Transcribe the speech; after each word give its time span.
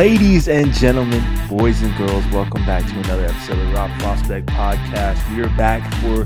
Ladies 0.00 0.48
and 0.48 0.72
gentlemen, 0.72 1.22
boys 1.46 1.82
and 1.82 1.94
girls, 1.98 2.24
welcome 2.28 2.64
back 2.64 2.90
to 2.90 2.98
another 3.00 3.26
episode 3.26 3.58
of 3.58 3.70
Rob 3.74 3.90
Prospect 4.00 4.46
Podcast. 4.46 5.36
We 5.36 5.42
are 5.42 5.56
back 5.58 5.92
for 5.96 6.24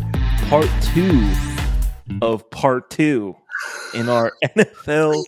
part 0.48 0.70
two 0.80 1.29
of 2.23 2.48
part 2.50 2.88
two 2.88 3.34
in 3.92 4.09
our 4.09 4.30
NFL 4.45 5.24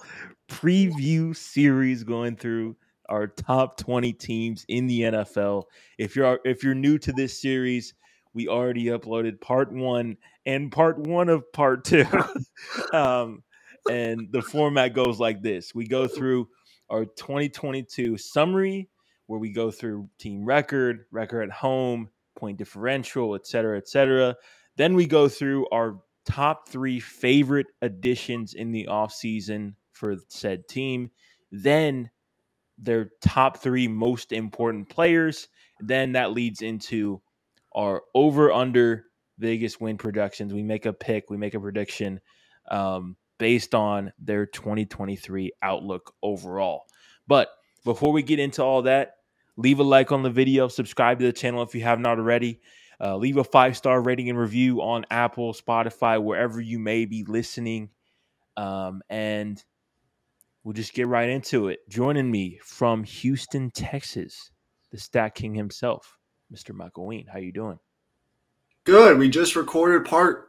preview 0.49 1.35
series 1.35 2.05
going 2.05 2.37
through 2.37 2.77
our 3.09 3.27
top 3.27 3.79
20 3.79 4.13
teams 4.13 4.65
in 4.69 4.87
the 4.87 5.01
NFL. 5.01 5.65
If 5.99 6.15
you're 6.15 6.39
if 6.45 6.63
you're 6.63 6.77
new 6.77 6.99
to 6.99 7.13
this 7.13 7.43
series, 7.43 7.95
we 8.33 8.47
already 8.47 8.85
uploaded 8.85 9.41
part 9.41 9.73
one 9.73 10.19
and 10.47 10.71
part 10.71 11.01
one 11.01 11.31
of 11.31 11.53
part 11.53 11.85
two. 11.85 12.07
um, 12.93 13.43
and 13.91 14.29
the 14.31 14.41
format 14.41 14.95
goes 14.95 15.19
like 15.19 15.43
this: 15.43 15.75
we 15.75 15.89
go 15.89 16.07
through 16.07 16.47
our 16.91 17.05
2022 17.05 18.17
summary, 18.19 18.89
where 19.27 19.41
we 19.41 19.51
go 19.51 19.71
through 19.71 20.09
team 20.19 20.45
record, 20.45 21.07
record 21.11 21.43
at 21.43 21.51
home, 21.51 22.09
point 22.37 22.59
differential, 22.59 23.35
et 23.35 23.47
cetera, 23.47 23.77
et 23.77 23.89
cetera. 23.89 24.37
Then 24.77 24.95
we 24.95 25.07
go 25.07 25.29
through 25.29 25.69
our 25.71 25.99
top 26.25 26.69
three 26.69 27.01
favorite 27.01 27.69
additions 27.83 28.55
in 28.55 28.73
the 28.73 28.87
offseason 28.91 29.75
for 29.93 30.17
said 30.29 30.69
team. 30.69 31.11
Then 31.51 32.11
their 32.79 33.11
top 33.23 33.59
three 33.59 33.89
most 33.89 34.33
important 34.33 34.89
players. 34.89 35.49
Then 35.81 36.13
that 36.13 36.33
leads 36.33 36.63
into 36.63 37.23
our 37.75 38.03
over 38.15 38.53
under 38.53 39.07
Vegas 39.39 39.81
win 39.81 39.99
productions. 39.99 40.53
We 40.53 40.63
make 40.63 40.87
a 40.87 40.93
pick, 40.93 41.31
we 41.31 41.37
make 41.37 41.55
a 41.55 41.61
prediction 41.61 42.21
um, 42.71 43.17
based 43.39 43.75
on 43.75 44.13
their 44.19 44.47
2023 44.47 45.53
outlook 45.63 46.15
overall. 46.23 46.87
But 47.27 47.49
before 47.85 48.13
we 48.13 48.23
get 48.23 48.39
into 48.39 48.63
all 48.63 48.83
that, 48.83 49.17
leave 49.57 49.79
a 49.79 49.83
like 49.83 50.13
on 50.13 50.23
the 50.23 50.31
video, 50.31 50.69
subscribe 50.69 51.19
to 51.21 51.27
the 51.27 51.33
channel 51.33 51.63
if 51.63 51.75
you 51.75 51.83
have 51.83 52.01
not 52.01 52.19
already. 52.19 52.61
Uh, 53.01 53.17
leave 53.17 53.37
a 53.37 53.45
five 53.45 53.77
star 53.77 54.01
rating 54.01 54.31
and 54.31 54.39
review 54.39 54.81
on 54.81 55.05
Apple, 55.11 55.53
Spotify, 55.53 56.23
wherever 56.23 56.61
you 56.61 56.79
may 56.79 57.05
be 57.05 57.25
listening. 57.25 57.91
Um, 58.57 59.03
and 59.11 59.63
we'll 60.65 60.73
just 60.73 60.95
get 60.95 61.07
right 61.07 61.29
into 61.29 61.69
it. 61.69 61.87
Joining 61.89 62.31
me 62.31 62.59
from 62.63 63.05
Houston, 63.05 63.71
Texas, 63.71 64.51
the 64.91 64.99
Stat 64.99 65.35
King 65.35 65.55
himself, 65.55 66.19
Mr. 66.53 66.75
Michael 66.75 67.07
Ween. 67.07 67.27
How 67.31 67.39
you 67.39 67.53
doing? 67.53 67.79
Good. 68.85 69.19
We 69.19 69.29
just 69.29 69.57
recorded 69.57 70.07
part 70.07 70.47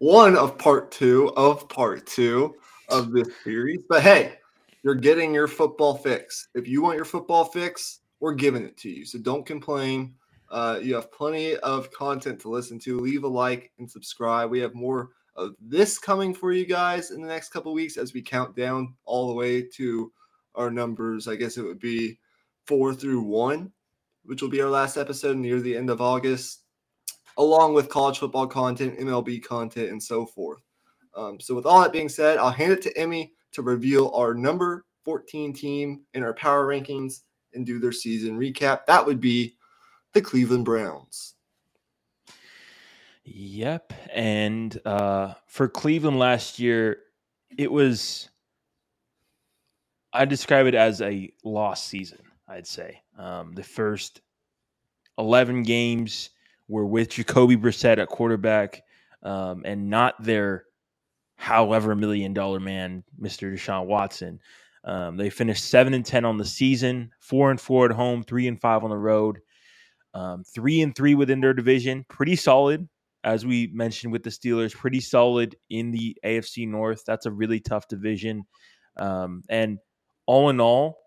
one 0.00 0.34
of 0.34 0.56
part 0.56 0.90
two 0.90 1.30
of 1.36 1.68
part 1.68 2.06
two 2.06 2.54
of 2.88 3.12
this 3.12 3.28
series. 3.44 3.82
But 3.88 4.02
hey, 4.02 4.38
you're 4.82 4.94
getting 4.94 5.32
your 5.32 5.46
football 5.46 5.94
fix. 5.94 6.48
If 6.54 6.66
you 6.66 6.82
want 6.82 6.96
your 6.96 7.04
football 7.04 7.44
fix, 7.44 8.00
we're 8.18 8.34
giving 8.34 8.64
it 8.64 8.76
to 8.78 8.88
you. 8.88 9.04
So 9.04 9.18
don't 9.18 9.44
complain. 9.44 10.14
Uh, 10.50 10.80
you 10.82 10.94
have 10.94 11.12
plenty 11.12 11.54
of 11.58 11.92
content 11.92 12.40
to 12.40 12.48
listen 12.48 12.78
to. 12.80 12.98
Leave 12.98 13.24
a 13.24 13.28
like 13.28 13.70
and 13.78 13.88
subscribe. 13.88 14.50
We 14.50 14.60
have 14.60 14.74
more 14.74 15.10
of 15.36 15.54
this 15.60 15.98
coming 15.98 16.34
for 16.34 16.50
you 16.50 16.64
guys 16.64 17.10
in 17.10 17.20
the 17.20 17.28
next 17.28 17.50
couple 17.50 17.72
weeks 17.74 17.98
as 17.98 18.14
we 18.14 18.22
count 18.22 18.56
down 18.56 18.94
all 19.04 19.28
the 19.28 19.34
way 19.34 19.62
to 19.62 20.10
our 20.54 20.70
numbers. 20.70 21.28
I 21.28 21.36
guess 21.36 21.58
it 21.58 21.62
would 21.62 21.78
be 21.78 22.18
four 22.66 22.94
through 22.94 23.20
one, 23.20 23.70
which 24.24 24.40
will 24.40 24.48
be 24.48 24.62
our 24.62 24.70
last 24.70 24.96
episode 24.96 25.36
near 25.36 25.60
the 25.60 25.76
end 25.76 25.90
of 25.90 26.00
August, 26.00 26.62
along 27.40 27.72
with 27.72 27.88
college 27.88 28.18
football 28.18 28.46
content, 28.46 28.98
MLB 28.98 29.42
content, 29.42 29.90
and 29.90 30.00
so 30.00 30.26
forth. 30.26 30.60
Um, 31.16 31.40
so, 31.40 31.54
with 31.54 31.66
all 31.66 31.80
that 31.80 31.92
being 31.92 32.08
said, 32.08 32.38
I'll 32.38 32.50
hand 32.50 32.72
it 32.72 32.82
to 32.82 32.96
Emmy 32.96 33.32
to 33.52 33.62
reveal 33.62 34.10
our 34.14 34.34
number 34.34 34.84
14 35.04 35.52
team 35.52 36.02
in 36.14 36.22
our 36.22 36.34
power 36.34 36.66
rankings 36.66 37.22
and 37.54 37.66
do 37.66 37.80
their 37.80 37.92
season 37.92 38.38
recap. 38.38 38.86
That 38.86 39.04
would 39.04 39.20
be 39.20 39.56
the 40.12 40.20
Cleveland 40.20 40.66
Browns. 40.66 41.34
Yep. 43.24 43.92
And 44.12 44.78
uh, 44.84 45.34
for 45.46 45.68
Cleveland 45.68 46.18
last 46.18 46.58
year, 46.58 46.98
it 47.56 47.72
was, 47.72 48.28
I 50.12 50.26
describe 50.26 50.66
it 50.66 50.74
as 50.74 51.00
a 51.00 51.32
lost 51.42 51.86
season, 51.86 52.20
I'd 52.46 52.66
say. 52.66 53.02
Um, 53.18 53.52
the 53.52 53.62
first 53.62 54.20
11 55.18 55.62
games 55.62 56.30
were 56.70 56.86
with 56.86 57.10
Jacoby 57.10 57.56
Brissett 57.56 57.98
at 57.98 58.08
quarterback 58.08 58.82
um, 59.22 59.62
and 59.64 59.90
not 59.90 60.22
their 60.22 60.64
however 61.36 61.96
million 61.96 62.32
dollar 62.32 62.60
man, 62.60 63.02
Mr. 63.20 63.52
Deshaun 63.52 63.86
Watson. 63.86 64.40
Um, 64.84 65.16
they 65.16 65.28
finished 65.28 65.64
seven 65.64 65.92
and 65.92 66.06
ten 66.06 66.24
on 66.24 66.38
the 66.38 66.44
season, 66.44 67.10
four 67.18 67.50
and 67.50 67.60
four 67.60 67.86
at 67.86 67.92
home, 67.92 68.22
three 68.22 68.46
and 68.46 68.60
five 68.60 68.84
on 68.84 68.90
the 68.90 68.96
road, 68.96 69.40
um, 70.14 70.44
three 70.44 70.80
and 70.80 70.94
three 70.94 71.14
within 71.14 71.40
their 71.40 71.52
division. 71.52 72.04
Pretty 72.08 72.36
solid, 72.36 72.88
as 73.24 73.44
we 73.44 73.66
mentioned 73.74 74.12
with 74.12 74.22
the 74.22 74.30
Steelers. 74.30 74.74
Pretty 74.74 75.00
solid 75.00 75.56
in 75.68 75.90
the 75.90 76.16
AFC 76.24 76.66
North. 76.66 77.02
That's 77.06 77.26
a 77.26 77.30
really 77.30 77.60
tough 77.60 77.88
division. 77.88 78.44
Um, 78.96 79.42
and 79.50 79.78
all 80.26 80.48
in 80.48 80.60
all, 80.60 80.98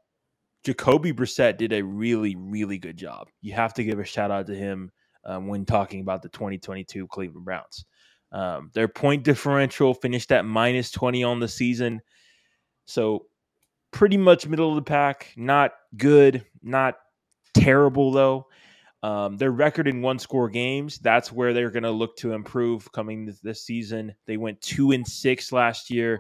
Jacoby 0.64 1.14
Brissett 1.14 1.58
did 1.58 1.74
a 1.74 1.84
really, 1.84 2.36
really 2.36 2.78
good 2.78 2.98
job. 2.98 3.30
You 3.42 3.54
have 3.54 3.74
to 3.76 3.84
give 3.84 4.00
a 4.00 4.06
shout 4.06 4.32
out 4.32 4.48
to 4.48 4.56
him 4.56 4.92
um, 5.26 5.48
when 5.48 5.66
talking 5.66 6.02
about 6.02 6.22
the 6.22 6.30
2022 6.30 7.08
Cleveland 7.08 7.46
Browns. 7.46 7.86
Um, 8.32 8.72
their 8.74 8.88
point 8.88 9.24
differential 9.24 9.94
finished 9.94 10.32
at 10.32 10.44
minus 10.44 10.90
20 10.92 11.24
on 11.24 11.40
the 11.40 11.48
season. 11.48 12.02
So 12.86 13.28
pretty 13.92 14.18
much 14.18 14.48
middle 14.48 14.70
of 14.70 14.76
the 14.76 14.82
pack. 14.82 15.32
Not 15.38 15.72
good, 15.96 16.44
not 16.62 16.96
terrible 17.54 18.12
though. 18.12 18.48
Um, 19.04 19.38
their 19.38 19.52
record 19.52 19.88
in 19.88 20.02
one 20.02 20.18
score 20.18 20.50
games, 20.50 20.98
that's 20.98 21.32
where 21.32 21.54
they're 21.54 21.70
going 21.70 21.84
to 21.84 21.92
look 21.92 22.16
to 22.18 22.32
improve 22.32 22.90
coming 22.94 23.32
this, 23.44 23.66
season. 23.66 24.16
They 24.26 24.38
went 24.38 24.62
two 24.62 24.92
and 24.92 25.06
six 25.06 25.52
last 25.52 25.90
year 25.90 26.20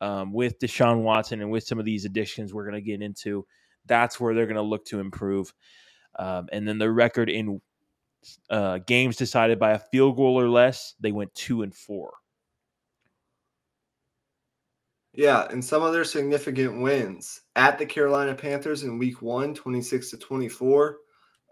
um, 0.00 0.32
with 0.32 0.58
Deshaun 0.58 1.02
Watson 1.02 1.40
and 1.40 1.50
with 1.50 1.64
some 1.64 1.78
of 1.78 1.84
these 1.84 2.04
additions 2.04 2.52
we're 2.52 2.68
going 2.68 2.74
to 2.74 2.80
get 2.80 3.00
into. 3.00 3.46
That's 3.86 4.18
where 4.18 4.34
they're 4.34 4.46
going 4.46 4.56
to 4.56 4.62
look 4.62 4.84
to 4.86 4.98
improve. 4.98 5.54
Um, 6.18 6.48
and 6.50 6.66
then 6.66 6.78
the 6.78 6.90
record 6.90 7.30
in 7.30 7.60
uh, 8.50 8.78
games 8.86 9.16
decided 9.16 9.58
by 9.58 9.72
a 9.72 9.78
field 9.78 10.16
goal 10.16 10.38
or 10.40 10.48
less, 10.48 10.94
they 11.00 11.12
went 11.12 11.34
two 11.34 11.62
and 11.62 11.74
four. 11.74 12.14
Yeah, 15.12 15.46
and 15.50 15.64
some 15.64 15.82
of 15.82 15.94
their 15.94 16.04
significant 16.04 16.82
wins 16.82 17.40
at 17.56 17.78
the 17.78 17.86
Carolina 17.86 18.34
Panthers 18.34 18.82
in 18.82 18.98
week 18.98 19.22
one, 19.22 19.54
26 19.54 20.10
to 20.10 20.18
24. 20.18 20.98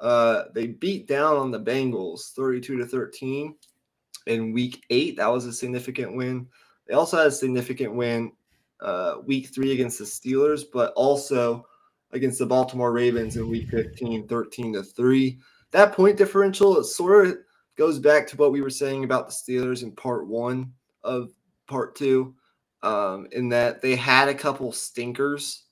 Uh, 0.00 0.44
they 0.54 0.66
beat 0.66 1.08
down 1.08 1.36
on 1.36 1.50
the 1.50 1.60
Bengals 1.60 2.32
32 2.34 2.76
to 2.76 2.86
13 2.86 3.54
in 4.26 4.52
week 4.52 4.84
eight. 4.90 5.16
That 5.16 5.32
was 5.32 5.46
a 5.46 5.52
significant 5.52 6.14
win. 6.14 6.46
They 6.86 6.94
also 6.94 7.16
had 7.16 7.28
a 7.28 7.32
significant 7.32 7.94
win 7.94 8.32
uh, 8.80 9.16
week 9.24 9.48
three 9.48 9.72
against 9.72 9.98
the 9.98 10.04
Steelers, 10.04 10.62
but 10.70 10.92
also 10.92 11.66
against 12.12 12.38
the 12.38 12.46
Baltimore 12.46 12.92
Ravens 12.92 13.36
in 13.36 13.48
week 13.48 13.70
15, 13.70 14.28
13 14.28 14.72
to 14.74 14.82
3. 14.82 15.38
That 15.74 15.92
point 15.92 16.16
differential 16.16 16.84
sort 16.84 17.26
of 17.26 17.38
goes 17.76 17.98
back 17.98 18.28
to 18.28 18.36
what 18.36 18.52
we 18.52 18.62
were 18.62 18.70
saying 18.70 19.02
about 19.02 19.26
the 19.26 19.34
Steelers 19.34 19.82
in 19.82 19.90
part 19.90 20.28
one 20.28 20.72
of 21.02 21.32
part 21.66 21.96
two 21.96 22.36
um, 22.84 23.26
in 23.32 23.48
that 23.48 23.82
they 23.82 23.96
had 23.96 24.28
a 24.28 24.34
couple 24.34 24.70
stinkers 24.70 25.64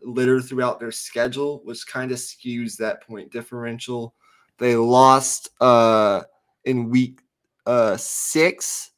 littered 0.00 0.46
throughout 0.46 0.80
their 0.80 0.90
schedule, 0.90 1.60
which 1.64 1.86
kind 1.86 2.12
of 2.12 2.16
skews 2.16 2.78
that 2.78 3.06
point 3.06 3.30
differential. 3.30 4.14
They 4.56 4.74
lost 4.74 5.50
uh, 5.60 6.22
in 6.64 6.88
week 6.88 7.20
uh, 7.66 7.98
six, 7.98 8.92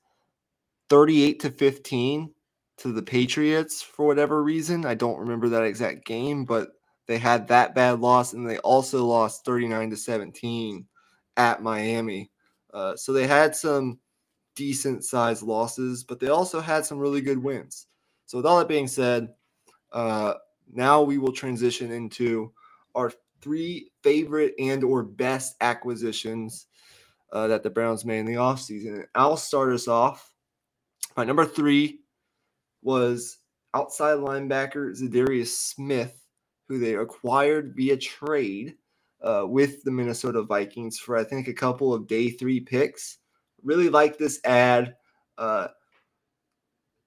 38 0.89 1.41
to 1.41 1.51
15 1.51 2.31
to 2.77 2.93
the 2.93 3.03
Patriots 3.03 3.83
for 3.83 4.07
whatever 4.07 4.45
reason. 4.45 4.87
I 4.87 4.95
don't 4.95 5.19
remember 5.19 5.49
that 5.49 5.65
exact 5.65 6.05
game, 6.05 6.45
but 6.45 6.78
they 7.09 7.19
had 7.19 7.49
that 7.49 7.75
bad 7.75 8.01
loss, 8.01 8.35
and 8.35 8.49
they 8.49 8.59
also 8.59 9.05
lost 9.05 9.45
39 9.45 9.91
to 9.91 9.97
17 9.97 10.87
at 11.37 11.63
Miami. 11.63 12.31
Uh, 12.73 12.95
so 12.97 13.13
they 13.13 13.27
had 13.27 13.57
some 13.57 13.99
decent 14.55 15.05
sized 15.05 15.43
losses, 15.43 16.05
but 16.05 16.21
they 16.21 16.29
also 16.29 16.61
had 16.61 16.85
some 16.85 16.99
really 16.99 17.23
good 17.23 17.43
wins. 17.43 17.87
So 18.27 18.39
with 18.39 18.47
all 18.47 18.59
that 18.59 18.69
being 18.69 18.87
said, 18.87 19.31
uh, 19.91 20.35
now 20.71 21.01
we 21.03 21.17
will 21.17 21.33
transition 21.33 21.91
into 21.91 22.53
our 22.95 23.11
three 23.41 23.91
favorite 24.03 24.55
and 24.59 24.85
or 24.85 25.03
best 25.03 25.57
acquisitions 25.63 26.67
uh, 27.33 27.47
that 27.47 27.63
the 27.63 27.71
Browns 27.71 28.05
made 28.05 28.21
in 28.21 28.27
the 28.27 28.35
offseason. 28.35 29.05
I'll 29.15 29.37
start 29.37 29.73
us 29.73 29.89
off. 29.89 30.31
My 31.17 31.25
number 31.25 31.47
three 31.47 32.01
was 32.83 33.39
outside 33.75 34.19
linebacker 34.19 34.95
Za'Darius 35.01 35.49
Smith, 35.49 36.23
who 36.69 36.79
they 36.79 36.95
acquired 36.95 37.75
via 37.75 37.97
trade 37.97 38.77
uh, 39.23 39.45
with 39.47 39.83
the 39.83 39.91
Minnesota 39.91 40.43
Vikings 40.43 40.99
for 40.99 41.17
I 41.17 41.25
think 41.25 41.49
a 41.49 41.53
couple 41.53 41.93
of 41.93 42.07
day 42.07 42.31
three 42.31 42.61
picks. 42.61 43.19
Really 43.63 43.89
like 43.89 44.19
this 44.19 44.41
ad. 44.45 44.95
Uh, 45.37 45.69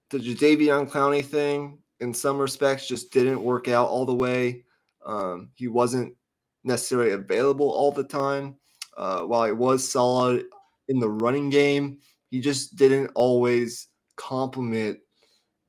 the 0.10 0.18
Jadeveon 0.18 0.90
Clowney 0.90 1.24
thing, 1.24 1.78
in 2.00 2.14
some 2.14 2.38
respects, 2.38 2.88
just 2.88 3.12
didn't 3.12 3.42
work 3.42 3.68
out 3.68 3.88
all 3.88 4.06
the 4.06 4.14
way. 4.14 4.66
Um, 5.06 5.50
he 5.56 5.68
wasn't 5.68 6.14
necessarily 6.64 7.12
available 7.12 7.70
all 7.70 7.92
the 7.92 8.04
time. 8.04 8.56
Uh, 8.98 9.22
while 9.22 9.46
he 9.46 9.54
was 9.54 9.88
solid 9.88 10.46
in 10.90 11.00
the 11.00 11.10
running 11.10 11.50
game, 11.50 12.00
he 12.30 12.42
just 12.42 12.76
didn't 12.76 13.12
always 13.16 13.88
complement 14.18 15.00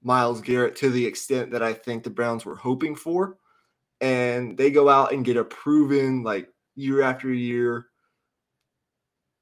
Myles 0.03 0.41
Garrett 0.41 0.75
to 0.77 0.91
the 0.91 1.07
extent 1.07 1.51
that 1.53 1.63
I 1.63 1.73
think 1.73 2.03
the 2.03 2.11
Browns 2.11 2.45
were 2.45 2.57
hoping 2.57 2.97
for. 2.97 3.39
And 4.03 4.59
they 4.59 4.71
go 4.71 4.91
out 4.91 5.13
and 5.13 5.25
get 5.25 5.39
a 5.39 5.45
proven, 5.45 6.25
like 6.25 6.49
year 6.75 7.03
after 7.03 7.33
year, 7.33 7.87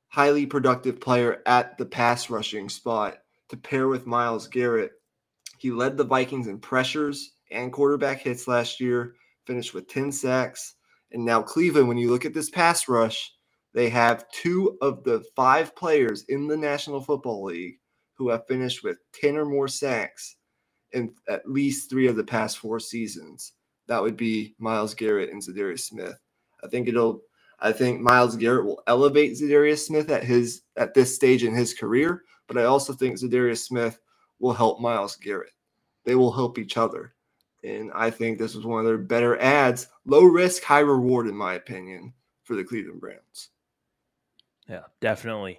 highly 0.08 0.46
productive 0.46 1.00
player 1.00 1.42
at 1.46 1.78
the 1.78 1.86
pass 1.86 2.30
rushing 2.30 2.68
spot 2.68 3.18
to 3.48 3.56
pair 3.56 3.88
with 3.88 4.06
Myles 4.06 4.46
Garrett. 4.48 4.92
He 5.58 5.70
led 5.72 5.96
the 5.96 6.04
Vikings 6.04 6.46
in 6.46 6.60
pressures 6.60 7.32
and 7.50 7.72
quarterback 7.72 8.20
hits 8.20 8.46
last 8.46 8.80
year, 8.80 9.14
finished 9.46 9.74
with 9.74 9.88
10 9.88 10.12
sacks. 10.12 10.74
And 11.12 11.24
now, 11.24 11.42
Cleveland, 11.42 11.88
when 11.88 11.98
you 11.98 12.10
look 12.10 12.24
at 12.24 12.34
this 12.34 12.50
pass 12.50 12.88
rush, 12.88 13.32
they 13.74 13.88
have 13.88 14.30
two 14.30 14.76
of 14.80 15.04
the 15.04 15.24
five 15.34 15.74
players 15.74 16.24
in 16.28 16.48
the 16.48 16.56
National 16.56 17.00
Football 17.00 17.44
League 17.44 17.78
who 18.14 18.28
have 18.28 18.46
finished 18.46 18.84
with 18.84 18.98
10 19.20 19.36
or 19.36 19.44
more 19.44 19.68
sacks 19.68 20.36
in 20.92 21.14
at 21.28 21.48
least 21.48 21.88
three 21.88 22.08
of 22.08 22.16
the 22.16 22.24
past 22.24 22.58
four 22.58 22.78
seasons. 22.80 23.52
That 23.90 24.02
would 24.02 24.16
be 24.16 24.54
Myles 24.60 24.94
Garrett 24.94 25.32
and 25.32 25.42
Za'Darius 25.42 25.80
Smith. 25.80 26.16
I 26.62 26.68
think 26.68 26.86
it'll 26.86 27.22
I 27.58 27.72
think 27.72 28.00
Myles 28.00 28.36
Garrett 28.36 28.64
will 28.64 28.84
elevate 28.86 29.32
Za'Darius 29.32 29.84
Smith 29.84 30.10
at 30.10 30.22
his 30.22 30.62
at 30.76 30.94
this 30.94 31.12
stage 31.12 31.42
in 31.42 31.56
his 31.56 31.74
career, 31.74 32.22
but 32.46 32.56
I 32.56 32.66
also 32.66 32.92
think 32.92 33.16
Za'Darius 33.16 33.64
Smith 33.64 33.98
will 34.38 34.52
help 34.52 34.80
Myles 34.80 35.16
Garrett. 35.16 35.54
They 36.04 36.14
will 36.14 36.30
help 36.30 36.56
each 36.56 36.76
other. 36.76 37.14
And 37.64 37.90
I 37.92 38.10
think 38.10 38.38
this 38.38 38.54
was 38.54 38.64
one 38.64 38.78
of 38.78 38.86
their 38.86 38.96
better 38.96 39.36
ads, 39.40 39.88
low 40.04 40.22
risk, 40.22 40.62
high 40.62 40.78
reward, 40.78 41.26
in 41.26 41.34
my 41.34 41.54
opinion, 41.54 42.12
for 42.44 42.54
the 42.54 42.62
Cleveland 42.62 43.00
Browns. 43.00 43.48
Yeah, 44.68 44.84
definitely. 45.00 45.58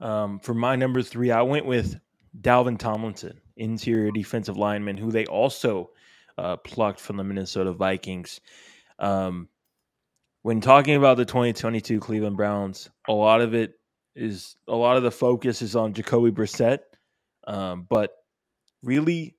Um, 0.00 0.38
for 0.38 0.54
my 0.54 0.76
number 0.76 1.02
three, 1.02 1.30
I 1.30 1.42
went 1.42 1.66
with 1.66 2.00
Dalvin 2.40 2.78
Tomlinson, 2.78 3.38
interior 3.58 4.10
defensive 4.10 4.56
lineman, 4.56 4.96
who 4.96 5.12
they 5.12 5.26
also 5.26 5.90
uh, 6.38 6.56
plucked 6.56 7.00
from 7.00 7.16
the 7.16 7.24
Minnesota 7.24 7.72
Vikings. 7.72 8.40
Um, 8.98 9.48
when 10.42 10.60
talking 10.60 10.94
about 10.94 11.16
the 11.16 11.24
2022 11.24 12.00
Cleveland 12.00 12.36
Browns, 12.36 12.90
a 13.08 13.12
lot 13.12 13.40
of 13.40 13.54
it 13.54 13.74
is 14.14 14.56
a 14.68 14.74
lot 14.74 14.96
of 14.96 15.02
the 15.02 15.10
focus 15.10 15.60
is 15.60 15.76
on 15.76 15.92
Jacoby 15.92 16.30
Brissett, 16.30 16.80
um, 17.46 17.86
but 17.88 18.12
really, 18.82 19.36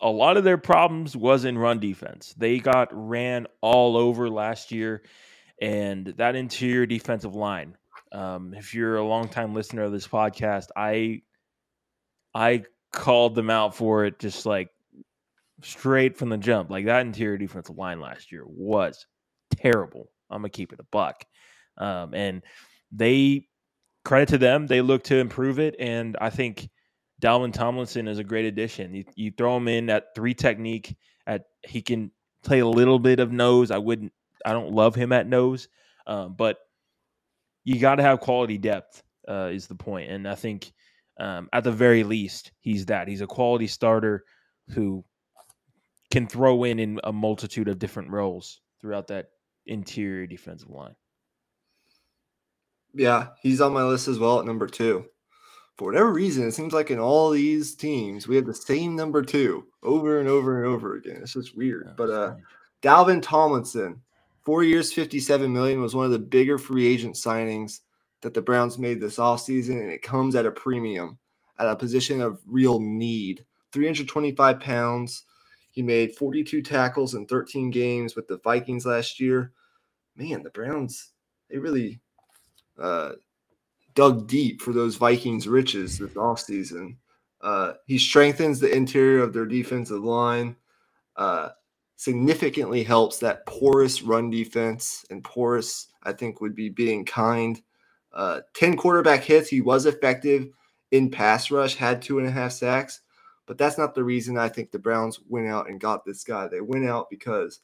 a 0.00 0.08
lot 0.08 0.36
of 0.36 0.44
their 0.44 0.58
problems 0.58 1.16
was 1.16 1.44
in 1.44 1.56
run 1.56 1.78
defense. 1.78 2.34
They 2.36 2.58
got 2.58 2.88
ran 2.92 3.46
all 3.60 3.96
over 3.96 4.28
last 4.28 4.72
year, 4.72 5.02
and 5.60 6.06
that 6.16 6.36
interior 6.36 6.86
defensive 6.86 7.34
line. 7.34 7.76
Um, 8.12 8.54
if 8.54 8.74
you're 8.74 8.96
a 8.96 9.06
longtime 9.06 9.54
listener 9.54 9.82
of 9.82 9.92
this 9.92 10.08
podcast, 10.08 10.68
I 10.76 11.22
I 12.34 12.64
called 12.92 13.34
them 13.34 13.50
out 13.50 13.74
for 13.74 14.04
it 14.04 14.18
just 14.18 14.46
like 14.46 14.70
straight 15.64 16.16
from 16.16 16.28
the 16.28 16.36
jump. 16.36 16.70
Like 16.70 16.86
that 16.86 17.06
interior 17.06 17.38
defensive 17.38 17.76
line 17.76 18.00
last 18.00 18.32
year 18.32 18.44
was 18.46 19.06
terrible. 19.56 20.10
I'm 20.30 20.38
gonna 20.38 20.50
keep 20.50 20.72
it 20.72 20.80
a 20.80 20.86
buck. 20.90 21.24
Um, 21.78 22.14
and 22.14 22.42
they 22.92 23.48
credit 24.04 24.28
to 24.30 24.38
them, 24.38 24.66
they 24.66 24.80
look 24.80 25.04
to 25.04 25.16
improve 25.16 25.58
it. 25.58 25.74
And 25.78 26.16
I 26.20 26.30
think 26.30 26.68
Dalvin 27.22 27.52
Tomlinson 27.52 28.08
is 28.08 28.18
a 28.18 28.24
great 28.24 28.44
addition. 28.44 28.94
You, 28.94 29.04
you 29.14 29.32
throw 29.36 29.56
him 29.56 29.68
in 29.68 29.88
at 29.90 30.14
three 30.14 30.34
technique. 30.34 30.96
At 31.26 31.44
he 31.62 31.80
can 31.80 32.10
play 32.44 32.60
a 32.60 32.66
little 32.66 32.98
bit 32.98 33.18
of 33.18 33.32
nose. 33.32 33.70
I 33.70 33.78
wouldn't. 33.78 34.12
I 34.44 34.52
don't 34.52 34.72
love 34.72 34.94
him 34.94 35.12
at 35.12 35.26
nose, 35.26 35.68
um, 36.06 36.34
but 36.36 36.58
you 37.64 37.78
got 37.78 37.94
to 37.94 38.02
have 38.02 38.20
quality 38.20 38.58
depth. 38.58 39.02
Uh, 39.26 39.48
is 39.50 39.66
the 39.66 39.74
point. 39.74 40.10
and 40.10 40.28
I 40.28 40.34
think 40.34 40.70
um, 41.18 41.48
at 41.54 41.64
the 41.64 41.72
very 41.72 42.04
least 42.04 42.52
he's 42.60 42.84
that. 42.86 43.08
He's 43.08 43.22
a 43.22 43.26
quality 43.26 43.66
starter 43.66 44.24
who 44.68 45.02
can 46.14 46.28
throw 46.28 46.62
in 46.62 46.78
in 46.78 47.00
a 47.02 47.12
multitude 47.12 47.66
of 47.66 47.80
different 47.80 48.08
roles 48.08 48.60
throughout 48.80 49.08
that 49.08 49.30
interior 49.66 50.28
defensive 50.28 50.70
line. 50.70 50.94
Yeah, 52.94 53.30
he's 53.42 53.60
on 53.60 53.72
my 53.72 53.82
list 53.82 54.06
as 54.06 54.20
well 54.20 54.38
at 54.38 54.46
number 54.46 54.68
two. 54.68 55.06
For 55.76 55.86
whatever 55.86 56.12
reason, 56.12 56.46
it 56.46 56.52
seems 56.52 56.72
like 56.72 56.92
in 56.92 57.00
all 57.00 57.30
these 57.30 57.74
teams 57.74 58.28
we 58.28 58.36
have 58.36 58.46
the 58.46 58.54
same 58.54 58.94
number 58.94 59.22
two 59.22 59.66
over 59.82 60.20
and 60.20 60.28
over 60.28 60.62
and 60.62 60.72
over 60.72 60.94
again. 60.94 61.18
It's 61.20 61.32
just 61.32 61.56
weird. 61.56 61.94
But 61.96 62.10
uh, 62.10 62.34
Dalvin 62.80 63.20
Tomlinson, 63.20 64.00
four 64.44 64.62
years, 64.62 64.92
fifty-seven 64.92 65.52
million, 65.52 65.82
was 65.82 65.96
one 65.96 66.06
of 66.06 66.12
the 66.12 66.20
bigger 66.20 66.58
free 66.58 66.86
agent 66.86 67.16
signings 67.16 67.80
that 68.20 68.34
the 68.34 68.42
Browns 68.42 68.78
made 68.78 69.00
this 69.00 69.16
offseason, 69.16 69.80
and 69.80 69.90
it 69.90 70.02
comes 70.02 70.36
at 70.36 70.46
a 70.46 70.52
premium, 70.52 71.18
at 71.58 71.66
a 71.66 71.74
position 71.74 72.20
of 72.20 72.40
real 72.46 72.78
need. 72.78 73.44
325 73.72 74.60
pounds, 74.60 75.24
he 75.74 75.82
made 75.82 76.14
42 76.14 76.62
tackles 76.62 77.14
in 77.14 77.26
13 77.26 77.68
games 77.68 78.14
with 78.14 78.28
the 78.28 78.38
Vikings 78.38 78.86
last 78.86 79.18
year. 79.18 79.50
Man, 80.14 80.44
the 80.44 80.50
Browns, 80.50 81.10
they 81.50 81.58
really 81.58 82.00
uh, 82.78 83.14
dug 83.96 84.28
deep 84.28 84.62
for 84.62 84.72
those 84.72 84.94
Vikings 84.94 85.48
riches 85.48 85.98
this 85.98 86.12
offseason. 86.12 86.94
Uh, 87.40 87.72
he 87.86 87.98
strengthens 87.98 88.60
the 88.60 88.72
interior 88.72 89.20
of 89.20 89.32
their 89.32 89.46
defensive 89.46 90.04
line, 90.04 90.54
uh, 91.16 91.48
significantly 91.96 92.84
helps 92.84 93.18
that 93.18 93.44
porous 93.44 94.00
run 94.00 94.30
defense. 94.30 95.04
And 95.10 95.24
porous, 95.24 95.88
I 96.04 96.12
think, 96.12 96.40
would 96.40 96.54
be 96.54 96.68
being 96.68 97.04
kind. 97.04 97.60
Uh, 98.12 98.42
10 98.54 98.76
quarterback 98.76 99.24
hits. 99.24 99.48
He 99.48 99.60
was 99.60 99.86
effective 99.86 100.46
in 100.92 101.10
pass 101.10 101.50
rush, 101.50 101.74
had 101.74 102.00
two 102.00 102.20
and 102.20 102.28
a 102.28 102.30
half 102.30 102.52
sacks. 102.52 103.00
But 103.46 103.58
that's 103.58 103.78
not 103.78 103.94
the 103.94 104.04
reason 104.04 104.38
I 104.38 104.48
think 104.48 104.70
the 104.70 104.78
Browns 104.78 105.20
went 105.28 105.48
out 105.48 105.68
and 105.68 105.80
got 105.80 106.04
this 106.04 106.24
guy. 106.24 106.48
They 106.48 106.60
went 106.60 106.86
out 106.86 107.10
because 107.10 107.60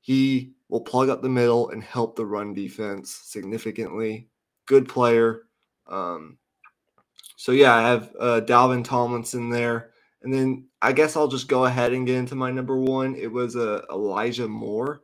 he 0.00 0.52
will 0.68 0.80
plug 0.80 1.08
up 1.08 1.22
the 1.22 1.28
middle 1.28 1.70
and 1.70 1.82
help 1.82 2.16
the 2.16 2.26
run 2.26 2.54
defense 2.54 3.12
significantly. 3.24 4.28
Good 4.66 4.88
player. 4.88 5.42
Um, 5.86 6.38
so 7.36 7.52
yeah, 7.52 7.74
I 7.74 7.82
have 7.82 8.16
uh, 8.18 8.40
Dalvin 8.44 8.84
Tomlinson 8.84 9.48
there, 9.48 9.90
and 10.22 10.34
then 10.34 10.66
I 10.82 10.92
guess 10.92 11.16
I'll 11.16 11.28
just 11.28 11.48
go 11.48 11.66
ahead 11.66 11.92
and 11.92 12.06
get 12.06 12.16
into 12.16 12.34
my 12.34 12.50
number 12.50 12.78
one. 12.78 13.14
It 13.14 13.30
was 13.30 13.54
uh, 13.54 13.82
Elijah 13.90 14.48
Moore, 14.48 15.02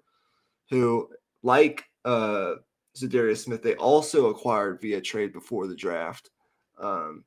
who, 0.69 1.09
like 1.43 1.85
uh, 2.05 2.55
Za'Darius 2.97 3.45
Smith, 3.45 3.63
they 3.63 3.75
also 3.77 4.27
acquired 4.27 4.81
via 4.81 5.01
trade 5.01 5.33
before 5.33 5.67
the 5.67 5.77
draft. 5.77 6.31
Um, 6.79 7.25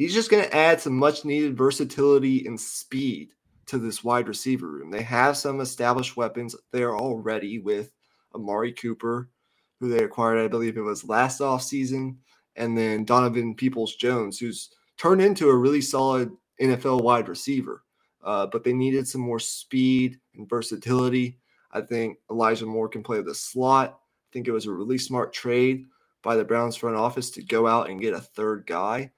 he's 0.00 0.14
just 0.14 0.30
going 0.30 0.42
to 0.42 0.56
add 0.56 0.80
some 0.80 0.96
much 0.96 1.26
needed 1.26 1.58
versatility 1.58 2.46
and 2.46 2.58
speed 2.58 3.34
to 3.66 3.76
this 3.76 4.02
wide 4.02 4.28
receiver 4.28 4.66
room. 4.66 4.90
They 4.90 5.02
have 5.02 5.36
some 5.36 5.60
established 5.60 6.16
weapons 6.16 6.56
there 6.72 6.96
already 6.96 7.58
with 7.58 7.92
Amari 8.34 8.72
Cooper, 8.72 9.28
who 9.78 9.90
they 9.90 10.02
acquired, 10.02 10.42
I 10.42 10.48
believe 10.48 10.78
it 10.78 10.80
was 10.80 11.04
last 11.04 11.42
offseason, 11.42 12.16
and 12.56 12.78
then 12.78 13.04
Donovan 13.04 13.54
Peoples 13.54 13.94
Jones, 13.94 14.38
who's 14.38 14.70
turned 14.96 15.20
into 15.20 15.50
a 15.50 15.56
really 15.56 15.82
solid 15.82 16.30
NFL 16.62 17.02
wide 17.02 17.28
receiver. 17.28 17.84
Uh, 18.24 18.46
but 18.46 18.64
they 18.64 18.72
needed 18.72 19.06
some 19.06 19.20
more 19.20 19.38
speed 19.38 20.18
and 20.34 20.48
versatility. 20.48 21.38
I 21.72 21.82
think 21.82 22.16
Elijah 22.30 22.64
Moore 22.64 22.88
can 22.88 23.02
play 23.02 23.20
the 23.20 23.34
slot. 23.34 24.00
I 24.00 24.28
think 24.32 24.48
it 24.48 24.52
was 24.52 24.64
a 24.64 24.72
really 24.72 24.98
smart 24.98 25.34
trade 25.34 25.84
by 26.22 26.36
the 26.36 26.44
Browns 26.44 26.76
front 26.76 26.96
office 26.96 27.28
to 27.32 27.44
go 27.44 27.66
out 27.66 27.90
and 27.90 28.00
get 28.00 28.14
a 28.14 28.20
third 28.20 28.64
guy 28.66 29.10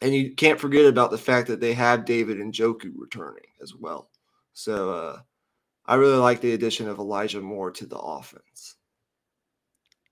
and 0.00 0.14
you 0.14 0.34
can't 0.34 0.60
forget 0.60 0.86
about 0.86 1.10
the 1.10 1.18
fact 1.18 1.48
that 1.48 1.60
they 1.60 1.74
have 1.74 2.04
David 2.04 2.38
Njoku 2.38 2.92
returning 2.96 3.46
as 3.60 3.74
well. 3.74 4.10
So 4.52 4.90
uh, 4.90 5.20
I 5.86 5.94
really 5.96 6.18
like 6.18 6.40
the 6.40 6.54
addition 6.54 6.88
of 6.88 6.98
Elijah 6.98 7.40
Moore 7.40 7.70
to 7.72 7.86
the 7.86 7.98
offense. 7.98 8.76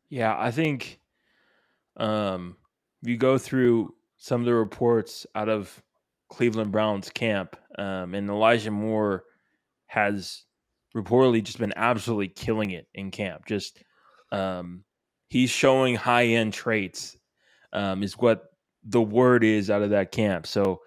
Yeah, 0.09 0.37
I 0.39 0.51
think 0.51 1.01
um, 1.97 2.57
if 3.03 3.09
you 3.09 3.17
go 3.17 3.39
through 3.39 3.95
some 4.17 4.41
of 4.41 4.47
the 4.47 4.55
reports 4.55 5.27
out 5.35 5.49
of 5.49 5.83
Cleveland 6.29 6.73
Browns 6.73 7.11
camp, 7.11 7.57
um, 7.79 8.15
and 8.15 8.29
Elijah 8.29 8.71
Moore 8.71 9.25
has 9.87 10.45
reportedly 10.97 11.43
just 11.43 11.59
been 11.59 11.75
absolutely 11.77 12.29
killing 12.29 12.71
it 12.71 12.89
in 12.95 13.11
camp. 13.11 13.47
Just 13.47 13.83
um, 14.33 14.85
he's 15.29 15.51
showing 15.51 15.95
high 15.95 16.27
end 16.27 16.53
traits, 16.53 17.17
um, 17.73 18.03
is 18.03 18.17
what 18.17 18.45
the 18.87 19.03
word 19.03 19.45
is 19.45 19.71
out 19.71 19.83
of 19.83 19.91
that 19.91 20.13
camp. 20.13 20.47
So, 20.47 20.81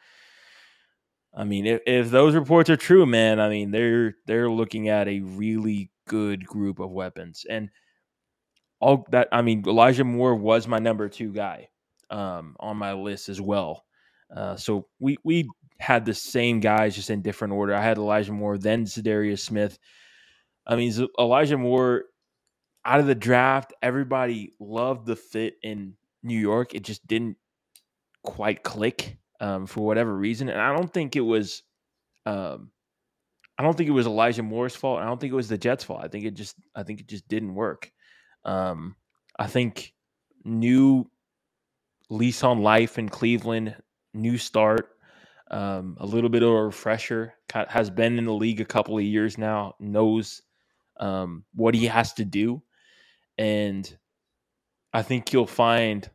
I 1.35 1.43
mean, 1.43 1.65
if, 1.65 1.81
if 1.85 2.09
those 2.09 2.33
reports 2.35 2.69
are 2.69 2.77
true, 2.77 3.05
man, 3.05 3.39
I 3.39 3.49
mean 3.49 3.71
they're 3.71 4.15
they're 4.25 4.49
looking 4.49 4.89
at 4.89 5.07
a 5.07 5.21
really 5.21 5.91
good 6.07 6.45
group 6.45 6.79
of 6.79 6.91
weapons, 6.91 7.45
and 7.49 7.69
all 8.79 9.05
that. 9.11 9.27
I 9.31 9.41
mean, 9.41 9.63
Elijah 9.67 10.03
Moore 10.03 10.35
was 10.35 10.67
my 10.67 10.79
number 10.79 11.09
two 11.09 11.31
guy 11.31 11.69
um, 12.09 12.55
on 12.59 12.77
my 12.77 12.93
list 12.93 13.29
as 13.29 13.41
well. 13.41 13.83
Uh, 14.35 14.55
so 14.55 14.87
we 14.99 15.17
we 15.23 15.47
had 15.79 16.05
the 16.05 16.13
same 16.13 16.59
guys 16.59 16.95
just 16.95 17.09
in 17.09 17.21
different 17.21 17.53
order. 17.53 17.73
I 17.73 17.81
had 17.81 17.97
Elijah 17.97 18.33
Moore, 18.33 18.57
then 18.57 18.85
Za'Darius 18.85 19.39
Smith. 19.39 19.79
I 20.67 20.75
mean, 20.75 20.93
Elijah 21.17 21.57
Moore 21.57 22.03
out 22.85 22.99
of 22.99 23.07
the 23.07 23.15
draft, 23.15 23.73
everybody 23.81 24.53
loved 24.59 25.05
the 25.05 25.15
fit 25.15 25.55
in 25.63 25.93
New 26.23 26.37
York. 26.39 26.75
It 26.75 26.83
just 26.83 27.05
didn't 27.07 27.37
quite 28.29 28.61
click 28.63 29.17
um, 29.39 29.65
for 29.65 29.81
whatever 29.85 30.15
reason, 30.15 30.49
and 30.49 30.61
I 30.61 30.75
don't 30.75 30.93
think 30.93 31.15
it 31.15 31.21
was. 31.21 31.63
Um, 32.25 32.69
I 33.57 33.63
don't 33.63 33.75
think 33.75 33.89
it 33.89 33.93
was 33.93 34.05
Elijah 34.05 34.43
Moore's 34.43 34.75
fault. 34.75 35.01
I 35.01 35.05
don't 35.05 35.19
think 35.19 35.33
it 35.33 35.35
was 35.35 35.49
the 35.49 35.57
Jets' 35.57 35.83
fault. 35.83 36.01
I 36.03 36.07
think 36.07 36.25
it 36.25 36.35
just. 36.35 36.55
I 36.75 36.83
think 36.83 36.99
it 36.99 37.07
just 37.07 37.27
didn't 37.27 37.55
work. 37.55 37.91
Um, 38.45 38.95
I 39.37 39.47
think 39.47 39.93
new 40.45 41.09
lease 42.09 42.43
on 42.43 42.61
life 42.61 42.99
in 42.99 43.09
Cleveland, 43.09 43.75
new 44.13 44.37
start, 44.37 44.89
um, 45.49 45.97
a 45.99 46.05
little 46.05 46.29
bit 46.29 46.43
of 46.43 46.49
a 46.49 46.65
refresher. 46.65 47.33
Has 47.51 47.89
been 47.89 48.19
in 48.19 48.25
the 48.25 48.33
league 48.33 48.61
a 48.61 48.65
couple 48.65 48.97
of 48.97 49.03
years 49.03 49.37
now. 49.37 49.73
Knows 49.79 50.43
um, 50.99 51.45
what 51.55 51.73
he 51.73 51.87
has 51.87 52.13
to 52.13 52.25
do, 52.25 52.61
and 53.39 53.97
I 54.93 55.01
think 55.01 55.33
you'll 55.33 55.47
find 55.47 56.07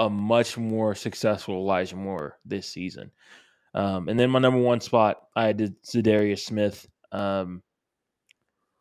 a 0.00 0.08
much 0.08 0.56
more 0.56 0.94
successful 0.94 1.56
Elijah 1.56 1.94
Moore 1.94 2.38
this 2.46 2.66
season. 2.66 3.10
Um, 3.74 4.08
and 4.08 4.18
then 4.18 4.30
my 4.30 4.38
number 4.38 4.58
one 4.58 4.80
spot, 4.80 5.18
I 5.36 5.46
had 5.48 5.58
Za'Darius 5.58 6.40
Smith. 6.40 6.88
Um, 7.12 7.62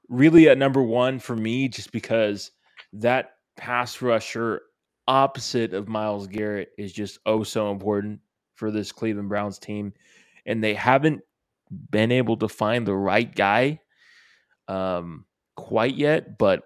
really 0.08 0.48
at 0.48 0.58
number 0.58 0.82
one 0.82 1.20
for 1.20 1.36
me, 1.36 1.68
just 1.68 1.92
because 1.92 2.52
that 2.94 3.34
pass 3.58 4.02
rusher 4.02 4.62
opposite 5.08 5.74
of 5.74 5.90
Myles 5.90 6.26
Garrett 6.28 6.70
is 6.78 6.94
just 6.94 7.20
oh 7.26 7.44
so 7.44 7.70
important 7.70 8.22
for 8.56 8.72
this 8.72 8.94
Cleveland 8.94 9.28
Browns 9.28 9.60
team. 9.60 9.94
And 10.46 10.64
they 10.64 10.74
haven't 10.74 11.22
been 11.92 12.14
able 12.14 12.38
to 12.38 12.48
find 12.48 12.88
the 12.88 12.96
right 12.96 13.34
guy 13.36 13.82
um, 14.70 15.26
quite 15.58 15.96
yet, 15.96 16.38
but 16.38 16.64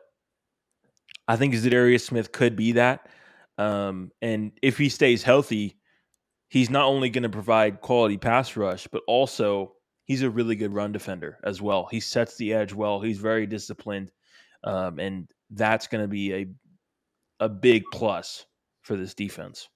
I 1.28 1.38
think 1.38 1.56
Za'Darius 1.56 2.02
Smith 2.02 2.32
could 2.32 2.56
be 2.56 2.74
that. 2.74 3.10
Um, 3.58 4.12
and 4.22 4.52
if 4.62 4.78
he 4.78 4.90
stays 4.90 5.24
healthy, 5.24 5.78
he's 6.50 6.70
not 6.70 6.86
only 6.86 7.10
going 7.10 7.24
to 7.24 7.30
provide 7.30 7.82
quality 7.82 8.18
pass 8.18 8.56
rush, 8.56 8.88
but 8.88 9.04
also 9.08 9.74
he's 10.06 10.24
a 10.24 10.30
really 10.30 10.56
good 10.56 10.74
run 10.74 10.92
defender 10.92 11.40
as 11.44 11.62
well. 11.62 11.88
He 11.90 12.00
sets 12.00 12.36
the 12.38 12.54
edge 12.54 12.74
well. 12.74 13.00
He's 13.00 13.20
very 13.20 13.46
disciplined, 13.46 14.12
um, 14.64 15.00
and 15.00 15.28
that's 15.52 15.88
going 15.88 16.04
to 16.04 16.08
be 16.08 16.34
a 16.34 16.48
a 17.40 17.50
big 17.50 17.84
plus 17.92 18.46
for 18.84 18.96
this 18.96 19.14
defense. 19.14 19.68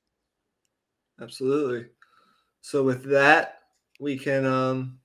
Absolutely. 1.21 1.87
So 2.61 2.83
with 2.83 3.03
that, 3.09 3.59
we 3.99 4.17
can 4.17 4.45
um, 4.45 4.99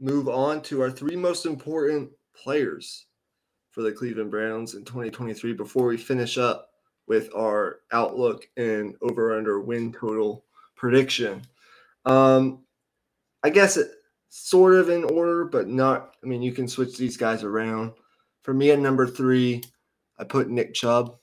move 0.00 0.28
on 0.28 0.62
to 0.62 0.82
our 0.82 0.90
three 0.90 1.16
most 1.16 1.46
important 1.46 2.10
players 2.34 3.06
for 3.70 3.82
the 3.82 3.92
Cleveland 3.92 4.30
Browns 4.30 4.74
in 4.74 4.84
2023 4.84 5.52
before 5.52 5.86
we 5.86 5.96
finish 5.96 6.38
up 6.38 6.69
with 7.10 7.28
our 7.34 7.80
outlook 7.90 8.48
and 8.56 8.94
over 9.02 9.36
under 9.36 9.58
win 9.58 9.92
total 9.92 10.44
prediction. 10.76 11.42
Um, 12.04 12.60
I 13.42 13.50
guess 13.50 13.76
it 13.76 13.90
sort 14.28 14.74
of 14.74 14.90
in 14.90 15.02
order, 15.02 15.44
but 15.44 15.66
not. 15.66 16.14
I 16.22 16.28
mean, 16.28 16.40
you 16.40 16.52
can 16.52 16.68
switch 16.68 16.96
these 16.96 17.16
guys 17.16 17.42
around. 17.42 17.94
For 18.42 18.54
me, 18.54 18.70
at 18.70 18.78
number 18.78 19.08
three, 19.08 19.60
I 20.20 20.22
put 20.22 20.50
Nick 20.50 20.72
Chubb. 20.72 21.16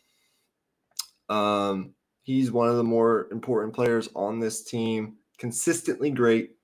Um, 1.30 1.94
he's 2.24 2.52
one 2.52 2.68
of 2.68 2.76
the 2.76 2.84
more 2.84 3.30
important 3.32 3.74
players 3.74 4.10
on 4.14 4.42
this 4.42 4.66
team. 4.66 5.16
Consistently 5.38 6.10
great. 6.10 6.58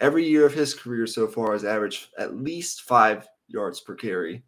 Every 0.00 0.26
year 0.26 0.46
of 0.46 0.54
his 0.54 0.72
career 0.72 1.06
so 1.06 1.26
far 1.26 1.52
has 1.52 1.66
averaged 1.66 2.06
at 2.16 2.34
least 2.34 2.80
five 2.84 3.28
yards 3.46 3.80
per 3.80 3.94
carry 3.94 4.42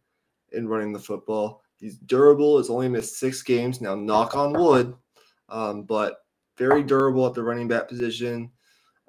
in 0.53 0.67
running 0.67 0.91
the 0.91 0.97
football. 0.97 1.61
He's 1.81 1.97
durable. 1.97 2.57
Has 2.57 2.69
only 2.69 2.87
missed 2.87 3.19
six 3.19 3.41
games 3.41 3.81
now. 3.81 3.95
Knock 3.95 4.37
on 4.37 4.53
wood, 4.53 4.95
um, 5.49 5.83
but 5.83 6.17
very 6.57 6.83
durable 6.83 7.27
at 7.27 7.33
the 7.33 7.43
running 7.43 7.67
back 7.67 7.89
position. 7.89 8.51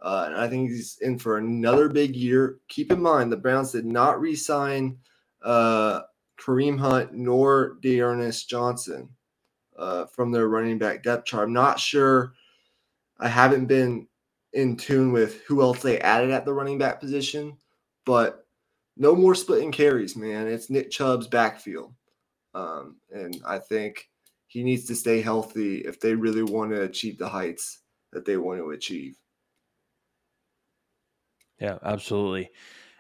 Uh, 0.01 0.25
and 0.27 0.37
I 0.37 0.49
think 0.49 0.71
he's 0.71 0.99
in 1.01 1.19
for 1.19 1.39
another 1.39 1.89
big 1.89 2.17
year. 2.17 2.59
Keep 2.69 2.91
in 2.91 3.01
mind, 3.01 3.31
the 3.31 3.37
Browns 3.37 3.71
did 3.71 3.87
not 3.87 4.21
re-sign 4.21 4.99
uh, 5.43 6.01
Kareem 6.41 6.79
Hunt 6.79 7.13
nor 7.13 7.77
D'Ernest 7.83 8.49
Johnson 8.49 9.09
uh, 9.79 10.07
from 10.07 10.33
their 10.33 10.49
running 10.49 10.79
back 10.79 11.03
depth 11.05 11.27
chart. 11.27 11.47
I'm 11.47 11.53
not 11.53 11.79
sure. 11.79 12.33
I 13.21 13.29
haven't 13.29 13.67
been 13.67 14.09
in 14.55 14.77
tune 14.77 15.13
with 15.13 15.43
who 15.43 15.63
else 15.63 15.81
they 15.83 16.01
added 16.01 16.31
at 16.31 16.45
the 16.45 16.53
running 16.53 16.79
back 16.79 17.01
position, 17.01 17.57
but 18.05 18.47
no 18.97 19.15
more 19.15 19.35
splitting 19.35 19.73
carries, 19.73 20.17
man. 20.17 20.49
It's 20.49 20.69
Nick 20.69 20.91
Chubb's 20.91 21.29
backfield. 21.29 21.95
Um, 22.55 22.97
and 23.11 23.41
I 23.47 23.59
think 23.59 24.09
he 24.47 24.63
needs 24.63 24.85
to 24.87 24.95
stay 24.95 25.23
healthy 25.23 25.79
if 25.79 26.01
they 26.01 26.15
really 26.15 26.43
want 26.43 26.73
to 26.73 26.83
achieve 26.83 27.19
the 27.19 27.29
heights 27.29 27.81
that 28.13 28.25
they 28.25 28.37
want 28.37 28.61
to 28.61 28.71
achieve. 28.71 29.17
Yeah, 31.59 31.79
absolutely. 31.83 32.51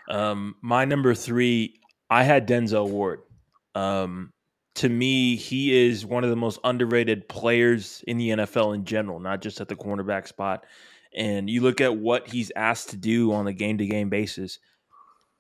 Um, 0.09 0.55
my 0.63 0.85
number 0.85 1.15
three, 1.15 1.81
I 2.09 2.23
had 2.23 2.49
Denzel 2.49 2.89
Ward. 2.89 3.21
Um, 3.75 4.31
to 4.77 4.89
me, 4.89 5.37
he 5.37 5.87
is 5.87 6.07
one 6.07 6.25
of 6.25 6.31
the 6.31 6.37
most 6.37 6.59
underrated 6.65 7.29
players 7.29 8.03
in 8.07 8.17
the 8.17 8.31
NFL 8.31 8.75
in 8.75 8.85
general, 8.85 9.21
not 9.21 9.43
just 9.43 9.61
at 9.61 9.69
the 9.69 9.77
cornerback 9.77 10.27
spot. 10.27 10.65
And 11.15 11.51
you 11.51 11.61
look 11.61 11.81
at 11.81 11.97
what 11.97 12.29
he's 12.29 12.51
asked 12.57 12.91
to 12.91 12.97
do 12.97 13.33
on 13.33 13.47
a 13.47 13.53
game 13.53 13.79
to 13.79 13.87
game 13.87 14.09
basis, 14.09 14.59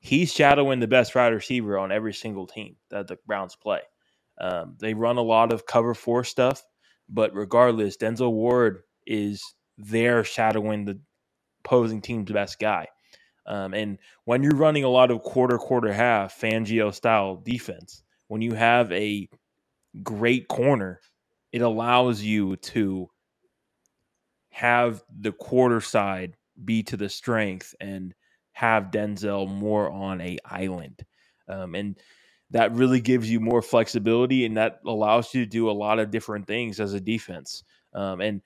he's 0.00 0.32
shadowing 0.32 0.80
the 0.80 0.88
best 0.88 1.14
wide 1.14 1.32
receiver 1.32 1.78
on 1.78 1.92
every 1.92 2.12
single 2.12 2.46
team 2.46 2.76
that 2.90 3.06
the 3.06 3.16
Browns 3.26 3.56
play. 3.56 3.80
Um, 4.42 4.76
they 4.80 4.92
run 4.92 5.16
a 5.16 5.22
lot 5.22 5.52
of 5.52 5.66
cover 5.66 5.94
four 5.94 6.24
stuff, 6.24 6.62
but 7.08 7.34
regardless, 7.34 7.96
Denzel 7.96 8.32
Ward 8.32 8.82
is 9.06 9.42
there 9.78 10.24
shadowing 10.24 10.84
the 10.84 11.00
opposing 11.64 12.02
team's 12.02 12.30
best 12.30 12.58
guy. 12.58 12.88
Um, 13.46 13.72
and 13.72 13.98
when 14.24 14.42
you're 14.42 14.56
running 14.56 14.84
a 14.84 14.88
lot 14.88 15.10
of 15.10 15.22
quarter, 15.22 15.58
quarter, 15.58 15.92
half 15.92 16.38
Fangio 16.38 16.92
style 16.92 17.36
defense, 17.36 18.02
when 18.28 18.42
you 18.42 18.54
have 18.54 18.90
a 18.92 19.28
great 20.02 20.48
corner, 20.48 21.00
it 21.52 21.62
allows 21.62 22.22
you 22.22 22.56
to 22.56 23.08
have 24.50 25.02
the 25.20 25.32
quarter 25.32 25.80
side 25.80 26.36
be 26.64 26.82
to 26.84 26.96
the 26.96 27.08
strength 27.08 27.74
and 27.80 28.14
have 28.52 28.90
Denzel 28.90 29.48
more 29.48 29.90
on 29.90 30.20
a 30.20 30.38
island. 30.44 31.04
Um, 31.48 31.74
and 31.74 31.98
that 32.52 32.72
really 32.74 33.00
gives 33.00 33.30
you 33.30 33.40
more 33.40 33.62
flexibility 33.62 34.44
and 34.44 34.56
that 34.56 34.80
allows 34.86 35.34
you 35.34 35.44
to 35.44 35.50
do 35.50 35.70
a 35.70 35.72
lot 35.72 35.98
of 35.98 36.10
different 36.10 36.46
things 36.46 36.80
as 36.80 36.92
a 36.92 37.00
defense. 37.00 37.64
Um, 37.94 38.20
and 38.20 38.42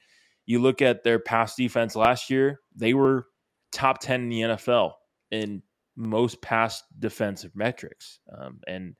you 0.46 0.60
look 0.60 0.80
at 0.80 1.02
their 1.02 1.18
pass 1.18 1.56
defense 1.56 1.96
last 1.96 2.30
year, 2.30 2.60
they 2.74 2.94
were 2.94 3.26
top 3.72 4.00
10 4.00 4.22
in 4.22 4.28
the 4.28 4.40
NFL 4.40 4.92
in 5.32 5.62
most 5.96 6.40
pass 6.40 6.84
defensive 6.98 7.54
metrics. 7.56 8.20
Um, 8.32 8.60
and 8.68 8.94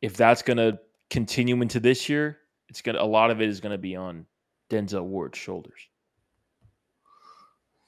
if 0.00 0.16
that's 0.16 0.42
going 0.42 0.58
to 0.58 0.78
continue 1.10 1.60
into 1.60 1.80
this 1.80 2.08
year, 2.08 2.38
it's 2.68 2.80
going 2.80 2.94
to, 2.94 3.02
a 3.02 3.04
lot 3.04 3.30
of 3.30 3.42
it 3.42 3.48
is 3.48 3.60
going 3.60 3.72
to 3.72 3.78
be 3.78 3.96
on 3.96 4.26
Denzel 4.70 5.04
Ward's 5.04 5.38
shoulders. 5.38 5.88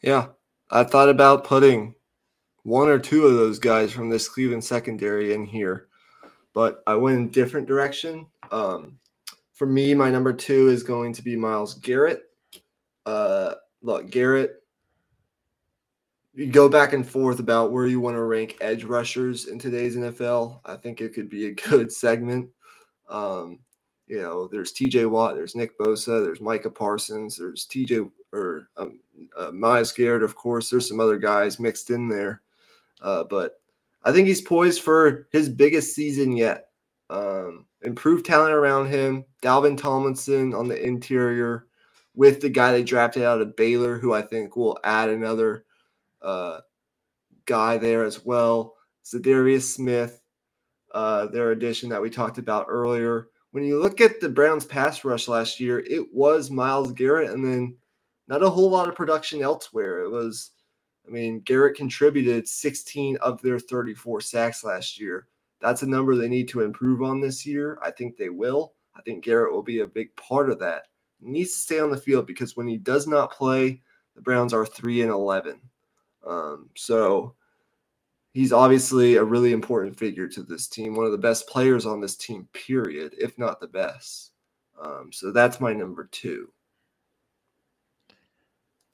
Yeah. 0.02 0.28
I 0.70 0.82
thought 0.82 1.08
about 1.08 1.44
putting 1.44 1.94
one 2.66 2.88
or 2.88 2.98
two 2.98 3.24
of 3.26 3.34
those 3.34 3.60
guys 3.60 3.92
from 3.92 4.10
this 4.10 4.28
Cleveland 4.28 4.64
secondary 4.64 5.32
in 5.32 5.44
here, 5.44 5.86
but 6.52 6.82
I 6.88 6.96
went 6.96 7.16
in 7.16 7.28
different 7.28 7.68
direction. 7.68 8.26
Um, 8.50 8.98
for 9.52 9.66
me, 9.66 9.94
my 9.94 10.10
number 10.10 10.32
two 10.32 10.66
is 10.66 10.82
going 10.82 11.12
to 11.12 11.22
be 11.22 11.36
Myles 11.36 11.74
Garrett. 11.74 12.24
Uh, 13.06 13.54
look, 13.82 14.10
Garrett, 14.10 14.64
you 16.34 16.48
go 16.48 16.68
back 16.68 16.92
and 16.92 17.08
forth 17.08 17.38
about 17.38 17.70
where 17.70 17.86
you 17.86 18.00
want 18.00 18.16
to 18.16 18.24
rank 18.24 18.56
edge 18.60 18.82
rushers 18.82 19.46
in 19.46 19.60
today's 19.60 19.96
NFL. 19.96 20.58
I 20.64 20.74
think 20.74 21.00
it 21.00 21.14
could 21.14 21.30
be 21.30 21.46
a 21.46 21.54
good 21.68 21.92
segment. 21.92 22.48
Um, 23.08 23.60
you 24.08 24.20
know, 24.20 24.48
there's 24.48 24.72
TJ 24.72 25.08
Watt, 25.08 25.36
there's 25.36 25.54
Nick 25.54 25.78
Bosa, 25.78 26.24
there's 26.24 26.40
Micah 26.40 26.70
Parsons, 26.70 27.36
there's 27.36 27.64
TJ 27.64 28.10
or 28.32 28.70
um, 28.76 28.98
uh, 29.38 29.52
Myles 29.52 29.92
Garrett, 29.92 30.24
of 30.24 30.34
course. 30.34 30.68
There's 30.68 30.88
some 30.88 30.98
other 30.98 31.16
guys 31.16 31.60
mixed 31.60 31.90
in 31.90 32.08
there. 32.08 32.42
Uh, 33.00 33.24
but 33.24 33.60
I 34.02 34.12
think 34.12 34.28
he's 34.28 34.40
poised 34.40 34.82
for 34.82 35.28
his 35.32 35.48
biggest 35.48 35.94
season 35.94 36.36
yet. 36.36 36.68
Um, 37.10 37.66
improved 37.82 38.26
talent 38.26 38.52
around 38.52 38.88
him. 38.88 39.24
Dalvin 39.42 39.78
Tomlinson 39.78 40.54
on 40.54 40.68
the 40.68 40.80
interior 40.82 41.66
with 42.14 42.40
the 42.40 42.48
guy 42.48 42.72
they 42.72 42.82
drafted 42.82 43.22
out 43.22 43.40
of 43.40 43.56
Baylor, 43.56 43.98
who 43.98 44.12
I 44.12 44.22
think 44.22 44.56
will 44.56 44.78
add 44.82 45.08
another 45.08 45.64
uh, 46.22 46.60
guy 47.44 47.78
there 47.78 48.04
as 48.04 48.24
well. 48.24 48.74
Za'Darius 49.04 49.62
Smith, 49.62 50.20
uh, 50.94 51.26
their 51.26 51.52
addition 51.52 51.88
that 51.90 52.02
we 52.02 52.10
talked 52.10 52.38
about 52.38 52.66
earlier. 52.68 53.28
When 53.52 53.64
you 53.64 53.80
look 53.80 54.00
at 54.00 54.20
the 54.20 54.28
Browns 54.28 54.64
pass 54.64 55.04
rush 55.04 55.28
last 55.28 55.60
year, 55.60 55.78
it 55.80 56.12
was 56.12 56.50
Myles 56.50 56.92
Garrett 56.92 57.30
and 57.30 57.44
then 57.44 57.76
not 58.28 58.42
a 58.42 58.50
whole 58.50 58.70
lot 58.70 58.88
of 58.88 58.96
production 58.96 59.42
elsewhere. 59.42 60.00
It 60.00 60.10
was 60.10 60.50
I 61.06 61.10
mean, 61.10 61.40
Garrett 61.40 61.76
contributed 61.76 62.48
16 62.48 63.16
of 63.18 63.40
their 63.42 63.58
34 63.58 64.20
sacks 64.20 64.64
last 64.64 64.98
year. 65.00 65.28
That's 65.60 65.82
a 65.82 65.86
number 65.86 66.14
they 66.14 66.28
need 66.28 66.48
to 66.48 66.62
improve 66.62 67.02
on 67.02 67.20
this 67.20 67.46
year. 67.46 67.78
I 67.82 67.90
think 67.90 68.16
they 68.16 68.28
will. 68.28 68.74
I 68.96 69.02
think 69.02 69.24
Garrett 69.24 69.52
will 69.52 69.62
be 69.62 69.80
a 69.80 69.86
big 69.86 70.14
part 70.16 70.50
of 70.50 70.58
that. 70.60 70.88
He 71.20 71.30
needs 71.30 71.52
to 71.52 71.58
stay 71.60 71.80
on 71.80 71.90
the 71.90 71.96
field 71.96 72.26
because 72.26 72.56
when 72.56 72.66
he 72.66 72.76
does 72.76 73.06
not 73.06 73.32
play, 73.32 73.80
the 74.14 74.22
Browns 74.22 74.52
are 74.52 74.66
three 74.66 75.02
and 75.02 75.10
eleven. 75.10 75.60
Um, 76.26 76.70
so 76.74 77.34
he's 78.32 78.52
obviously 78.52 79.16
a 79.16 79.24
really 79.24 79.52
important 79.52 79.98
figure 79.98 80.28
to 80.28 80.42
this 80.42 80.66
team, 80.66 80.94
one 80.94 81.06
of 81.06 81.12
the 81.12 81.18
best 81.18 81.48
players 81.48 81.86
on 81.86 82.00
this 82.00 82.16
team, 82.16 82.48
period, 82.52 83.14
if 83.18 83.38
not 83.38 83.60
the 83.60 83.68
best. 83.68 84.32
Um, 84.80 85.10
so 85.12 85.30
that's 85.30 85.60
my 85.60 85.72
number 85.72 86.08
two. 86.10 86.52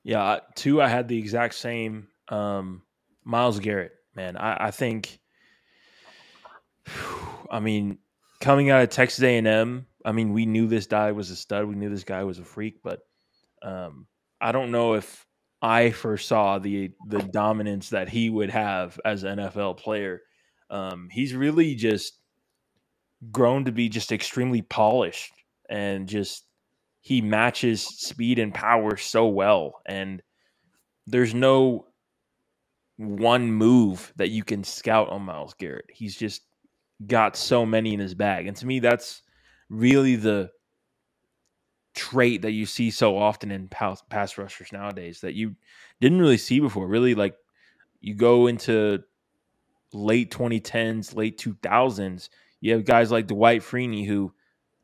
Yeah, 0.04 0.40
two. 0.54 0.82
I 0.82 0.88
had 0.88 1.08
the 1.08 1.18
exact 1.18 1.54
same. 1.54 2.08
Um, 2.28 2.82
Myles 3.24 3.60
Garrett, 3.60 3.92
man, 4.14 4.36
I, 4.36 4.66
I 4.66 4.70
think. 4.70 5.18
I 7.50 7.60
mean, 7.60 7.98
coming 8.40 8.70
out 8.70 8.82
of 8.82 8.90
Texas 8.90 9.22
A 9.22 9.36
and 9.36 9.46
M, 9.46 9.86
I 10.04 10.12
mean, 10.12 10.32
we 10.32 10.46
knew 10.46 10.66
this 10.66 10.86
guy 10.86 11.12
was 11.12 11.30
a 11.30 11.36
stud. 11.36 11.66
We 11.66 11.76
knew 11.76 11.90
this 11.90 12.04
guy 12.04 12.24
was 12.24 12.38
a 12.38 12.44
freak, 12.44 12.82
but 12.82 13.00
um, 13.62 14.06
I 14.40 14.52
don't 14.52 14.72
know 14.72 14.94
if 14.94 15.26
I 15.60 15.90
foresaw 15.90 16.58
the 16.58 16.90
the 17.08 17.22
dominance 17.22 17.90
that 17.90 18.08
he 18.08 18.28
would 18.28 18.50
have 18.50 18.98
as 19.04 19.22
an 19.22 19.38
NFL 19.38 19.78
player. 19.78 20.20
Um, 20.70 21.08
he's 21.10 21.34
really 21.34 21.74
just 21.76 22.18
grown 23.30 23.66
to 23.66 23.72
be 23.72 23.88
just 23.88 24.10
extremely 24.10 24.62
polished 24.62 25.32
and 25.68 26.08
just 26.08 26.44
he 27.02 27.20
matches 27.20 27.82
speed 27.82 28.38
and 28.38 28.54
power 28.54 28.96
so 28.96 29.26
well 29.26 29.82
and 29.84 30.22
there's 31.06 31.34
no 31.34 31.86
one 32.96 33.52
move 33.52 34.12
that 34.16 34.30
you 34.30 34.44
can 34.44 34.62
scout 34.62 35.08
on 35.08 35.22
Myles 35.22 35.54
Garrett. 35.54 35.86
He's 35.92 36.16
just 36.16 36.42
got 37.06 37.36
so 37.36 37.66
many 37.66 37.92
in 37.92 38.00
his 38.00 38.14
bag. 38.14 38.46
And 38.46 38.56
to 38.58 38.66
me 38.66 38.78
that's 38.78 39.22
really 39.68 40.16
the 40.16 40.50
trait 41.94 42.42
that 42.42 42.52
you 42.52 42.66
see 42.66 42.90
so 42.90 43.16
often 43.18 43.50
in 43.50 43.68
pass, 43.68 44.02
rushers 44.38 44.72
nowadays 44.72 45.20
that 45.20 45.34
you 45.34 45.56
didn't 46.00 46.20
really 46.20 46.38
see 46.38 46.60
before. 46.60 46.86
Really, 46.86 47.14
like 47.14 47.34
you 48.00 48.14
go 48.14 48.46
into 48.46 49.02
late 49.92 50.30
2010s, 50.30 51.14
late 51.14 51.38
2000s, 51.38 52.28
you 52.60 52.72
have 52.72 52.84
guys 52.84 53.10
like 53.10 53.26
Dwight 53.26 53.62
Freeney 53.62 54.06
who, 54.06 54.32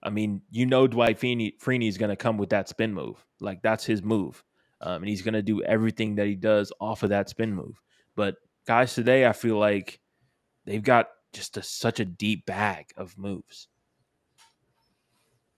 I 0.03 0.11
mean, 0.11 0.43
you 0.51 0.67
know, 0.67 0.87
Dwight 0.87 1.21
Freeney, 1.21 1.59
Freeney 1.59 1.89
is 1.89 1.99
going 1.99 2.11
to 2.11 2.17
come 2.17 2.39
with 2.39 2.51
that 2.51 2.69
spin 2.69 2.95
move. 2.95 3.25
Like 3.41 3.63
that's 3.63 3.85
his 3.85 4.03
move. 4.03 4.43
Um, 4.81 5.03
and 5.03 5.09
he's 5.09 5.23
going 5.23 5.35
to 5.35 5.43
do 5.43 5.63
everything 5.63 6.15
that 6.17 6.27
he 6.27 6.37
does 6.37 6.73
off 6.81 7.03
of 7.03 7.11
that 7.11 7.29
spin 7.29 7.53
move. 7.53 7.81
But 8.15 8.37
guys 8.67 8.95
today, 8.95 9.27
I 9.27 9.33
feel 9.33 9.59
like 9.59 10.01
they've 10.65 10.83
got 10.83 11.09
just 11.33 11.57
a, 11.57 11.63
such 11.63 12.01
a 12.01 12.05
deep 12.05 12.47
bag 12.47 12.87
of 12.97 13.19
moves. 13.19 13.69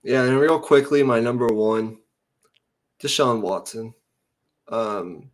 Yeah, 0.02 0.24
and 0.24 0.40
real 0.40 0.58
quickly, 0.58 1.02
my 1.02 1.20
number 1.20 1.46
one, 1.48 1.98
Deshaun 3.02 3.42
Watson. 3.42 3.92
Um, 4.68 5.30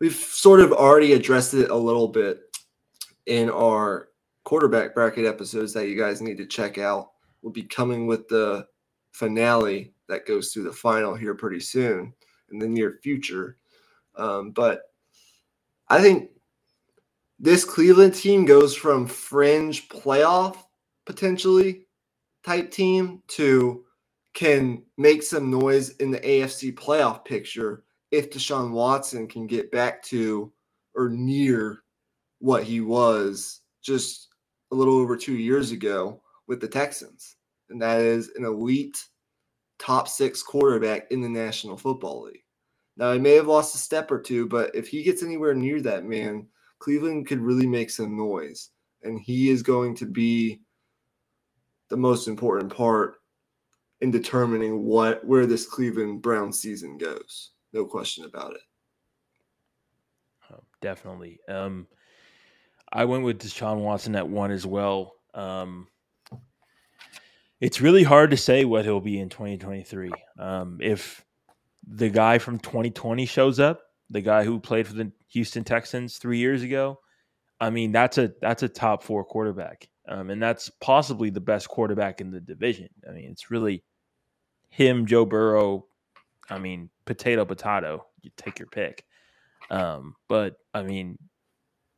we've 0.00 0.14
sort 0.14 0.60
of 0.60 0.72
already 0.72 1.14
addressed 1.14 1.54
it 1.54 1.70
a 1.70 1.76
little 1.76 2.08
bit 2.08 2.40
in 3.26 3.48
our 3.48 4.08
quarterback 4.44 4.94
bracket 4.94 5.24
episodes 5.24 5.72
that 5.72 5.88
you 5.88 5.96
guys 5.96 6.20
need 6.20 6.36
to 6.38 6.46
check 6.46 6.76
out. 6.76 7.11
We'll 7.42 7.52
be 7.52 7.64
coming 7.64 8.06
with 8.06 8.28
the 8.28 8.66
finale 9.12 9.92
that 10.08 10.26
goes 10.26 10.52
through 10.52 10.64
the 10.64 10.72
final 10.72 11.14
here 11.14 11.34
pretty 11.34 11.60
soon 11.60 12.14
in 12.50 12.58
the 12.58 12.68
near 12.68 12.98
future. 13.02 13.56
Um, 14.16 14.52
but 14.52 14.82
I 15.88 16.00
think 16.00 16.30
this 17.38 17.64
Cleveland 17.64 18.14
team 18.14 18.44
goes 18.44 18.74
from 18.74 19.06
fringe 19.06 19.88
playoff 19.88 20.56
potentially 21.04 21.86
type 22.44 22.70
team 22.70 23.22
to 23.28 23.84
can 24.34 24.82
make 24.96 25.22
some 25.22 25.50
noise 25.50 25.90
in 25.96 26.10
the 26.10 26.20
AFC 26.20 26.72
playoff 26.74 27.24
picture 27.24 27.84
if 28.10 28.30
Deshaun 28.30 28.70
Watson 28.70 29.26
can 29.26 29.46
get 29.46 29.70
back 29.70 30.02
to 30.04 30.52
or 30.94 31.08
near 31.08 31.82
what 32.38 32.64
he 32.64 32.80
was 32.80 33.60
just 33.82 34.28
a 34.70 34.74
little 34.74 34.98
over 34.98 35.16
two 35.16 35.36
years 35.36 35.70
ago 35.70 36.21
with 36.52 36.60
the 36.60 36.68
Texans. 36.68 37.36
And 37.70 37.80
that 37.80 38.02
is 38.02 38.30
an 38.36 38.44
elite 38.44 39.02
top 39.78 40.06
six 40.06 40.42
quarterback 40.42 41.10
in 41.10 41.22
the 41.22 41.28
National 41.30 41.78
Football 41.78 42.24
League. 42.24 42.44
Now, 42.98 43.14
he 43.14 43.18
may 43.18 43.32
have 43.36 43.46
lost 43.46 43.74
a 43.74 43.78
step 43.78 44.10
or 44.10 44.20
two, 44.20 44.46
but 44.46 44.70
if 44.74 44.86
he 44.86 45.02
gets 45.02 45.22
anywhere 45.22 45.54
near 45.54 45.80
that, 45.80 46.04
man, 46.04 46.46
Cleveland 46.78 47.26
could 47.26 47.40
really 47.40 47.66
make 47.66 47.88
some 47.88 48.18
noise. 48.18 48.68
And 49.02 49.18
he 49.18 49.48
is 49.48 49.62
going 49.62 49.94
to 49.96 50.04
be 50.04 50.60
the 51.88 51.96
most 51.96 52.28
important 52.28 52.70
part 52.70 53.14
in 54.02 54.10
determining 54.10 54.82
what 54.82 55.24
where 55.24 55.46
this 55.46 55.66
Cleveland 55.66 56.20
Brown 56.20 56.52
season 56.52 56.98
goes. 56.98 57.52
No 57.72 57.86
question 57.86 58.26
about 58.26 58.52
it. 58.52 58.60
Oh, 60.52 60.60
definitely. 60.82 61.40
Um, 61.48 61.86
I 62.92 63.06
went 63.06 63.24
with 63.24 63.38
Deshaun 63.38 63.78
Watson 63.78 64.14
at 64.16 64.28
one 64.28 64.50
as 64.50 64.66
well. 64.66 65.14
Um, 65.32 65.88
it's 67.62 67.80
really 67.80 68.02
hard 68.02 68.32
to 68.32 68.36
say 68.36 68.64
what 68.64 68.84
he'll 68.84 69.00
be 69.00 69.20
in 69.20 69.28
2023. 69.28 70.10
Um, 70.36 70.78
if 70.82 71.24
the 71.86 72.10
guy 72.10 72.38
from 72.38 72.58
2020 72.58 73.24
shows 73.24 73.60
up, 73.60 73.82
the 74.10 74.20
guy 74.20 74.42
who 74.42 74.58
played 74.58 74.88
for 74.88 74.94
the 74.94 75.12
Houston 75.28 75.62
Texans 75.62 76.18
three 76.18 76.38
years 76.38 76.64
ago, 76.64 76.98
I 77.60 77.70
mean 77.70 77.92
that's 77.92 78.18
a 78.18 78.32
that's 78.40 78.64
a 78.64 78.68
top 78.68 79.04
four 79.04 79.24
quarterback, 79.24 79.88
um, 80.08 80.30
and 80.30 80.42
that's 80.42 80.70
possibly 80.80 81.30
the 81.30 81.40
best 81.40 81.68
quarterback 81.68 82.20
in 82.20 82.32
the 82.32 82.40
division. 82.40 82.88
I 83.08 83.12
mean, 83.12 83.30
it's 83.30 83.48
really 83.52 83.84
him, 84.68 85.06
Joe 85.06 85.24
Burrow, 85.24 85.86
I 86.50 86.58
mean, 86.58 86.90
potato, 87.04 87.44
potato, 87.44 88.04
you 88.22 88.32
take 88.36 88.58
your 88.58 88.68
pick. 88.68 89.04
Um, 89.70 90.16
but 90.28 90.56
I 90.74 90.82
mean, 90.82 91.16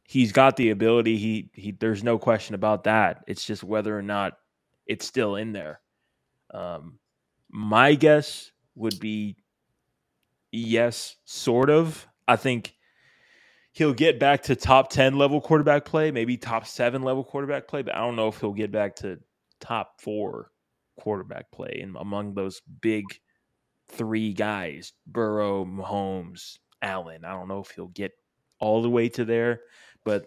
he's 0.05 0.31
got 0.31 0.57
the 0.57 0.71
ability. 0.71 1.17
He 1.17 1.51
he. 1.55 1.73
There's 1.73 2.05
no 2.05 2.19
question 2.19 2.55
about 2.55 2.85
that. 2.85 3.25
It's 3.27 3.47
just 3.47 3.65
whether 3.65 3.99
or 3.99 4.03
not 4.03 4.35
it's 4.87 5.07
still 5.07 5.37
in 5.37 5.53
there. 5.53 5.81
Um, 6.53 6.99
my 7.51 7.95
guess 7.95 8.51
would 8.75 8.99
be 9.01 9.37
yes, 10.53 11.17
sort 11.25 11.71
of. 11.71 12.07
I 12.27 12.37
think 12.37 12.75
he'll 13.73 13.93
get 13.93 14.19
back 14.19 14.45
to 14.45 14.57
top 14.57 14.91
10 14.91 15.19
level 15.19 15.41
quarterback 15.41 15.85
play, 15.85 16.11
maybe 16.11 16.37
top 16.37 16.67
seven 16.67 17.03
level 17.03 17.25
quarterback 17.25 17.69
play, 17.69 17.83
but 17.83 17.95
I 17.95 17.99
don't 17.99 18.17
know 18.17 18.29
if 18.29 18.41
he'll 18.41 18.53
get 18.53 18.73
back 18.73 18.97
to 18.97 19.19
top 19.61 20.01
four 20.01 20.51
quarterback 20.97 21.51
play 21.51 21.81
and 21.83 21.97
among 21.97 22.35
those 22.35 22.63
big 22.81 23.05
three 23.89 24.33
guys, 24.33 24.93
Burrow, 25.07 25.65
Mahomes, 25.65 26.59
Allen. 26.83 27.25
I 27.25 27.33
don't 27.33 27.49
know 27.49 27.61
if 27.61 27.71
he'll 27.71 27.89
get 27.89 28.13
all 28.61 28.83
the 28.83 28.91
way 28.91 29.09
to 29.11 29.25
there, 29.25 29.61
but 30.05 30.27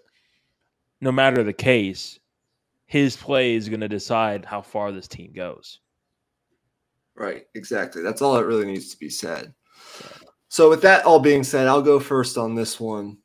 no 1.00 1.12
matter 1.12 1.43
the 1.43 1.54
case, 1.54 2.20
his 2.88 3.17
play 3.17 3.54
is 3.54 3.69
going 3.69 3.82
to 3.82 3.89
decide 3.89 4.45
how 4.45 4.62
far 4.62 4.91
this 4.91 5.08
team 5.08 5.34
goes. 5.34 5.80
Right, 7.15 7.45
exactly. 7.54 8.02
That's 8.02 8.21
all 8.21 8.36
that 8.36 8.45
really 8.45 8.65
needs 8.65 8.89
to 8.91 8.97
be 8.97 9.10
said. 9.10 9.54
So, 10.50 10.69
with 10.69 10.82
that 10.84 11.06
all 11.06 11.19
being 11.19 11.43
said, 11.43 11.67
I'll 11.67 11.82
go 11.82 12.00
first 12.00 12.38
on 12.38 12.56
this 12.56 12.80
one. 12.80 13.17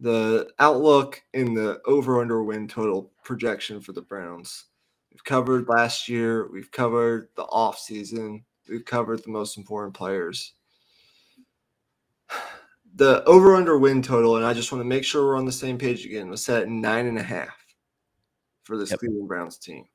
The 0.00 0.50
outlook 0.58 1.22
in 1.32 1.54
the 1.54 1.80
over 1.86 2.20
under 2.20 2.42
win 2.42 2.66
total 2.66 3.12
projection 3.24 3.80
for 3.80 3.92
the 3.92 4.02
Browns. 4.02 4.64
We've 5.12 5.24
covered 5.24 5.68
last 5.68 6.08
year. 6.08 6.50
We've 6.50 6.70
covered 6.70 7.28
the 7.36 7.44
off 7.44 7.78
season. 7.78 8.44
We've 8.68 8.84
covered 8.84 9.22
the 9.22 9.30
most 9.30 9.56
important 9.56 9.94
players. 9.94 10.54
The 12.94 13.22
over 13.26 13.54
under 13.54 13.78
win 13.78 14.02
total, 14.02 14.38
and 14.38 14.44
I 14.44 14.52
just 14.52 14.72
want 14.72 14.82
to 14.82 14.88
make 14.88 15.04
sure 15.04 15.24
we're 15.24 15.36
on 15.36 15.44
the 15.44 15.52
same 15.52 15.78
page 15.78 16.04
again, 16.04 16.28
was 16.28 16.44
set 16.44 16.62
at 16.62 16.68
nine 16.68 17.06
and 17.06 17.16
a 17.16 17.22
half 17.22 17.57
for 18.68 18.76
this 18.76 18.90
yep. 18.90 19.00
Cleveland 19.00 19.26
Browns 19.26 19.58
team. 19.58 19.86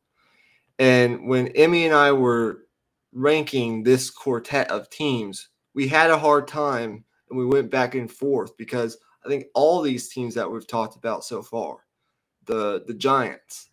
And 0.80 1.28
when 1.28 1.50
Emmy 1.50 1.86
and 1.86 1.94
I 1.94 2.12
were 2.12 2.66
ranking 3.14 3.84
this 3.84 4.10
quartet 4.10 4.70
of 4.72 4.90
teams, 4.90 5.50
we 5.76 5.88
had 5.88 6.10
a 6.10 6.18
hard 6.18 6.48
time 6.48 7.06
and 7.30 7.38
we 7.38 7.46
went 7.46 7.72
back 7.72 7.96
and 7.96 8.12
forth 8.12 8.58
because 8.58 8.98
I 9.24 9.30
think 9.30 9.46
all 9.54 9.82
these 9.82 10.10
teams 10.10 10.34
that 10.34 10.52
we've 10.52 10.68
talked 10.68 10.98
about 10.98 11.24
so 11.24 11.42
far, 11.42 11.86
the 12.46 12.84
the 12.88 12.94
Giants, 12.96 13.70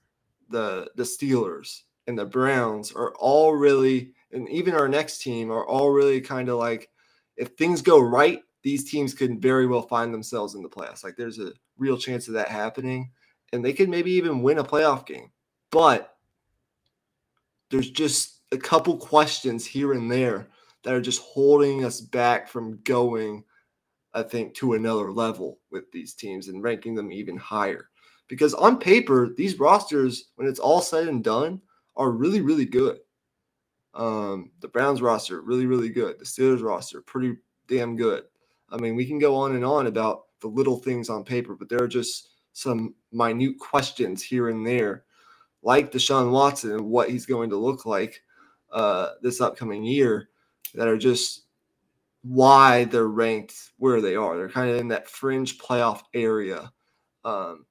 the 0.51 0.91
the 0.95 1.03
Steelers 1.03 1.83
and 2.07 2.19
the 2.19 2.27
Browns 2.27 2.93
are 2.93 3.15
all 3.17 3.55
really, 3.55 4.13
and 4.33 4.49
even 4.49 4.75
our 4.75 4.89
next 4.89 5.23
team 5.23 5.51
are 5.51 5.67
all 5.67 5.91
really 5.91 6.21
kind 6.21 6.49
of 6.49 6.59
like, 6.59 6.91
if 7.37 7.49
things 7.57 7.83
go 7.83 7.99
right, 7.99 8.41
these 8.63 8.91
teams 8.91 9.15
could 9.15 9.41
very 9.41 9.67
well 9.67 9.83
find 9.83 10.13
themselves 10.13 10.55
in 10.55 10.63
the 10.63 10.69
playoffs. 10.69 11.03
Like 11.03 11.17
there's 11.17 11.39
a 11.39 11.53
real 11.79 11.97
chance 11.97 12.29
of 12.29 12.35
that 12.35 12.49
happening, 12.49 13.11
and 13.53 13.65
they 13.65 13.73
could 13.73 13.89
maybe 13.89 14.13
even 14.13 14.43
win 14.43 14.59
a 14.59 14.65
playoff 14.65 15.07
game. 15.07 15.31
But 15.71 16.17
there's 17.71 17.91
just 17.91 18.41
a 18.53 18.59
couple 18.59 18.97
questions 18.97 19.65
here 19.65 19.93
and 19.93 20.11
there 20.11 20.49
that 20.83 20.95
are 20.95 21.01
just 21.01 21.23
holding 21.23 21.85
us 21.85 22.01
back 22.01 22.49
from 22.49 22.81
going, 22.83 23.45
I 24.15 24.23
think, 24.23 24.55
to 24.55 24.75
another 24.75 25.13
level 25.13 25.59
with 25.71 25.91
these 25.93 26.15
teams 26.15 26.49
and 26.49 26.63
ranking 26.63 26.95
them 26.95 27.13
even 27.13 27.37
higher 27.37 27.91
because 28.31 28.55
on 28.55 28.79
paper, 28.79 29.29
these 29.37 29.59
rosters, 29.59 30.31
when 30.37 30.47
it's 30.47 30.61
all 30.61 30.81
said 30.81 31.09
and 31.09 31.23
done, 31.23 31.61
are 31.97 32.13
really, 32.13 32.41
really 32.41 32.65
good. 32.65 33.01
Um, 33.93 34.53
the 34.61 34.69
Browns 34.69 35.03
roster, 35.03 35.43
really, 35.43 35.67
really 35.67 35.89
good. 35.89 36.19
The 36.19 36.25
Steelers 36.25 36.63
roster, 36.63 37.03
pretty 37.03 37.37
damn 37.67 37.97
good. 37.97 38.23
I 38.71 38.77
mean, 38.77 38.95
we 38.95 39.05
can 39.05 39.19
go 39.19 39.35
on 39.35 39.57
and 39.57 39.65
on 39.65 39.89
about 39.89 40.27
the 40.41 40.47
little 40.47 40.79
things 40.79 41.11
on 41.11 41.25
paper, 41.25 41.57
but 41.57 41.69
there 41.69 41.83
are 41.83 41.89
just 41.89 42.30
some 42.53 42.95
minute 43.13 43.59
questions 43.59 44.23
here 44.23 44.49
and 44.49 44.67
there, 44.67 45.05
like 45.63 45.93
Deshaun 45.93 46.31
Watson 46.31 46.73
and 46.73 46.85
what 46.87 47.11
he's 47.11 47.27
going 47.27 47.51
to 47.51 47.57
look 47.57 47.87
like 47.87 48.23
uh, 48.73 49.11
this 49.23 49.41
upcoming 49.41 49.85
year, 49.85 50.29
that 50.75 50.89
are 50.89 50.99
just 50.99 51.45
why 52.23 52.85
they're 52.85 53.09
ranked 53.09 53.71
where 53.79 54.01
they 54.01 54.15
are. 54.15 54.37
They're 54.37 54.49
kind 54.49 54.71
of 54.71 54.77
in 54.77 54.89
that 54.89 55.09
fringe 55.09 55.59
playoff 55.59 56.03
area. 56.15 56.71
Um, 57.25 57.65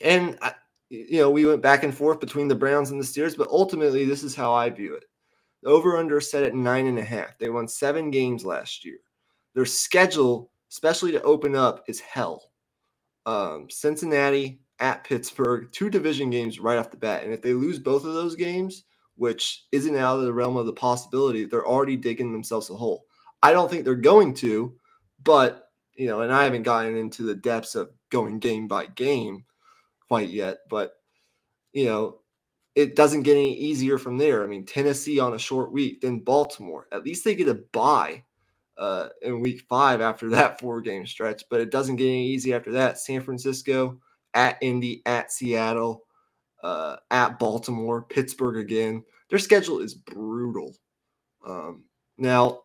and, 0.00 0.36
I, 0.42 0.54
you 0.88 1.18
know, 1.18 1.30
we 1.30 1.46
went 1.46 1.62
back 1.62 1.82
and 1.82 1.96
forth 1.96 2.20
between 2.20 2.48
the 2.48 2.54
Browns 2.54 2.90
and 2.90 3.00
the 3.00 3.04
Steers, 3.04 3.34
but 3.34 3.48
ultimately, 3.48 4.04
this 4.04 4.22
is 4.22 4.34
how 4.34 4.52
I 4.52 4.70
view 4.70 4.94
it. 4.94 5.04
The 5.62 5.70
over 5.70 5.96
under 5.96 6.20
set 6.20 6.42
at 6.42 6.54
nine 6.54 6.86
and 6.86 6.98
a 6.98 7.04
half. 7.04 7.38
They 7.38 7.48
won 7.48 7.66
seven 7.66 8.10
games 8.10 8.44
last 8.44 8.84
year. 8.84 8.98
Their 9.54 9.64
schedule, 9.64 10.50
especially 10.70 11.12
to 11.12 11.22
open 11.22 11.56
up, 11.56 11.84
is 11.88 11.98
hell. 12.00 12.50
Um, 13.26 13.68
Cincinnati 13.68 14.60
at 14.78 15.04
Pittsburgh, 15.04 15.68
two 15.72 15.90
division 15.90 16.30
games 16.30 16.60
right 16.60 16.78
off 16.78 16.90
the 16.90 16.96
bat. 16.96 17.24
And 17.24 17.32
if 17.32 17.42
they 17.42 17.52
lose 17.52 17.78
both 17.78 18.04
of 18.04 18.14
those 18.14 18.36
games, 18.36 18.84
which 19.16 19.64
isn't 19.72 19.96
out 19.96 20.18
of 20.18 20.24
the 20.24 20.32
realm 20.32 20.56
of 20.56 20.66
the 20.66 20.72
possibility, 20.72 21.44
they're 21.44 21.66
already 21.66 21.96
digging 21.96 22.32
themselves 22.32 22.70
a 22.70 22.74
hole. 22.74 23.04
I 23.42 23.52
don't 23.52 23.70
think 23.70 23.84
they're 23.84 23.94
going 23.94 24.34
to, 24.34 24.74
but 25.22 25.70
you 25.94 26.06
know, 26.06 26.20
and 26.20 26.32
I 26.32 26.44
haven't 26.44 26.64
gotten 26.64 26.96
into 26.96 27.22
the 27.22 27.34
depths 27.34 27.74
of 27.74 27.90
going 28.10 28.38
game 28.38 28.68
by 28.68 28.86
game 28.86 29.44
quite 30.08 30.28
yet, 30.28 30.58
but 30.68 30.92
you 31.72 31.86
know, 31.86 32.18
it 32.74 32.94
doesn't 32.94 33.22
get 33.22 33.36
any 33.36 33.54
easier 33.54 33.96
from 33.96 34.18
there. 34.18 34.44
I 34.44 34.46
mean, 34.46 34.66
Tennessee 34.66 35.18
on 35.18 35.34
a 35.34 35.38
short 35.38 35.72
week, 35.72 36.02
then 36.02 36.18
Baltimore. 36.18 36.86
At 36.92 37.04
least 37.04 37.24
they 37.24 37.34
get 37.34 37.48
a 37.48 37.54
bye 37.72 38.22
uh, 38.78 39.08
in 39.22 39.40
week 39.40 39.62
five 39.68 40.00
after 40.00 40.30
that 40.30 40.60
four 40.60 40.80
game 40.80 41.06
stretch, 41.06 41.44
but 41.50 41.60
it 41.60 41.70
doesn't 41.70 41.96
get 41.96 42.06
any 42.06 42.26
easy 42.26 42.54
after 42.54 42.72
that. 42.72 42.98
San 42.98 43.20
Francisco, 43.20 44.00
at 44.34 44.58
Indy, 44.60 45.02
at 45.06 45.32
Seattle, 45.32 46.04
uh, 46.62 46.96
at 47.10 47.38
Baltimore, 47.38 48.02
Pittsburgh 48.02 48.58
again. 48.58 49.04
Their 49.30 49.38
schedule 49.38 49.80
is 49.80 49.94
brutal. 49.94 50.74
Um, 51.46 51.84
now, 52.18 52.60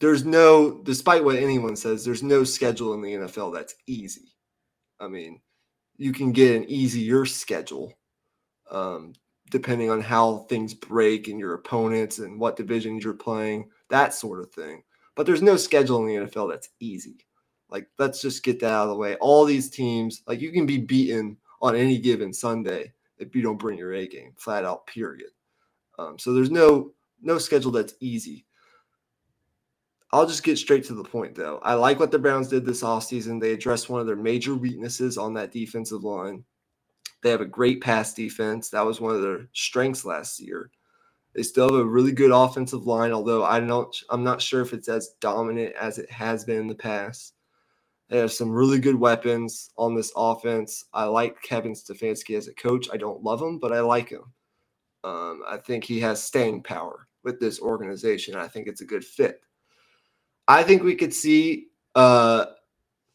there's 0.00 0.24
no, 0.24 0.82
despite 0.82 1.24
what 1.24 1.36
anyone 1.36 1.76
says, 1.76 2.04
there's 2.04 2.22
no 2.22 2.44
schedule 2.44 2.94
in 2.94 3.02
the 3.02 3.12
NFL 3.14 3.54
that's 3.54 3.74
easy. 3.86 4.34
I 4.98 5.08
mean, 5.08 5.40
you 5.96 6.12
can 6.12 6.32
get 6.32 6.56
an 6.56 6.64
easier 6.68 7.24
schedule 7.24 7.94
um, 8.70 9.14
depending 9.50 9.90
on 9.90 10.00
how 10.00 10.46
things 10.48 10.74
break 10.74 11.28
and 11.28 11.38
your 11.38 11.54
opponents 11.54 12.18
and 12.18 12.38
what 12.38 12.56
divisions 12.56 13.04
you're 13.04 13.14
playing, 13.14 13.68
that 13.88 14.14
sort 14.14 14.40
of 14.40 14.50
thing. 14.52 14.82
But 15.16 15.26
there's 15.26 15.42
no 15.42 15.56
schedule 15.56 15.98
in 15.98 16.06
the 16.06 16.26
NFL 16.26 16.50
that's 16.50 16.70
easy. 16.80 17.26
Like, 17.68 17.88
let's 17.98 18.20
just 18.20 18.42
get 18.42 18.60
that 18.60 18.72
out 18.72 18.84
of 18.84 18.90
the 18.90 18.96
way. 18.96 19.16
All 19.16 19.44
these 19.44 19.70
teams, 19.70 20.22
like, 20.26 20.40
you 20.40 20.50
can 20.52 20.66
be 20.66 20.78
beaten 20.78 21.36
on 21.62 21.76
any 21.76 21.98
given 21.98 22.32
Sunday 22.32 22.92
if 23.18 23.34
you 23.36 23.42
don't 23.42 23.58
bring 23.58 23.78
your 23.78 23.92
A 23.94 24.08
game, 24.08 24.32
flat 24.36 24.64
out, 24.64 24.86
period. 24.86 25.30
Um, 25.98 26.18
so 26.18 26.32
there's 26.32 26.50
no 26.50 26.92
no 27.22 27.38
schedule 27.38 27.70
that's 27.70 27.94
easy. 28.00 28.46
I'll 30.12 30.26
just 30.26 30.42
get 30.42 30.58
straight 30.58 30.84
to 30.84 30.94
the 30.94 31.04
point, 31.04 31.34
though. 31.36 31.60
I 31.62 31.74
like 31.74 32.00
what 32.00 32.10
the 32.10 32.18
Browns 32.18 32.48
did 32.48 32.64
this 32.64 32.82
offseason. 32.82 33.40
They 33.40 33.52
addressed 33.52 33.90
one 33.90 34.00
of 34.00 34.06
their 34.06 34.16
major 34.16 34.54
weaknesses 34.54 35.16
on 35.16 35.34
that 35.34 35.52
defensive 35.52 36.02
line. 36.02 36.42
They 37.22 37.30
have 37.30 37.42
a 37.42 37.46
great 37.46 37.80
pass 37.80 38.12
defense. 38.14 38.70
That 38.70 38.84
was 38.84 39.00
one 39.00 39.14
of 39.14 39.22
their 39.22 39.46
strengths 39.52 40.04
last 40.04 40.40
year. 40.40 40.70
They 41.40 41.44
still 41.44 41.70
have 41.70 41.80
a 41.80 41.84
really 41.86 42.12
good 42.12 42.32
offensive 42.32 42.86
line, 42.86 43.12
although 43.12 43.44
I 43.44 43.60
don't 43.60 43.96
I'm 44.10 44.22
not 44.22 44.42
sure 44.42 44.60
if 44.60 44.74
it's 44.74 44.90
as 44.90 45.14
dominant 45.22 45.74
as 45.74 45.96
it 45.96 46.10
has 46.10 46.44
been 46.44 46.58
in 46.58 46.66
the 46.66 46.74
past. 46.74 47.32
They 48.10 48.18
have 48.18 48.30
some 48.30 48.50
really 48.50 48.78
good 48.78 48.94
weapons 48.94 49.70
on 49.78 49.94
this 49.94 50.12
offense. 50.14 50.84
I 50.92 51.04
like 51.04 51.40
Kevin 51.40 51.72
Stefanski 51.72 52.36
as 52.36 52.46
a 52.46 52.52
coach. 52.52 52.88
I 52.92 52.98
don't 52.98 53.22
love 53.22 53.40
him, 53.40 53.58
but 53.58 53.72
I 53.72 53.80
like 53.80 54.10
him. 54.10 54.24
Um, 55.02 55.40
I 55.48 55.56
think 55.56 55.82
he 55.82 55.98
has 56.00 56.22
staying 56.22 56.62
power 56.62 57.08
with 57.24 57.40
this 57.40 57.58
organization. 57.58 58.36
I 58.36 58.46
think 58.46 58.66
it's 58.66 58.82
a 58.82 58.86
good 58.86 59.02
fit. 59.02 59.40
I 60.46 60.62
think 60.62 60.82
we 60.82 60.94
could 60.94 61.14
see 61.14 61.68
uh, 61.94 62.44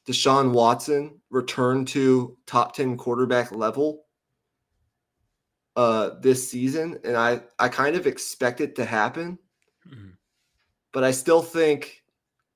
Deshaun 0.07 0.51
Watson 0.51 1.21
return 1.29 1.85
to 1.85 2.35
top 2.47 2.75
10 2.75 2.97
quarterback 2.97 3.51
level 3.51 4.04
uh, 5.75 6.11
this 6.21 6.49
season. 6.49 6.99
And 7.03 7.15
I, 7.15 7.41
I 7.59 7.69
kind 7.69 7.95
of 7.95 8.07
expect 8.07 8.61
it 8.61 8.75
to 8.75 8.85
happen. 8.85 9.37
Mm-hmm. 9.87 10.09
But 10.91 11.03
I 11.03 11.11
still 11.11 11.41
think 11.41 12.03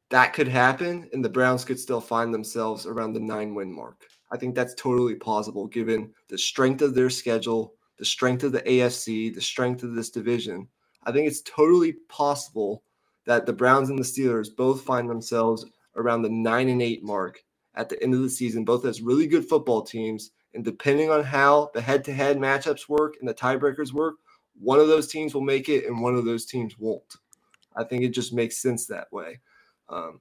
that 0.09 0.33
could 0.33 0.47
happen 0.47 1.09
and 1.13 1.23
the 1.23 1.29
Browns 1.29 1.65
could 1.65 1.79
still 1.79 2.01
find 2.01 2.33
themselves 2.33 2.85
around 2.85 3.13
the 3.13 3.19
nine 3.19 3.53
win 3.53 3.71
mark. 3.71 4.07
I 4.31 4.37
think 4.37 4.55
that's 4.55 4.75
totally 4.75 5.15
plausible 5.15 5.67
given 5.67 6.13
the 6.27 6.37
strength 6.37 6.81
of 6.81 6.93
their 6.93 7.09
schedule, 7.09 7.73
the 7.97 8.05
strength 8.05 8.43
of 8.43 8.51
the 8.51 8.61
AFC, 8.61 9.33
the 9.33 9.41
strength 9.41 9.83
of 9.83 9.95
this 9.95 10.09
division. 10.09 10.67
I 11.03 11.11
think 11.11 11.27
it's 11.27 11.41
totally 11.41 11.93
possible 12.07 12.83
that 13.25 13.45
the 13.45 13.53
Browns 13.53 13.89
and 13.89 13.99
the 13.99 14.03
Steelers 14.03 14.55
both 14.55 14.81
find 14.81 15.09
themselves 15.09 15.65
around 15.95 16.21
the 16.21 16.29
nine 16.29 16.69
and 16.69 16.81
eight 16.81 17.03
mark 17.03 17.43
at 17.75 17.89
the 17.89 18.01
end 18.01 18.13
of 18.13 18.21
the 18.21 18.29
season, 18.29 18.63
both 18.63 18.85
as 18.85 19.01
really 19.01 19.27
good 19.27 19.47
football 19.47 19.81
teams. 19.81 20.31
And 20.53 20.65
depending 20.65 21.09
on 21.11 21.23
how 21.23 21.71
the 21.73 21.81
head 21.81 22.03
to 22.05 22.13
head 22.13 22.37
matchups 22.37 22.89
work 22.89 23.15
and 23.19 23.29
the 23.29 23.33
tiebreakers 23.33 23.93
work, 23.93 24.15
one 24.59 24.79
of 24.79 24.87
those 24.87 25.07
teams 25.07 25.33
will 25.33 25.41
make 25.41 25.69
it 25.69 25.85
and 25.85 26.01
one 26.01 26.15
of 26.15 26.25
those 26.25 26.45
teams 26.45 26.77
won't. 26.77 27.17
I 27.75 27.83
think 27.83 28.03
it 28.03 28.09
just 28.09 28.33
makes 28.33 28.57
sense 28.57 28.85
that 28.87 29.11
way. 29.11 29.39
Um, 29.89 30.19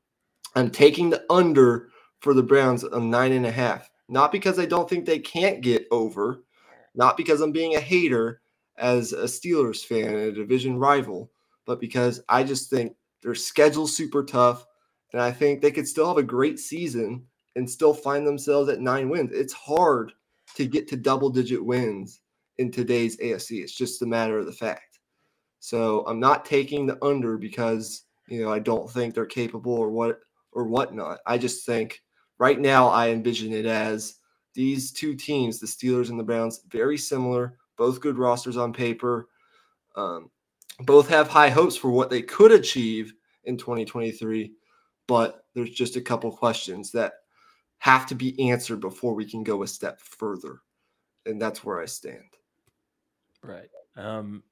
I'm 0.55 0.71
taking 0.71 1.11
the 1.11 1.25
under 1.31 1.91
for 2.21 2.35
the 2.35 2.43
Browns 2.43 2.85
of 2.85 3.03
nine 3.03 3.33
and 3.33 3.47
a 3.47 3.51
half, 3.51 3.91
not 4.09 4.33
because 4.33 4.59
I 4.59 4.67
don't 4.67 4.89
think 4.89 5.07
they 5.07 5.19
can't 5.19 5.61
get 5.61 5.87
over, 5.91 6.43
not 6.95 7.17
because 7.17 7.41
I'm 7.41 7.53
being 7.53 7.77
a 7.77 7.81
hater 7.81 8.41
as 8.77 9.13
a 9.13 9.25
Steelers 9.25 9.85
fan, 9.85 10.07
and 10.07 10.17
a 10.17 10.33
division 10.33 10.79
rival, 10.79 11.31
but 11.67 11.81
because 11.81 12.23
I 12.29 12.45
just 12.45 12.71
think 12.71 12.95
their 13.23 13.35
schedule's 13.35 13.97
super 13.97 14.25
tough. 14.25 14.67
And 15.13 15.21
I 15.21 15.33
think 15.33 15.61
they 15.61 15.71
could 15.71 15.89
still 15.89 16.09
have 16.09 16.19
a 16.19 16.23
great 16.23 16.59
season 16.59 17.25
and 17.57 17.69
still 17.69 17.95
find 17.95 18.27
themselves 18.27 18.69
at 18.69 18.81
nine 18.81 19.09
wins. 19.09 19.33
It's 19.33 19.53
hard 19.53 20.13
to 20.57 20.67
get 20.67 20.89
to 20.89 20.97
double 20.97 21.31
digit 21.31 21.65
wins 21.65 22.21
in 22.59 22.71
today's 22.71 23.17
AFC. 23.19 23.63
It's 23.63 23.75
just 23.75 24.03
a 24.03 24.07
matter 24.07 24.39
of 24.39 24.47
the 24.47 24.53
fact. 24.53 24.99
So 25.61 26.05
I'm 26.07 26.21
not 26.21 26.45
taking 26.45 26.87
the 26.87 27.03
under 27.05 27.37
because 27.37 28.05
you 28.29 28.43
know 28.43 28.53
I 28.53 28.59
don't 28.59 28.91
think 28.91 29.15
they're 29.15 29.27
capable 29.27 29.75
or 29.75 29.91
what 29.91 30.21
or 30.53 30.65
whatnot. 30.65 31.19
I 31.27 31.39
just 31.39 31.67
think 31.67 32.03
right 32.39 32.59
now 32.59 32.89
I 32.89 33.11
envision 33.11 33.53
it 33.53 33.67
as 33.67 34.17
these 34.55 34.93
two 34.93 35.15
teams, 35.15 35.59
the 35.59 35.67
Steelers 35.67 36.11
and 36.11 36.19
the 36.19 36.25
Browns, 36.25 36.63
very 36.69 36.99
similar, 36.99 37.57
both 37.77 38.01
good 38.01 38.19
rosters 38.19 38.57
on 38.57 38.73
paper. 38.73 39.29
Um, 39.97 40.31
both 40.81 41.09
have 41.09 41.29
high 41.29 41.51
hopes 41.51 41.77
for 41.77 41.91
what 41.91 42.11
they 42.11 42.23
could 42.23 42.53
achieve 42.53 43.13
in 43.45 43.57
2023, 43.57 44.53
but 45.07 45.45
there's 45.55 45.71
just 45.71 45.97
a 45.97 46.01
couple 46.01 46.31
questions 46.31 46.93
that 46.93 47.15
have 47.79 48.07
to 48.07 48.15
be 48.15 48.51
answered 48.51 48.81
before 48.81 49.15
we 49.15 49.25
can 49.25 49.43
go 49.43 49.63
a 49.63 49.67
step 49.67 50.01
further. 50.01 50.61
And 51.27 51.41
that's 51.41 51.65
where 51.65 51.81
I 51.81 51.87
stand. 51.87 52.37
Right. 53.43 53.69
Um, 53.97 54.43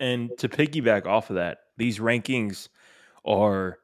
and 0.00 0.30
to 0.38 0.48
piggyback 0.48 1.06
off 1.06 1.30
of 1.30 1.36
that, 1.36 1.58
these 1.76 1.98
rankings 1.98 2.68
are 3.24 3.78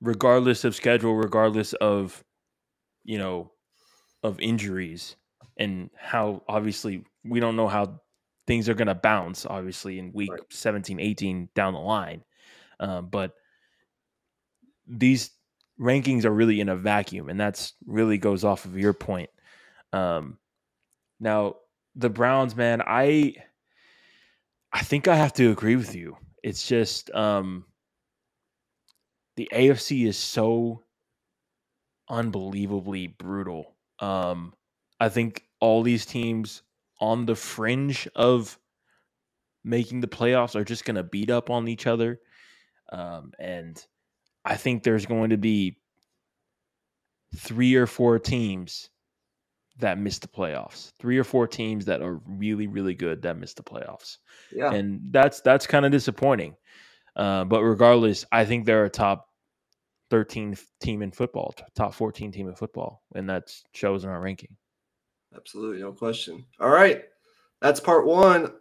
regardless 0.00 0.64
of 0.64 0.74
schedule, 0.74 1.14
regardless 1.14 1.72
of, 1.74 2.24
you 3.04 3.18
know, 3.18 3.50
of 4.22 4.40
injuries 4.40 5.16
and 5.56 5.90
how 5.96 6.42
obviously 6.48 7.04
we 7.24 7.40
don't 7.40 7.56
know 7.56 7.68
how 7.68 8.00
things 8.46 8.68
are 8.68 8.74
going 8.74 8.88
to 8.88 8.94
bounce 8.94 9.46
obviously 9.46 9.98
in 9.98 10.12
week 10.12 10.32
right. 10.32 10.40
17 10.50 10.98
18 10.98 11.48
down 11.54 11.74
the 11.74 11.78
line 11.78 12.24
um, 12.80 13.06
but 13.06 13.34
these 14.86 15.30
rankings 15.80 16.24
are 16.24 16.32
really 16.32 16.60
in 16.60 16.68
a 16.68 16.76
vacuum, 16.76 17.28
and 17.28 17.38
that's 17.38 17.74
really 17.86 18.18
goes 18.18 18.44
off 18.44 18.64
of 18.64 18.78
your 18.78 18.92
point. 18.92 19.30
Um, 19.92 20.38
now 21.20 21.56
the 21.94 22.10
Browns, 22.10 22.56
man, 22.56 22.82
I 22.86 23.34
I 24.72 24.82
think 24.82 25.06
I 25.08 25.16
have 25.16 25.32
to 25.34 25.50
agree 25.50 25.76
with 25.76 25.94
you. 25.94 26.16
It's 26.42 26.66
just 26.66 27.10
um, 27.14 27.64
the 29.36 29.48
AFC 29.52 30.06
is 30.06 30.16
so 30.16 30.82
unbelievably 32.08 33.08
brutal. 33.08 33.74
Um, 34.00 34.54
I 35.00 35.08
think 35.08 35.44
all 35.60 35.82
these 35.82 36.04
teams 36.06 36.62
on 37.00 37.26
the 37.26 37.34
fringe 37.34 38.08
of 38.14 38.58
making 39.64 40.00
the 40.00 40.06
playoffs 40.06 40.54
are 40.54 40.64
just 40.64 40.84
going 40.84 40.96
to 40.96 41.02
beat 41.02 41.30
up 41.30 41.50
on 41.50 41.68
each 41.68 41.86
other. 41.86 42.20
Um, 42.92 43.32
and 43.38 43.84
I 44.44 44.56
think 44.56 44.82
there's 44.82 45.06
going 45.06 45.30
to 45.30 45.36
be 45.36 45.78
three 47.36 47.74
or 47.74 47.86
four 47.86 48.18
teams 48.18 48.90
that 49.78 49.98
miss 49.98 50.18
the 50.18 50.28
playoffs. 50.28 50.92
Three 51.00 51.18
or 51.18 51.24
four 51.24 51.46
teams 51.46 51.86
that 51.86 52.02
are 52.02 52.20
really, 52.26 52.66
really 52.66 52.94
good 52.94 53.22
that 53.22 53.36
miss 53.36 53.54
the 53.54 53.62
playoffs. 53.62 54.18
Yeah. 54.52 54.72
And 54.72 55.00
that's 55.10 55.40
that's 55.40 55.66
kind 55.66 55.84
of 55.84 55.92
disappointing. 55.92 56.56
Uh, 57.16 57.44
but 57.44 57.62
regardless, 57.62 58.24
I 58.30 58.44
think 58.44 58.66
they're 58.66 58.84
a 58.84 58.90
top 58.90 59.28
13 60.10 60.56
team 60.80 61.02
in 61.02 61.10
football, 61.10 61.54
top 61.74 61.94
14 61.94 62.32
team 62.32 62.48
in 62.48 62.54
football, 62.54 63.02
and 63.14 63.28
that 63.30 63.52
shows 63.72 64.04
in 64.04 64.10
our 64.10 64.20
ranking. 64.20 64.56
Absolutely, 65.34 65.80
no 65.80 65.92
question. 65.92 66.44
All 66.60 66.70
right. 66.70 67.02
That's 67.60 67.80
part 67.80 68.06
one 68.06 68.52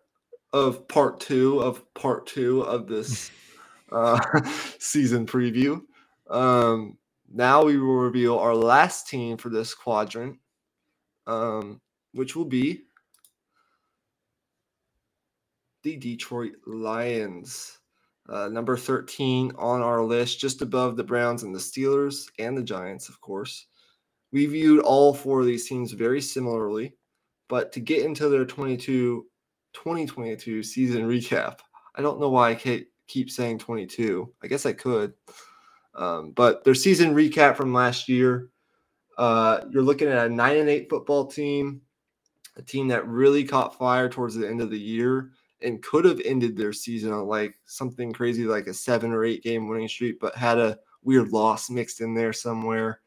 of 0.51 0.87
part 0.87 1.19
two 1.19 1.59
of 1.59 1.83
part 1.93 2.27
two 2.27 2.61
of 2.61 2.87
this 2.87 3.31
uh, 3.93 4.19
season 4.79 5.25
preview. 5.25 5.81
Um, 6.29 6.97
now 7.31 7.63
we 7.63 7.77
will 7.77 7.95
reveal 7.95 8.37
our 8.37 8.55
last 8.55 9.07
team 9.07 9.37
for 9.37 9.49
this 9.49 9.73
quadrant, 9.73 10.37
um, 11.27 11.81
which 12.13 12.35
will 12.35 12.45
be 12.45 12.83
the 15.83 15.97
Detroit 15.97 16.53
Lions. 16.65 17.79
Uh, 18.29 18.47
number 18.47 18.77
13 18.77 19.51
on 19.57 19.81
our 19.81 20.01
list, 20.01 20.39
just 20.39 20.61
above 20.61 20.95
the 20.95 21.03
Browns 21.03 21.43
and 21.43 21.53
the 21.53 21.59
Steelers 21.59 22.27
and 22.39 22.57
the 22.57 22.63
Giants, 22.63 23.09
of 23.09 23.19
course. 23.19 23.67
We 24.31 24.45
viewed 24.45 24.81
all 24.81 25.13
four 25.13 25.41
of 25.41 25.45
these 25.45 25.67
teams 25.67 25.91
very 25.91 26.21
similarly, 26.21 26.95
but 27.49 27.73
to 27.73 27.81
get 27.81 28.05
into 28.05 28.29
their 28.29 28.45
22 28.45 29.27
2022 29.73 30.63
season 30.63 31.07
recap, 31.07 31.59
I 31.95 32.01
don't 32.01 32.19
know 32.19 32.29
why 32.29 32.51
I 32.51 32.55
keep 33.07 33.29
saying 33.29 33.59
22. 33.59 34.31
I 34.43 34.47
guess 34.47 34.65
I 34.65 34.73
could. 34.73 35.13
Um, 35.95 36.31
but 36.31 36.63
their 36.63 36.75
season 36.75 37.13
recap 37.13 37.55
from 37.55 37.73
last 37.73 38.09
year, 38.09 38.49
uh, 39.17 39.61
you're 39.69 39.83
looking 39.83 40.07
at 40.07 40.25
a 40.25 40.29
9 40.29 40.57
and 40.57 40.69
8 40.69 40.89
football 40.89 41.27
team, 41.27 41.81
a 42.57 42.61
team 42.61 42.87
that 42.87 43.07
really 43.07 43.43
caught 43.43 43.77
fire 43.77 44.09
towards 44.09 44.35
the 44.35 44.47
end 44.47 44.61
of 44.61 44.69
the 44.69 44.79
year 44.79 45.31
and 45.63 45.81
could 45.81 46.05
have 46.05 46.21
ended 46.25 46.55
their 46.55 46.73
season 46.73 47.11
on 47.11 47.27
like 47.27 47.55
something 47.65 48.11
crazy 48.11 48.45
like 48.45 48.67
a 48.67 48.73
seven 48.73 49.11
or 49.11 49.23
eight 49.23 49.43
game 49.43 49.67
winning 49.67 49.87
streak, 49.87 50.19
but 50.19 50.35
had 50.35 50.57
a 50.57 50.77
weird 51.03 51.31
loss 51.31 51.69
mixed 51.69 52.01
in 52.01 52.13
there 52.13 52.33
somewhere. 52.33 53.01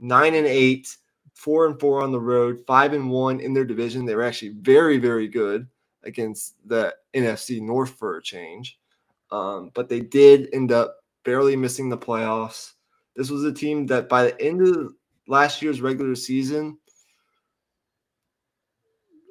Nine 0.00 0.34
and 0.34 0.46
eight, 0.46 0.96
four 1.32 1.66
and 1.66 1.78
four 1.78 2.02
on 2.02 2.12
the 2.12 2.20
road, 2.20 2.62
five 2.66 2.92
and 2.92 3.08
one 3.10 3.40
in 3.40 3.54
their 3.54 3.64
division. 3.64 4.04
They 4.04 4.14
were 4.14 4.24
actually 4.24 4.54
very, 4.60 4.98
very 4.98 5.28
good 5.28 5.68
against 6.02 6.56
the 6.66 6.94
NFC 7.14 7.60
North 7.60 7.90
for 7.90 8.16
a 8.16 8.22
change. 8.22 8.78
Um, 9.32 9.72
but 9.74 9.88
they 9.88 10.00
did 10.00 10.48
end 10.52 10.70
up 10.70 10.96
barely 11.24 11.56
missing 11.56 11.88
the 11.88 11.98
playoffs. 11.98 12.72
This 13.16 13.30
was 13.30 13.44
a 13.44 13.52
team 13.52 13.86
that 13.86 14.08
by 14.08 14.24
the 14.24 14.40
end 14.40 14.60
of 14.60 14.92
last 15.26 15.62
year's 15.62 15.80
regular 15.80 16.14
season 16.14 16.78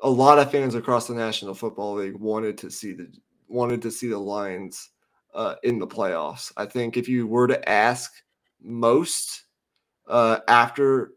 a 0.03 0.09
lot 0.09 0.39
of 0.39 0.51
fans 0.51 0.75
across 0.75 1.07
the 1.07 1.13
National 1.13 1.53
Football 1.53 1.95
League 1.95 2.17
wanted 2.17 2.57
to 2.59 2.71
see 2.71 2.93
the 2.93 3.07
wanted 3.47 3.81
to 3.81 3.91
see 3.91 4.07
the 4.07 4.17
Lions 4.17 4.89
uh, 5.33 5.55
in 5.63 5.77
the 5.79 5.87
playoffs. 5.87 6.51
I 6.57 6.65
think 6.65 6.97
if 6.97 7.07
you 7.07 7.27
were 7.27 7.47
to 7.47 7.69
ask 7.69 8.11
most 8.61 9.43
uh, 10.07 10.39
after 10.47 11.11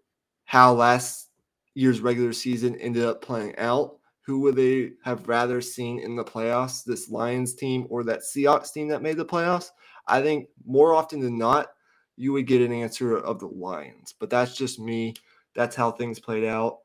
how 0.44 0.74
last 0.74 1.30
year's 1.74 2.00
regular 2.00 2.32
season 2.32 2.76
ended 2.76 3.04
up 3.04 3.22
playing 3.22 3.56
out, 3.56 3.96
who 4.24 4.40
would 4.40 4.56
they 4.56 4.92
have 5.04 5.28
rather 5.28 5.60
seen 5.60 6.00
in 6.00 6.16
the 6.16 6.24
playoffs? 6.24 6.82
This 6.82 7.10
Lions 7.10 7.54
team 7.54 7.86
or 7.90 8.04
that 8.04 8.20
Seahawks 8.20 8.72
team 8.72 8.88
that 8.88 9.02
made 9.02 9.18
the 9.18 9.24
playoffs? 9.24 9.70
I 10.06 10.22
think 10.22 10.48
more 10.64 10.94
often 10.94 11.20
than 11.20 11.36
not, 11.36 11.68
you 12.16 12.32
would 12.32 12.46
get 12.46 12.62
an 12.62 12.72
answer 12.72 13.16
of 13.16 13.38
the 13.38 13.46
Lions. 13.46 14.14
But 14.18 14.30
that's 14.30 14.56
just 14.56 14.78
me. 14.78 15.14
That's 15.54 15.76
how 15.76 15.90
things 15.90 16.20
played 16.20 16.44
out. 16.44 16.78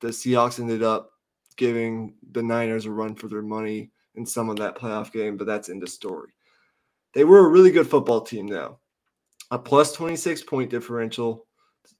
The 0.00 0.08
Seahawks 0.08 0.58
ended 0.58 0.82
up 0.82 1.10
giving 1.56 2.14
the 2.32 2.42
Niners 2.42 2.86
a 2.86 2.90
run 2.90 3.14
for 3.14 3.28
their 3.28 3.42
money 3.42 3.90
in 4.14 4.24
some 4.24 4.48
of 4.48 4.56
that 4.56 4.76
playoff 4.76 5.12
game, 5.12 5.36
but 5.36 5.46
that's 5.46 5.68
in 5.68 5.78
the 5.78 5.86
story. 5.86 6.32
They 7.12 7.24
were 7.24 7.40
a 7.40 7.48
really 7.48 7.70
good 7.70 7.88
football 7.88 8.22
team, 8.22 8.46
though. 8.46 8.78
A 9.50 9.58
plus 9.58 9.92
26 9.92 10.44
point 10.44 10.70
differential, 10.70 11.46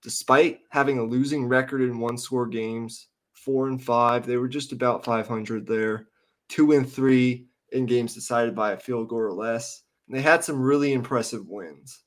despite 0.03 0.61
having 0.71 0.99
a 0.99 1.05
losing 1.05 1.47
record 1.47 1.83
in 1.83 1.99
one 1.99 2.17
score 2.17 2.47
games, 2.47 3.09
four 3.45 3.69
and 3.69 3.83
five. 3.83 4.27
They 4.27 4.37
were 4.37 4.49
just 4.49 4.73
about 4.73 5.05
500 5.05 5.67
there, 5.67 6.09
two 6.49 6.73
and 6.73 6.91
three 6.91 7.47
in 7.73 7.87
games 7.87 8.15
decided 8.15 8.55
by 8.55 8.73
a 8.73 8.77
field 8.77 9.09
goal 9.09 9.21
or 9.21 9.33
less. 9.33 9.83
And 10.09 10.17
they 10.17 10.23
had 10.23 10.45
some 10.45 10.61
really 10.61 10.93
impressive 10.93 11.47
wins 11.47 12.03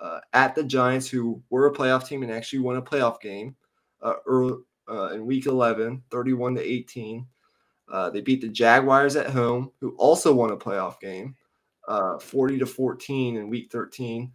uh, 0.00 0.20
at 0.32 0.54
the 0.54 0.64
Giants, 0.64 1.08
who 1.08 1.42
were 1.50 1.66
a 1.66 1.72
playoff 1.72 2.06
team 2.06 2.22
and 2.22 2.32
actually 2.32 2.60
won 2.60 2.76
a 2.76 2.82
playoff 2.82 3.20
game 3.20 3.56
uh, 4.02 4.14
early, 4.26 4.54
uh, 4.88 5.10
in 5.10 5.26
week 5.26 5.46
11, 5.46 6.02
31 6.10 6.54
to 6.56 6.62
18. 6.62 7.26
Uh, 7.90 8.10
they 8.10 8.20
beat 8.20 8.40
the 8.40 8.48
Jaguars 8.48 9.16
at 9.16 9.30
home, 9.30 9.72
who 9.80 9.94
also 9.96 10.32
won 10.32 10.50
a 10.50 10.56
playoff 10.56 11.00
game, 11.00 11.34
uh, 11.88 12.18
40 12.18 12.58
to 12.58 12.66
14 12.66 13.36
in 13.36 13.50
week 13.50 13.70
13. 13.70 14.30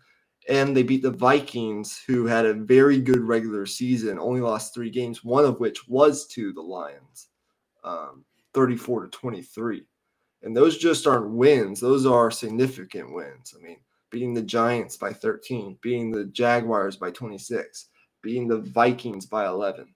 And 0.48 0.76
they 0.76 0.84
beat 0.84 1.02
the 1.02 1.12
Vikings, 1.12 2.02
who 2.06 2.26
had 2.26 2.46
a 2.46 2.54
very 2.54 3.00
good 3.00 3.22
regular 3.22 3.66
season, 3.66 4.20
only 4.20 4.42
lost 4.42 4.74
three 4.74 4.92
games, 4.92 5.24
one 5.24 5.46
of 5.46 5.60
which 5.60 5.88
was 5.88 6.28
to 6.28 6.54
the 6.54 6.62
Lions, 6.62 7.30
um, 7.84 8.26
34 8.54 9.04
to 9.04 9.08
23. 9.10 9.84
And 10.44 10.56
those 10.56 10.78
just 10.78 11.08
aren't 11.08 11.32
wins, 11.32 11.80
those 11.80 12.06
are 12.06 12.30
significant 12.30 13.12
wins. 13.12 13.56
I 13.58 13.64
mean, 13.64 13.78
beating 14.12 14.36
the 14.36 14.44
Giants 14.44 14.98
by 14.98 15.12
13, 15.12 15.80
beating 15.82 16.12
the 16.12 16.26
Jaguars 16.26 16.96
by 16.96 17.10
26, 17.12 17.90
beating 18.22 18.48
the 18.48 18.60
Vikings 18.60 19.26
by 19.26 19.48
11. 19.48 19.88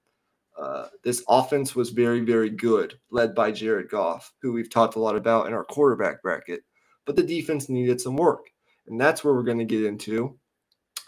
Uh, 0.58 0.88
this 1.04 1.24
offense 1.30 1.76
was 1.76 1.92
very, 1.92 2.20
very 2.22 2.50
good, 2.50 3.00
led 3.12 3.34
by 3.36 3.52
Jared 3.52 3.90
Goff, 3.90 4.34
who 4.42 4.52
we've 4.52 4.70
talked 4.70 4.96
a 4.96 5.00
lot 5.00 5.16
about 5.16 5.48
in 5.48 5.54
our 5.54 5.64
quarterback 5.64 6.22
bracket. 6.22 6.62
But 7.06 7.16
the 7.16 7.24
defense 7.24 7.70
needed 7.70 8.02
some 8.02 8.18
work. 8.18 8.48
And 8.90 9.00
that's 9.00 9.24
where 9.24 9.34
we're 9.34 9.44
going 9.44 9.60
to 9.60 9.66
get 9.66 9.86
into 9.86 10.38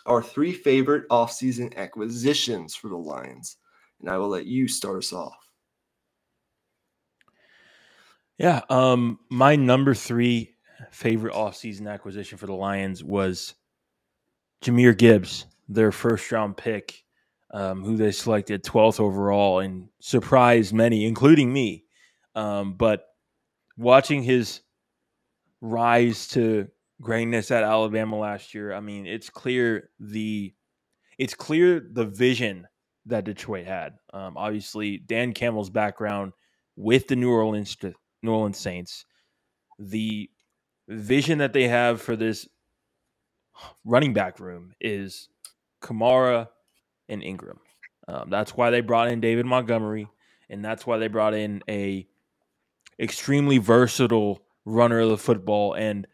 our 0.06 0.22
three 0.22 0.54
favorite 0.54 1.08
offseason 1.10 1.76
acquisitions 1.76 2.76
for 2.76 2.90
the 2.90 2.98
Lions. 2.98 3.58
And 4.00 4.10
I 4.10 4.18
will 4.18 4.30
let 4.30 4.46
you 4.46 4.68
start 4.68 4.98
us 5.00 5.14
off. 5.14 5.38
Yeah. 8.38 8.62
Um, 8.70 9.20
my 9.30 9.56
number 9.56 9.94
three 9.94 10.56
favorite 10.92 11.34
offseason 11.34 11.92
acquisition 11.92 12.38
for 12.38 12.48
the 12.48 12.54
Lions 12.54 13.04
was 13.04 13.54
Jahmyr 14.64 14.98
Gibbs, 14.98 15.46
their 15.70 15.92
first 15.92 16.32
round 16.32 16.58
pick 16.58 17.04
um, 17.54 17.84
who 17.84 17.98
they 17.98 18.12
selected 18.12 18.64
12th 18.64 19.00
overall 19.00 19.60
and 19.60 19.90
surprised 20.00 20.74
many, 20.74 21.06
including 21.06 21.52
me. 21.52 21.84
Um, 22.34 22.74
but 22.74 23.08
watching 23.78 24.24
his 24.24 24.62
rise 25.60 26.28
to 26.30 26.68
greatness 27.02 27.52
at 27.52 27.64
Alabama 27.64 28.18
last 28.18 28.54
year, 28.54 28.74
I 28.74 28.80
mean, 28.80 29.06
it's 29.06 29.30
clear 29.30 29.90
the 30.00 30.54
it's 31.18 31.34
clear 31.34 31.80
the 31.80 32.06
vision 32.06 32.68
that 33.06 33.26
Detroit 33.26 33.66
had. 33.66 33.94
Um, 34.14 34.38
obviously, 34.38 34.98
Dan 34.98 35.34
Campbell's 35.34 35.70
background 35.70 36.34
with 36.76 37.08
the 37.08 37.16
New 37.16 37.32
Orleans 37.32 37.76
New 38.24 38.32
Orleans 38.32 38.58
Saints, 38.58 39.06
the 39.80 40.30
vision 40.88 41.40
that 41.40 41.54
they 41.54 41.68
have 41.68 42.02
for 42.02 42.16
this 42.16 42.48
running 43.84 44.14
back 44.14 44.40
room 44.40 44.74
is 44.80 45.30
Kamara, 45.82 46.48
and 47.10 47.22
Ingram. 47.24 47.60
Um, 48.08 48.30
that's 48.30 48.56
why 48.56 48.70
they 48.70 48.82
brought 48.82 49.10
in 49.10 49.20
David 49.20 49.46
Montgomery, 49.46 50.08
and 50.50 50.64
that's 50.64 50.88
why 50.88 50.98
they 50.98 51.08
brought 51.08 51.34
in 51.34 51.62
a 51.70 52.08
extremely 53.00 53.58
versatile 53.58 54.42
runner 54.66 55.00
of 55.00 55.10
the 55.10 55.18
football 55.18 55.74
and 55.74 56.08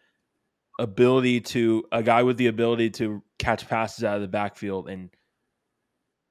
ability 0.79 1.41
to 1.41 1.83
a 1.91 2.03
guy 2.03 2.23
with 2.23 2.37
the 2.37 2.47
ability 2.47 2.89
to 2.91 3.23
catch 3.39 3.67
passes 3.67 4.03
out 4.03 4.15
of 4.15 4.21
the 4.21 4.27
backfield 4.27 4.89
and 4.89 5.09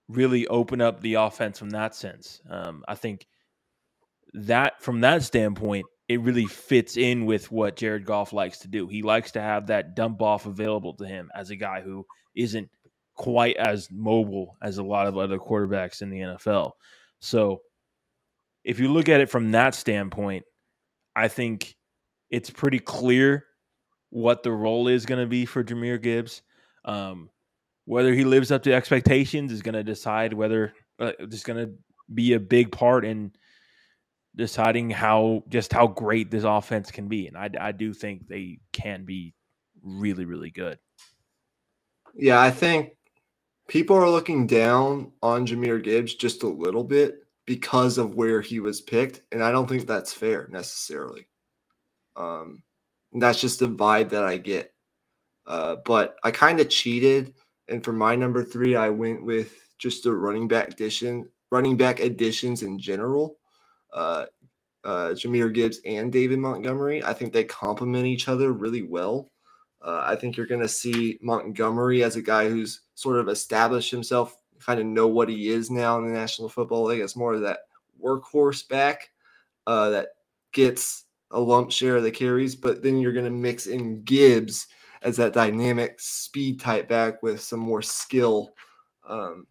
really 0.09 0.46
open 0.46 0.80
up 0.80 1.00
the 1.00 1.14
offense 1.14 1.59
from 1.59 1.70
that 1.70 1.94
sense. 1.94 2.40
Um, 2.48 2.85
I 2.87 2.94
think 2.94 3.26
that 4.35 4.82
from 4.82 5.00
that 5.00 5.22
standpoint, 5.22 5.87
it 6.09 6.20
really 6.20 6.46
fits 6.46 6.96
in 6.96 7.26
with 7.26 7.50
what 7.50 7.76
Jared 7.76 8.04
Goff 8.04 8.32
likes 8.32 8.59
to 8.59 8.68
do. 8.68 8.87
He 8.87 9.02
likes 9.02 9.32
to 9.32 9.40
have 9.40 9.66
that 9.66 9.96
dump 9.96 10.22
off 10.22 10.46
available 10.46 10.94
to 10.94 11.06
him 11.06 11.30
as 11.35 11.50
a 11.50 11.56
guy 11.56 11.80
who 11.80 12.06
isn't 12.37 12.70
quite 13.16 13.56
as 13.56 13.88
mobile 13.90 14.56
as 14.62 14.78
a 14.78 14.85
lot 14.85 15.09
of 15.09 15.18
other 15.18 15.38
quarterbacks 15.38 16.02
in 16.02 16.11
the 16.11 16.20
NFL. 16.20 16.72
So 17.18 17.62
if 18.62 18.78
you 18.78 18.92
look 18.92 19.09
at 19.09 19.20
it 19.20 19.30
from 19.30 19.52
that 19.52 19.74
standpoint, 19.74 20.44
I 21.16 21.28
think 21.28 21.76
it's 22.30 22.50
pretty 22.50 22.78
clear 22.78 23.46
what 24.11 24.42
the 24.42 24.53
role 24.53 24.88
is 24.88 25.07
going 25.07 25.21
to 25.21 25.27
be 25.27 25.47
for 25.47 25.64
Jahmyr 25.64 26.01
Gibbs. 26.01 26.42
Um, 26.85 27.31
whether 27.85 28.12
he 28.12 28.25
lives 28.25 28.51
up 28.51 28.62
to 28.64 28.73
expectations 28.73 29.53
is 29.53 29.62
going 29.62 29.75
to 29.75 29.85
decide 29.85 30.33
whether 30.33 30.73
uh, 30.99 31.12
it's 31.19 31.45
going 31.45 31.66
to 31.66 31.73
be 32.12 32.35
a 32.35 32.40
big 32.40 32.73
part 32.73 33.05
in 33.05 33.33
deciding 34.35 34.90
how 34.90 35.42
just 35.49 35.73
how 35.73 35.87
great 35.87 36.31
this 36.31 36.45
offense 36.45 36.90
can 36.90 37.09
be. 37.09 37.27
And 37.27 37.37
I, 37.37 37.51
I 37.61 37.73
do 37.73 37.95
think 37.95 38.29
they 38.29 38.59
can 38.73 39.05
be 39.05 39.35
really, 39.83 40.25
really 40.25 40.51
good. 40.51 40.79
Yeah, 42.14 42.40
I 42.40 42.51
think 42.51 42.97
people 43.69 43.97
are 43.97 44.11
looking 44.11 44.47
down 44.47 45.12
on 45.23 45.47
Jahmyr 45.47 45.83
Gibbs 45.83 46.14
just 46.14 46.42
a 46.42 46.49
little 46.49 46.85
bit 46.85 47.21
because 47.47 47.99
of 47.99 48.14
where 48.14 48.40
he 48.40 48.59
was 48.59 48.81
picked, 48.81 49.21
and 49.33 49.42
I 49.42 49.53
don't 49.53 49.69
think 49.69 49.87
that's 49.87 50.12
fair 50.12 50.49
necessarily. 50.51 51.29
Um, 52.16 52.62
that's 53.22 53.40
just 53.40 53.59
the 53.59 53.66
vibe 53.66 54.11
that 54.11 54.24
I 54.24 54.37
get. 54.37 54.72
Uh, 55.46 55.76
but 55.85 56.16
I 56.24 56.31
kind 56.31 56.61
of 56.61 56.68
cheated, 56.68 57.35
and 57.68 57.85
for 57.85 57.92
my 57.92 58.16
number 58.16 58.42
three, 58.42 58.76
I 58.76 58.88
went 58.88 59.24
with 59.24 59.55
just 59.79 60.05
the 60.05 60.12
running 60.12 60.48
back 60.48 60.68
addition, 60.68 61.29
running 61.50 61.76
back 61.76 62.00
additions 62.00 62.62
in 62.62 62.79
general. 62.79 63.38
Uh, 63.92 64.26
uh, 64.85 65.11
Jahmyr 65.11 65.52
Gibbs 65.52 65.81
and 65.85 66.12
David 66.12 66.38
Montgomery. 66.38 67.02
I 67.02 67.12
think 67.12 67.33
they 67.33 67.44
complement 67.44 68.07
each 68.07 68.29
other 68.29 68.52
really 68.52 68.83
well. 68.83 69.33
Uh, 69.83 70.02
I 70.05 70.16
think 70.16 70.37
you're 70.37 70.46
going 70.46 70.61
to 70.61 70.68
see 70.68 71.18
Montgomery 71.22 72.02
as 72.02 72.16
a 72.16 72.22
guy 72.22 72.48
who's 72.48 72.83
sort 72.94 73.18
of 73.18 73.29
established 73.29 73.90
himself, 73.90 74.37
kind 74.61 74.81
of 74.81 74.87
know 74.87 75.09
what 75.09 75.29
he 75.29 75.48
is 75.48 75.70
now 75.70 75.98
in 75.98 76.07
the 76.07 76.12
National 76.12 76.48
Football 76.48 76.85
League. 76.85 77.00
It's 77.00 77.16
more 77.16 77.35
of 77.35 77.42
that 77.42 77.61
workhorse 78.02 78.66
back 78.68 79.11
uh, 79.66 79.90
that 79.90 80.09
gets 80.52 81.06
a 81.37 81.40
lump 81.40 81.70
share 81.70 81.96
of 81.96 82.03
the 82.03 82.11
carries, 82.11 82.57
but 82.57 82.83
then 82.83 82.99
you're 82.99 83.12
going 83.12 83.27
to 83.27 83.31
mix 83.31 83.66
in 83.66 84.03
Gibbs 84.05 84.66
as 85.03 85.18
that 85.18 85.35
dynamic 85.35 86.01
speed 86.01 86.59
type 86.59 86.88
back 86.88 87.22
with 87.22 87.42
some 87.42 87.61
more 87.61 87.83
skill. 87.83 88.55
Um, 89.07 89.46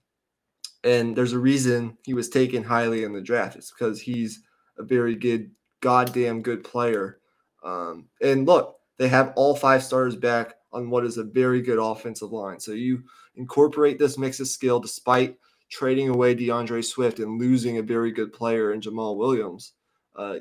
and 0.83 1.15
there's 1.15 1.33
a 1.33 1.39
reason 1.39 1.95
he 2.03 2.15
was 2.15 2.29
taken 2.29 2.63
highly 2.63 3.03
in 3.03 3.13
the 3.13 3.21
draft. 3.21 3.55
It's 3.55 3.71
because 3.71 4.01
he's 4.01 4.41
a 4.79 4.83
very 4.83 5.15
good, 5.15 5.51
goddamn 5.81 6.41
good 6.41 6.63
player. 6.63 7.19
Um, 7.63 8.07
and 8.19 8.47
look, 8.47 8.77
they 8.97 9.07
have 9.07 9.33
all 9.35 9.55
five 9.55 9.83
stars 9.83 10.15
back 10.15 10.55
on 10.73 10.89
what 10.89 11.05
is 11.05 11.17
a 11.17 11.23
very 11.23 11.61
good 11.61 11.79
offensive 11.79 12.31
line. 12.31 12.59
So 12.59 12.71
you 12.71 13.03
incorporate 13.35 13.99
this 13.99 14.17
mix 14.17 14.39
of 14.39 14.47
skill 14.47 14.79
despite 14.79 15.37
trading 15.69 16.09
away 16.09 16.33
D'Andre 16.33 16.81
Swift 16.81 17.19
and 17.19 17.39
losing 17.39 17.77
a 17.77 17.83
very 17.83 18.11
good 18.11 18.33
player 18.33 18.73
in 18.73 18.81
Jamaal 18.81 19.17
Williams. 19.17 19.73
Uh, 20.15 20.37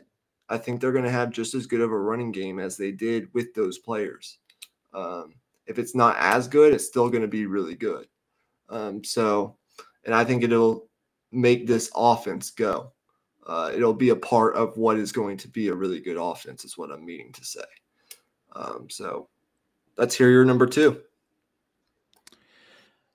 I 0.48 0.58
think 0.58 0.80
they're 0.80 0.92
going 0.92 1.04
to 1.04 1.10
have 1.10 1.30
just 1.30 1.54
as 1.54 1.66
good 1.66 1.80
of 1.80 1.90
a 1.90 1.98
running 1.98 2.32
game 2.32 2.58
as 2.58 2.76
they 2.76 2.92
did 2.92 3.32
with 3.32 3.54
those 3.54 3.78
players. 3.78 4.38
Um, 4.92 5.34
if 5.66 5.78
it's 5.78 5.94
not 5.94 6.16
as 6.18 6.46
good, 6.48 6.74
it's 6.74 6.86
still 6.86 7.08
going 7.08 7.22
to 7.22 7.28
be 7.28 7.46
really 7.46 7.74
good. 7.74 8.06
Um, 8.68 9.02
so, 9.02 9.56
and 10.04 10.14
I 10.14 10.24
think 10.24 10.42
it'll 10.42 10.86
make 11.32 11.66
this 11.66 11.90
offense 11.94 12.50
go. 12.50 12.92
Uh, 13.46 13.70
it'll 13.74 13.94
be 13.94 14.10
a 14.10 14.16
part 14.16 14.54
of 14.54 14.76
what 14.76 14.98
is 14.98 15.12
going 15.12 15.36
to 15.38 15.48
be 15.48 15.68
a 15.68 15.74
really 15.74 16.00
good 16.00 16.16
offense, 16.16 16.64
is 16.64 16.78
what 16.78 16.90
I'm 16.90 17.04
meaning 17.04 17.32
to 17.32 17.44
say. 17.44 17.60
Um, 18.54 18.88
so, 18.90 19.28
let's 19.96 20.14
hear 20.14 20.30
your 20.30 20.44
number 20.44 20.66
two. 20.66 21.00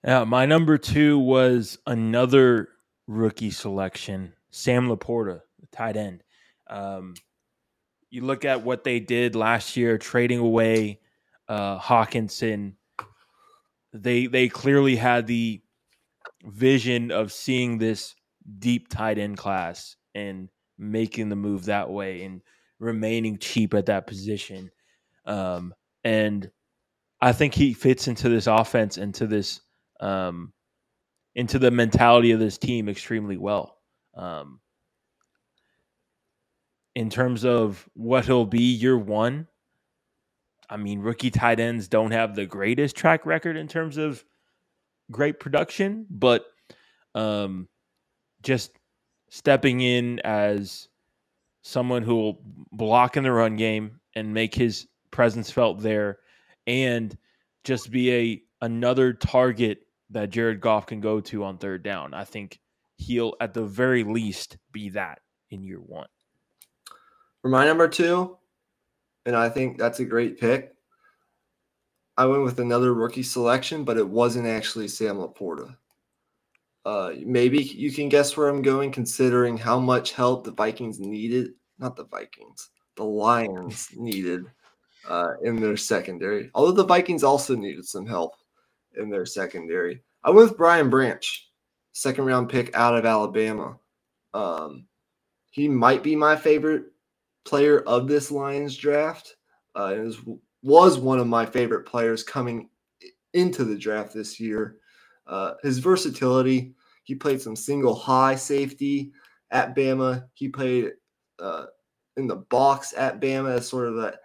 Yeah, 0.04 0.24
my 0.24 0.46
number 0.46 0.78
two 0.78 1.20
was 1.20 1.78
another 1.86 2.70
rookie 3.08 3.52
selection, 3.52 4.34
Sam 4.50 4.88
LaPorta, 4.88 5.42
the 5.60 5.68
tight 5.72 5.98
end. 5.98 6.24
Um, 6.70 7.16
you 8.10 8.24
look 8.26 8.46
at 8.46 8.64
what 8.64 8.84
they 8.84 9.00
did 9.00 9.36
last 9.36 9.78
year, 9.78 9.98
trading 9.98 10.40
away 10.40 11.00
uh, 11.48 11.80
Hockenson. 11.80 12.74
They 13.94 14.28
they 14.28 14.50
clearly 14.50 14.96
had 14.96 15.28
the 15.28 15.62
vision 16.44 17.12
of 17.12 17.32
seeing 17.32 17.78
this 17.78 18.16
deep 18.60 18.90
tight 18.90 19.18
end 19.18 19.38
class 19.38 19.96
and 20.16 20.50
making 20.78 21.30
the 21.30 21.36
move 21.36 21.66
that 21.66 21.90
way 21.90 22.24
and 22.24 22.42
remaining 22.80 23.38
cheap 23.38 23.74
at 23.74 23.88
that 23.88 24.08
position. 24.08 24.72
Um, 25.26 25.74
and 26.04 26.50
I 27.22 27.34
think 27.34 27.54
he 27.54 27.74
fits 27.74 28.08
into 28.08 28.30
this 28.30 28.48
offense, 28.48 28.98
into 28.98 29.28
this, 29.28 29.62
um, 30.00 30.54
into 31.36 31.60
the 31.60 31.72
mentality 31.72 32.32
of 32.32 32.40
this 32.40 32.58
team 32.58 32.88
extremely 32.88 33.38
well. 33.38 33.78
Um, 34.16 34.62
in 37.00 37.10
terms 37.10 37.46
of 37.46 37.88
what 37.94 38.26
he'll 38.26 38.46
be 38.46 38.62
year 38.62 38.98
one, 38.98 39.48
I 40.70 40.76
mean, 40.76 41.00
rookie 41.00 41.32
tight 41.32 41.58
ends 41.58 41.88
don't 41.88 42.12
have 42.12 42.36
the 42.36 42.46
greatest 42.46 42.98
track 42.98 43.26
record 43.26 43.56
in 43.56 43.70
terms 43.70 43.96
of 43.96 44.22
great 45.10 45.40
production, 45.40 46.06
but 46.10 46.44
um, 47.16 47.70
just 48.44 48.78
stepping 49.30 49.80
in 49.80 50.20
as 50.26 50.90
someone 51.62 52.04
who 52.04 52.16
will 52.16 52.42
block 52.74 53.16
in 53.16 53.24
the 53.24 53.32
run 53.32 53.56
game 53.56 54.02
and 54.14 54.34
make 54.34 54.54
his 54.54 54.86
presence 55.10 55.50
felt 55.50 55.80
there 55.80 56.20
and 56.68 57.18
just 57.64 57.92
be 57.92 58.14
a 58.14 58.44
another 58.62 59.14
target 59.14 59.84
that 60.10 60.32
Jared 60.32 60.60
Goff 60.60 60.86
can 60.86 61.00
go 61.00 61.22
to 61.22 61.46
on 61.46 61.60
third 61.60 61.82
down. 61.82 62.14
I 62.14 62.26
think 62.26 62.60
he'll 62.98 63.36
at 63.40 63.54
the 63.54 63.64
very 63.64 64.04
least 64.04 64.58
be 64.74 64.90
that 64.90 65.22
in 65.50 65.64
year 65.64 65.80
one. 65.80 66.08
For 67.42 67.50
my 67.50 67.66
number 67.66 67.88
two, 67.88 68.38
and 69.26 69.36
I 69.36 69.50
think 69.50 69.78
that's 69.78 70.00
a 70.00 70.06
great 70.06 70.40
pick. 70.40 70.74
I 72.18 72.26
went 72.26 72.44
with 72.44 72.60
another 72.60 72.94
rookie 72.94 73.24
selection, 73.24 73.86
but 73.86 73.98
it 73.98 74.08
wasn't 74.08 74.48
actually 74.48 74.90
Sam 74.90 75.18
LaPorta. 75.18 75.76
Uh, 76.86 77.12
maybe 77.26 77.64
you 77.64 77.92
can 77.92 78.10
guess 78.10 78.36
where 78.36 78.50
I'm 78.50 78.62
going, 78.62 78.92
considering 78.92 79.58
how 79.58 79.80
much 79.80 80.12
help 80.12 80.44
the 80.44 80.52
Vikings 80.52 81.00
needed. 81.00 81.52
Not 81.78 81.96
the 81.96 82.06
Vikings, 82.06 82.72
the 82.98 83.06
Lions 83.06 83.90
needed 83.96 84.46
uh, 85.08 85.34
in 85.44 85.62
their 85.62 85.78
secondary. 85.78 86.50
Although 86.54 86.74
the 86.74 86.86
Vikings 86.86 87.24
also 87.24 87.56
needed 87.56 87.86
some 87.86 88.06
help 88.06 88.36
in 88.98 89.10
their 89.10 89.26
secondary. 89.26 90.02
I 90.24 90.32
went 90.32 90.50
with 90.50 90.58
Brian 90.58 90.90
Branch, 90.90 91.50
second 91.94 92.26
round 92.26 92.50
pick 92.50 92.76
out 92.76 92.98
of 92.98 93.06
Alabama. 93.06 93.78
Um, 94.34 94.88
he 95.52 95.68
might 95.70 96.04
be 96.04 96.16
my 96.16 96.36
favorite 96.36 96.86
player 97.46 97.82
of 97.82 98.08
this 98.08 98.32
Lions 98.32 98.76
draft. 98.76 99.36
Uh, 99.76 99.96
was, 99.98 100.20
was 100.62 100.98
one 100.98 101.20
of 101.20 101.28
my 101.28 101.46
favorite 101.46 101.86
players 101.86 102.24
coming 102.24 102.70
into 103.34 103.64
the 103.64 103.78
draft 103.78 104.14
this 104.14 104.40
year. 104.40 104.78
Uh, 105.28 105.54
his 105.64 105.80
versatility, 105.80 106.74
he 107.04 107.16
played 107.16 107.42
some 107.42 107.56
single 107.56 107.96
high 107.96 108.36
safety 108.36 109.12
at 109.52 109.76
Bama. 109.76 110.26
He 110.34 110.50
played 110.50 110.92
uh, 111.40 111.66
in 112.18 112.28
the 112.28 112.38
box 112.38 112.94
at 112.98 113.22
Bama 113.22 113.58
as 113.58 113.68
sort 113.68 113.88
of 113.88 113.96
that 113.96 114.20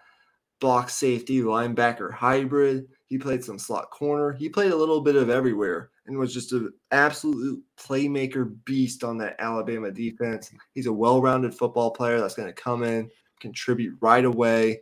box 0.61 0.95
safety 0.95 1.41
linebacker 1.41 2.13
hybrid. 2.13 2.89
He 3.07 3.19
played 3.19 3.45
some 3.45 3.59
slot 3.59 3.91
corner. 3.91 4.33
He 4.33 4.49
played 4.49 4.73
a 4.73 4.77
little 4.77 5.01
bit 5.01 5.17
of 5.17 5.31
everywhere 5.31 5.91
and 6.07 6.19
was 6.19 6.35
just 6.35 6.53
an 6.53 6.73
absolute 6.91 7.63
playmaker 7.79 8.55
beast 8.65 9.05
on 9.05 9.19
that 9.19 9.37
Alabama 9.39 9.91
defense. 9.91 10.51
He's 10.73 10.87
a 10.87 10.93
well-rounded 10.93 11.55
football 11.55 11.91
player 11.91 12.21
that's 12.21 12.35
going 12.35 12.49
to 12.49 12.53
come 12.53 12.83
in, 12.83 13.11
contribute 13.41 13.97
right 14.01 14.25
away. 14.25 14.81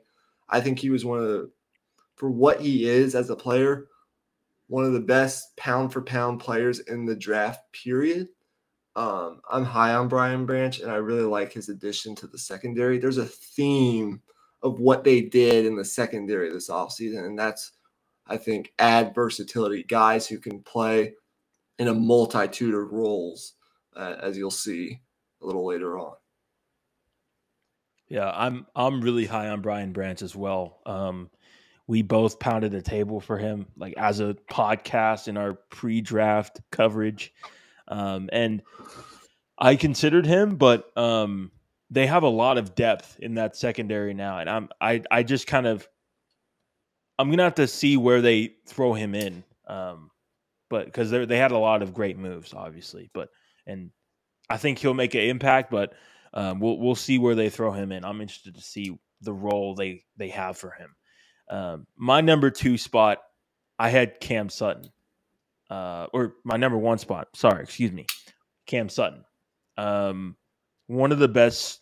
I 0.48 0.60
think 0.60 0.78
he 0.78 0.90
was 0.90 1.04
one 1.04 1.18
of 1.18 1.24
the, 1.24 1.50
for 2.16 2.30
what 2.30 2.60
he 2.60 2.86
is 2.86 3.14
as 3.14 3.30
a 3.30 3.36
player, 3.36 3.88
one 4.68 4.84
of 4.84 4.92
the 4.92 5.00
best 5.00 5.56
pound 5.56 5.92
for 5.92 6.02
pound 6.02 6.40
players 6.40 6.80
in 6.80 7.04
the 7.04 7.16
draft 7.16 7.60
period. 7.72 8.28
Um, 8.94 9.40
I'm 9.50 9.64
high 9.64 9.94
on 9.94 10.08
Brian 10.08 10.44
Branch, 10.44 10.80
and 10.80 10.90
I 10.90 10.96
really 10.96 11.22
like 11.22 11.52
his 11.52 11.68
addition 11.68 12.14
to 12.16 12.26
the 12.26 12.38
secondary. 12.38 12.98
There's 12.98 13.18
a 13.18 13.26
theme 13.26 14.20
of 14.62 14.78
what 14.78 15.04
they 15.04 15.20
did 15.20 15.66
in 15.66 15.76
the 15.76 15.84
secondary 15.84 16.50
this 16.50 16.70
offseason, 16.70 17.26
and 17.26 17.38
that's, 17.38 17.72
I 18.26 18.36
think, 18.36 18.72
add 18.78 19.14
versatility, 19.14 19.82
guys 19.82 20.26
who 20.26 20.38
can 20.38 20.60
play 20.62 21.14
in 21.78 21.88
a 21.88 21.94
multitude 21.94 22.74
of 22.74 22.92
roles, 22.92 23.54
uh, 23.96 24.16
as 24.20 24.36
you'll 24.36 24.50
see 24.50 25.00
a 25.42 25.46
little 25.46 25.66
later 25.66 25.98
on. 25.98 26.14
Yeah, 28.08 28.30
I'm 28.30 28.66
I'm 28.76 29.00
really 29.00 29.24
high 29.24 29.48
on 29.48 29.62
Brian 29.62 29.92
Branch 29.92 30.20
as 30.20 30.36
well. 30.36 30.80
Um, 30.84 31.30
we 31.86 32.02
both 32.02 32.38
pounded 32.38 32.70
the 32.70 32.82
table 32.82 33.20
for 33.20 33.38
him, 33.38 33.66
like 33.76 33.94
as 33.96 34.20
a 34.20 34.36
podcast 34.50 35.28
in 35.28 35.36
our 35.36 35.54
pre-draft 35.54 36.60
coverage, 36.70 37.32
um, 37.88 38.28
and 38.32 38.62
I 39.58 39.76
considered 39.76 40.26
him, 40.26 40.56
but 40.56 40.96
um, 40.96 41.50
they 41.92 42.06
have 42.06 42.22
a 42.22 42.28
lot 42.28 42.56
of 42.56 42.74
depth 42.74 43.18
in 43.20 43.34
that 43.34 43.54
secondary 43.54 44.14
now, 44.14 44.38
and 44.38 44.48
I'm 44.48 44.68
I 44.80 45.02
I 45.10 45.22
just 45.22 45.46
kind 45.46 45.66
of 45.66 45.86
I'm 47.18 47.30
gonna 47.30 47.44
have 47.44 47.56
to 47.56 47.68
see 47.68 47.98
where 47.98 48.22
they 48.22 48.54
throw 48.66 48.94
him 48.94 49.14
in, 49.14 49.44
um, 49.68 50.10
but 50.70 50.86
because 50.86 51.10
they 51.10 51.26
they 51.26 51.36
had 51.36 51.52
a 51.52 51.58
lot 51.58 51.82
of 51.82 51.92
great 51.92 52.16
moves, 52.16 52.54
obviously, 52.54 53.10
but 53.12 53.28
and 53.66 53.90
I 54.48 54.56
think 54.56 54.78
he'll 54.78 54.94
make 54.94 55.14
an 55.14 55.20
impact, 55.20 55.70
but 55.70 55.92
um, 56.32 56.60
we'll 56.60 56.78
we'll 56.78 56.94
see 56.94 57.18
where 57.18 57.34
they 57.34 57.50
throw 57.50 57.72
him 57.72 57.92
in. 57.92 58.06
I'm 58.06 58.22
interested 58.22 58.54
to 58.54 58.62
see 58.62 58.98
the 59.20 59.34
role 59.34 59.74
they 59.74 60.02
they 60.16 60.30
have 60.30 60.56
for 60.56 60.70
him. 60.70 60.96
Um, 61.50 61.86
my 61.96 62.22
number 62.22 62.50
two 62.50 62.78
spot, 62.78 63.18
I 63.78 63.90
had 63.90 64.18
Cam 64.18 64.48
Sutton, 64.48 64.90
uh, 65.70 66.06
or 66.14 66.36
my 66.42 66.56
number 66.56 66.78
one 66.78 66.96
spot. 66.96 67.28
Sorry, 67.34 67.62
excuse 67.62 67.92
me, 67.92 68.06
Cam 68.66 68.88
Sutton. 68.88 69.24
Um, 69.76 70.36
one 70.86 71.12
of 71.12 71.18
the 71.18 71.28
best 71.28 71.81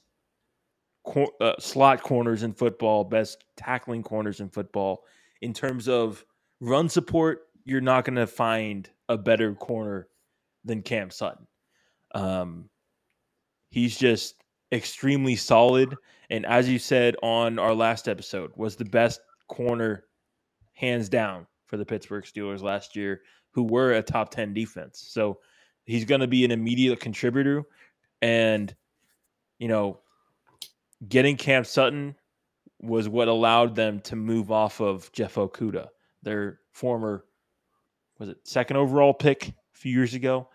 cor- 1.05 1.33
uh, 1.41 1.55
slot 1.59 2.03
corners 2.03 2.43
in 2.43 2.53
football, 2.53 3.05
best 3.05 3.45
tackling 3.57 4.03
corners 4.03 4.41
in 4.41 4.49
football. 4.49 5.05
In 5.43 5.53
terms 5.53 5.89
of 5.89 6.25
run 6.61 6.89
support, 6.89 7.43
you're 7.65 7.81
not 7.81 8.05
going 8.05 8.17
to 8.17 8.27
find 8.27 8.89
a 9.09 9.17
better 9.17 9.55
corner 9.55 10.09
than 10.65 10.83
Cam 10.83 11.11
Sutton. 11.11 11.47
Um, 12.15 12.69
he's 13.71 13.97
just 13.97 14.35
extremely 14.73 15.37
solid, 15.37 15.95
and 16.29 16.45
as 16.47 16.69
you 16.69 16.79
said 16.79 17.17
on 17.23 17.59
our 17.59 17.75
last 17.75 18.09
episode, 18.09 18.53
was 18.57 18.77
the 18.77 18.85
best 18.85 19.21
corner 19.49 20.05
hands 20.75 21.09
down 21.09 21.47
for 21.67 21.77
the 21.77 21.85
Pittsburgh 21.85 22.25
Steelers 22.25 22.63
last 22.63 22.97
year, 22.97 23.23
who 23.53 23.63
were 23.63 23.93
a 23.93 24.03
top 24.03 24.31
ten 24.31 24.53
defense. 24.55 25.05
So 25.09 25.39
he's 25.85 26.05
going 26.05 26.21
to 26.21 26.27
be 26.27 26.45
an 26.45 26.51
immediate 26.51 27.01
contributor, 27.01 27.63
and 28.21 28.75
you 29.59 29.69
know, 29.69 30.01
getting 31.07 31.37
Cam 31.37 31.65
Sutton 31.65 32.15
was 32.81 33.09
what 33.09 33.29
allowed 33.29 33.75
them 33.75 34.01
to 34.01 34.17
move 34.17 34.51
off 34.51 34.81
of 34.81 35.11
Jeff 35.13 35.35
Okudah, 35.35 35.89
their 36.23 36.61
former 36.73 37.25
was 38.19 38.29
it 38.29 38.39
second 38.45 38.77
overall 38.77 39.15
pick 39.15 39.49
a 39.49 39.55
few 39.73 39.93
years 39.93 40.15
ago, 40.15 40.49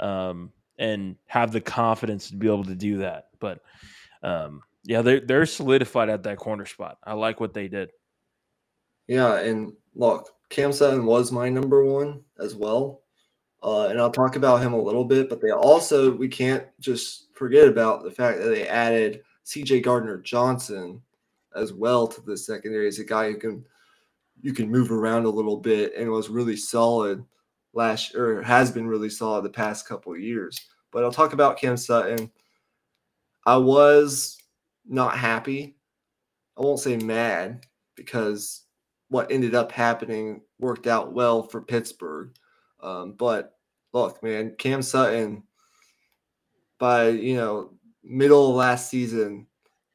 um, 0.00 0.52
and 0.78 1.16
have 1.26 1.52
the 1.52 1.60
confidence 1.60 2.28
to 2.30 2.36
be 2.36 2.48
able 2.48 2.64
to 2.64 2.74
do 2.74 2.98
that. 2.98 3.28
But 3.38 3.60
um, 4.22 4.62
yeah, 4.84 5.02
they're 5.02 5.20
they're 5.20 5.46
solidified 5.46 6.08
at 6.08 6.24
that 6.24 6.38
corner 6.38 6.66
spot. 6.66 6.98
I 7.04 7.14
like 7.14 7.40
what 7.40 7.54
they 7.54 7.68
did. 7.68 7.90
Yeah, 9.06 9.38
and 9.38 9.72
look, 9.94 10.30
Cam 10.50 10.72
Sutton 10.72 11.04
was 11.04 11.30
my 11.30 11.48
number 11.48 11.84
one 11.84 12.22
as 12.38 12.54
well. 12.54 13.02
Uh, 13.62 13.86
and 13.86 13.98
I'll 13.98 14.10
talk 14.10 14.36
about 14.36 14.60
him 14.60 14.74
a 14.74 14.82
little 14.82 15.04
bit, 15.04 15.30
but 15.30 15.40
they 15.40 15.50
also 15.50 16.14
we 16.14 16.28
can't 16.28 16.66
just 16.80 17.28
forget 17.34 17.66
about 17.66 18.02
the 18.02 18.10
fact 18.10 18.38
that 18.38 18.48
they 18.48 18.68
added 18.68 19.22
CJ 19.44 19.82
Gardner 19.82 20.18
Johnson 20.18 21.02
as 21.54 21.72
well 21.72 22.06
to 22.06 22.20
the 22.20 22.36
secondary 22.36 22.88
as 22.88 22.98
a 22.98 23.04
guy 23.04 23.30
who 23.30 23.38
can 23.38 23.64
you 24.40 24.52
can 24.52 24.70
move 24.70 24.90
around 24.90 25.24
a 25.24 25.30
little 25.30 25.56
bit 25.56 25.94
and 25.96 26.10
was 26.10 26.28
really 26.28 26.56
solid 26.56 27.24
last 27.72 28.14
or 28.14 28.42
has 28.42 28.70
been 28.70 28.86
really 28.86 29.10
solid 29.10 29.44
the 29.44 29.50
past 29.50 29.88
couple 29.88 30.12
of 30.12 30.20
years. 30.20 30.60
But 30.90 31.04
I'll 31.04 31.12
talk 31.12 31.32
about 31.32 31.58
Cam 31.58 31.76
Sutton. 31.76 32.30
I 33.46 33.56
was 33.56 34.38
not 34.86 35.16
happy. 35.16 35.76
I 36.56 36.62
won't 36.62 36.80
say 36.80 36.96
mad 36.96 37.66
because 37.96 38.62
what 39.08 39.30
ended 39.30 39.54
up 39.54 39.72
happening 39.72 40.42
worked 40.58 40.86
out 40.86 41.12
well 41.12 41.42
for 41.42 41.60
Pittsburgh. 41.60 42.30
Um, 42.80 43.12
but 43.12 43.56
look, 43.92 44.22
man, 44.22 44.54
Cam 44.58 44.82
Sutton 44.82 45.42
by 46.78 47.08
you 47.08 47.36
know 47.36 47.70
middle 48.04 48.50
of 48.50 48.56
last 48.56 48.90
season 48.90 49.46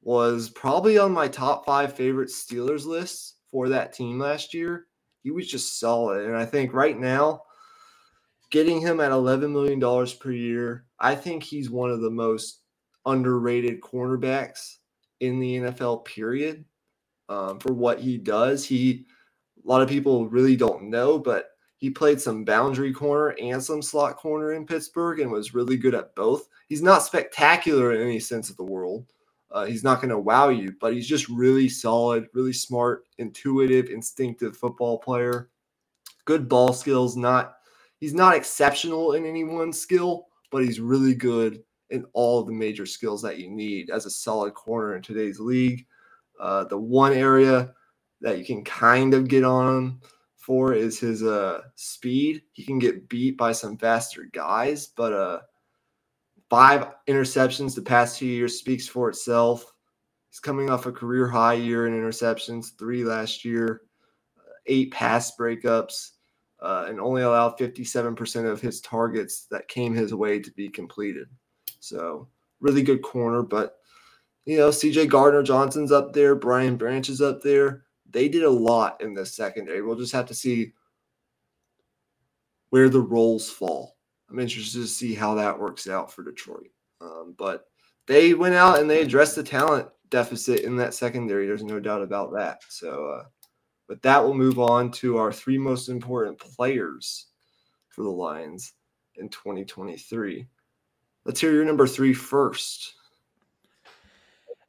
was 0.01 0.49
probably 0.49 0.97
on 0.97 1.11
my 1.11 1.27
top 1.27 1.65
five 1.65 1.93
favorite 1.93 2.29
Steelers 2.29 2.85
lists 2.85 3.35
for 3.51 3.69
that 3.69 3.93
team 3.93 4.19
last 4.19 4.53
year. 4.53 4.87
He 5.23 5.31
was 5.31 5.47
just 5.47 5.79
solid. 5.79 6.25
And 6.25 6.35
I 6.35 6.45
think 6.45 6.73
right 6.73 6.97
now, 6.97 7.43
getting 8.49 8.81
him 8.81 8.99
at 8.99 9.11
$11 9.11 9.51
million 9.51 9.79
per 10.19 10.31
year, 10.31 10.85
I 10.99 11.15
think 11.15 11.43
he's 11.43 11.69
one 11.69 11.91
of 11.91 12.01
the 12.01 12.09
most 12.09 12.61
underrated 13.05 13.81
cornerbacks 13.81 14.77
in 15.19 15.39
the 15.39 15.57
NFL, 15.57 16.05
period, 16.05 16.65
um, 17.27 17.59
for 17.59 17.73
what 17.73 17.99
he 17.99 18.17
does. 18.17 18.65
He, 18.65 19.05
a 19.63 19.67
lot 19.67 19.81
of 19.81 19.89
people 19.89 20.29
really 20.29 20.55
don't 20.55 20.89
know, 20.89 21.19
but 21.19 21.49
he 21.79 21.89
played 21.89 22.21
some 22.21 22.45
boundary 22.45 22.93
corner 22.93 23.35
and 23.41 23.63
some 23.63 23.81
slot 23.81 24.17
corner 24.17 24.53
in 24.53 24.67
Pittsburgh 24.67 25.19
and 25.19 25.31
was 25.31 25.55
really 25.55 25.77
good 25.77 25.95
at 25.95 26.13
both. 26.13 26.47
He's 26.67 26.83
not 26.83 27.03
spectacular 27.03 27.93
in 27.93 28.01
any 28.01 28.19
sense 28.19 28.49
of 28.49 28.57
the 28.57 28.63
world, 28.63 29.07
uh, 29.51 29.65
he's 29.65 29.83
not 29.83 29.99
going 29.99 30.09
to 30.09 30.19
wow 30.19 30.49
you, 30.49 30.75
but 30.79 30.93
he's 30.93 31.07
just 31.07 31.27
really 31.27 31.67
solid, 31.67 32.27
really 32.33 32.53
smart, 32.53 33.07
intuitive, 33.17 33.89
instinctive 33.89 34.55
football 34.55 34.99
player. 34.99 35.49
Good 36.25 36.47
ball 36.47 36.73
skills. 36.73 37.17
Not 37.17 37.55
he's 37.99 38.13
not 38.13 38.35
exceptional 38.35 39.13
in 39.13 39.25
any 39.25 39.43
one 39.43 39.73
skill, 39.73 40.27
but 40.51 40.63
he's 40.63 40.79
really 40.79 41.15
good 41.15 41.63
in 41.89 42.05
all 42.13 42.43
the 42.43 42.51
major 42.51 42.85
skills 42.85 43.21
that 43.23 43.39
you 43.39 43.49
need 43.49 43.89
as 43.89 44.05
a 44.05 44.11
solid 44.11 44.53
corner 44.53 44.95
in 44.95 45.01
today's 45.01 45.39
league. 45.39 45.87
Uh, 46.39 46.65
the 46.65 46.77
one 46.77 47.13
area 47.13 47.73
that 48.21 48.37
you 48.37 48.45
can 48.45 48.63
kind 48.63 49.15
of 49.15 49.27
get 49.27 49.43
on 49.43 49.77
him 49.77 50.01
is 50.73 50.99
his 50.99 51.23
uh, 51.23 51.61
speed. 51.75 52.41
He 52.53 52.63
can 52.63 52.79
get 52.79 53.07
beat 53.09 53.37
by 53.37 53.51
some 53.51 53.77
faster 53.77 54.29
guys, 54.33 54.87
but 54.87 55.13
uh, 55.13 55.39
Five 56.49 56.87
interceptions 57.07 57.75
the 57.75 57.81
past 57.81 58.17
two 58.17 58.25
years 58.25 58.57
speaks 58.57 58.87
for 58.87 59.07
itself. 59.07 59.71
He's 60.31 60.39
coming 60.39 60.71
off 60.71 60.87
a 60.87 60.91
career 60.91 61.27
high 61.27 61.53
year 61.53 61.85
in 61.85 61.93
interceptions, 61.93 62.75
three 62.77 63.03
last 63.03 63.45
year, 63.45 63.81
eight 64.65 64.91
pass 64.91 65.35
breakups, 65.37 66.11
uh, 66.59 66.87
and 66.89 66.99
only 66.99 67.21
allowed 67.21 67.57
57% 67.57 68.49
of 68.49 68.61
his 68.61 68.81
targets 68.81 69.45
that 69.51 69.67
came 69.67 69.93
his 69.93 70.13
way 70.13 70.39
to 70.39 70.51
be 70.51 70.69
completed. 70.69 71.27
So, 71.79 72.27
really 72.61 72.81
good 72.81 73.03
corner. 73.03 73.43
But, 73.43 73.77
you 74.45 74.57
know, 74.57 74.69
CJ 74.69 75.07
Gardner 75.09 75.43
Johnson's 75.43 75.91
up 75.91 76.13
there, 76.13 76.33
Brian 76.33 76.77
Branch 76.77 77.07
is 77.09 77.21
up 77.21 77.43
there. 77.43 77.83
They 78.11 78.27
did 78.27 78.43
a 78.43 78.49
lot 78.49 79.01
in 79.01 79.13
this 79.13 79.35
secondary. 79.35 79.81
We'll 79.81 79.95
just 79.95 80.13
have 80.13 80.25
to 80.27 80.33
see 80.33 80.73
where 82.69 82.89
the 82.89 83.01
roles 83.01 83.49
fall. 83.49 83.97
I'm 84.29 84.39
interested 84.39 84.79
to 84.79 84.87
see 84.87 85.15
how 85.15 85.35
that 85.35 85.59
works 85.59 85.87
out 85.87 86.11
for 86.11 86.23
Detroit. 86.23 86.69
Um, 87.01 87.35
but 87.37 87.65
they 88.07 88.33
went 88.33 88.55
out 88.55 88.79
and 88.79 88.89
they 88.89 89.01
addressed 89.01 89.35
the 89.35 89.43
talent 89.43 89.87
deficit 90.09 90.61
in 90.61 90.75
that 90.77 90.93
secondary. 90.93 91.47
There's 91.47 91.63
no 91.63 91.79
doubt 91.79 92.01
about 92.01 92.33
that. 92.33 92.61
So, 92.69 93.07
uh, 93.07 93.23
but 93.87 94.01
that 94.03 94.23
will 94.23 94.33
move 94.33 94.59
on 94.59 94.91
to 94.93 95.17
our 95.17 95.31
three 95.31 95.57
most 95.57 95.89
important 95.89 96.37
players 96.37 97.27
for 97.89 98.03
the 98.03 98.09
Lions 98.09 98.73
in 99.15 99.29
2023. 99.29 100.47
Let's 101.25 101.39
hear 101.39 101.53
your 101.53 101.65
number 101.65 101.87
three 101.87 102.13
first. 102.13 102.95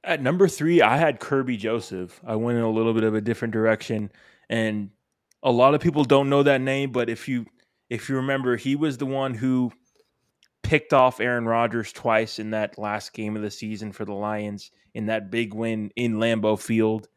At 0.02 0.22
number 0.22 0.48
three, 0.48 0.80
I 0.80 0.96
had 0.96 1.20
Kerby 1.20 1.58
Joseph. 1.58 2.20
I 2.26 2.36
went 2.36 2.58
in 2.58 2.64
a 2.64 2.70
little 2.70 2.94
bit 2.94 3.04
of 3.04 3.14
a 3.14 3.20
different 3.20 3.52
direction, 3.52 4.10
and 4.48 4.90
a 5.42 5.50
lot 5.50 5.74
of 5.74 5.80
people 5.80 6.04
don't 6.04 6.30
know 6.30 6.42
that 6.42 6.60
name. 6.60 6.92
But 6.92 7.10
if 7.10 7.28
you 7.28 7.46
if 7.90 8.08
you 8.08 8.16
remember, 8.16 8.56
he 8.56 8.76
was 8.76 8.96
the 8.96 9.06
one 9.06 9.34
who 9.34 9.72
picked 10.62 10.92
off 10.92 11.20
Aaron 11.20 11.46
Rodgers 11.46 11.92
twice 11.92 12.38
in 12.38 12.50
that 12.50 12.78
last 12.78 13.12
game 13.12 13.36
of 13.36 13.42
the 13.42 13.50
season 13.50 13.92
for 13.92 14.04
the 14.04 14.14
Lions 14.14 14.70
in 14.94 15.06
that 15.06 15.30
big 15.30 15.54
win 15.54 15.90
in 15.96 16.14
Lambeau 16.14 16.58
Field. 16.58 17.08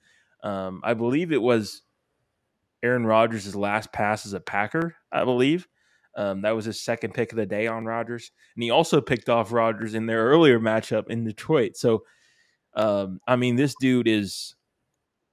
Um, 0.43 0.81
I 0.83 0.93
believe 0.93 1.31
it 1.31 1.41
was 1.41 1.83
Aaron 2.83 3.05
Rodgers' 3.05 3.55
last 3.55 3.93
pass 3.93 4.25
as 4.25 4.33
a 4.33 4.39
Packer, 4.39 4.95
I 5.11 5.23
believe. 5.23 5.67
Um, 6.15 6.41
that 6.41 6.55
was 6.55 6.65
his 6.65 6.79
second 6.79 7.13
pick 7.13 7.31
of 7.31 7.37
the 7.37 7.45
day 7.45 7.65
on 7.67 7.85
Rodgers. 7.85 8.31
And 8.55 8.63
he 8.63 8.69
also 8.69 9.01
picked 9.01 9.29
off 9.29 9.51
Rodgers 9.51 9.95
in 9.95 10.05
their 10.05 10.25
earlier 10.25 10.59
matchup 10.59 11.09
in 11.09 11.23
Detroit. 11.23 11.75
So, 11.75 12.03
um, 12.75 13.19
I 13.27 13.35
mean, 13.35 13.55
this 13.55 13.75
dude 13.79 14.07
is 14.07 14.55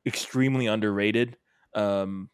extremely 0.06 0.66
underrated. 0.66 1.36
Um, 1.74 2.30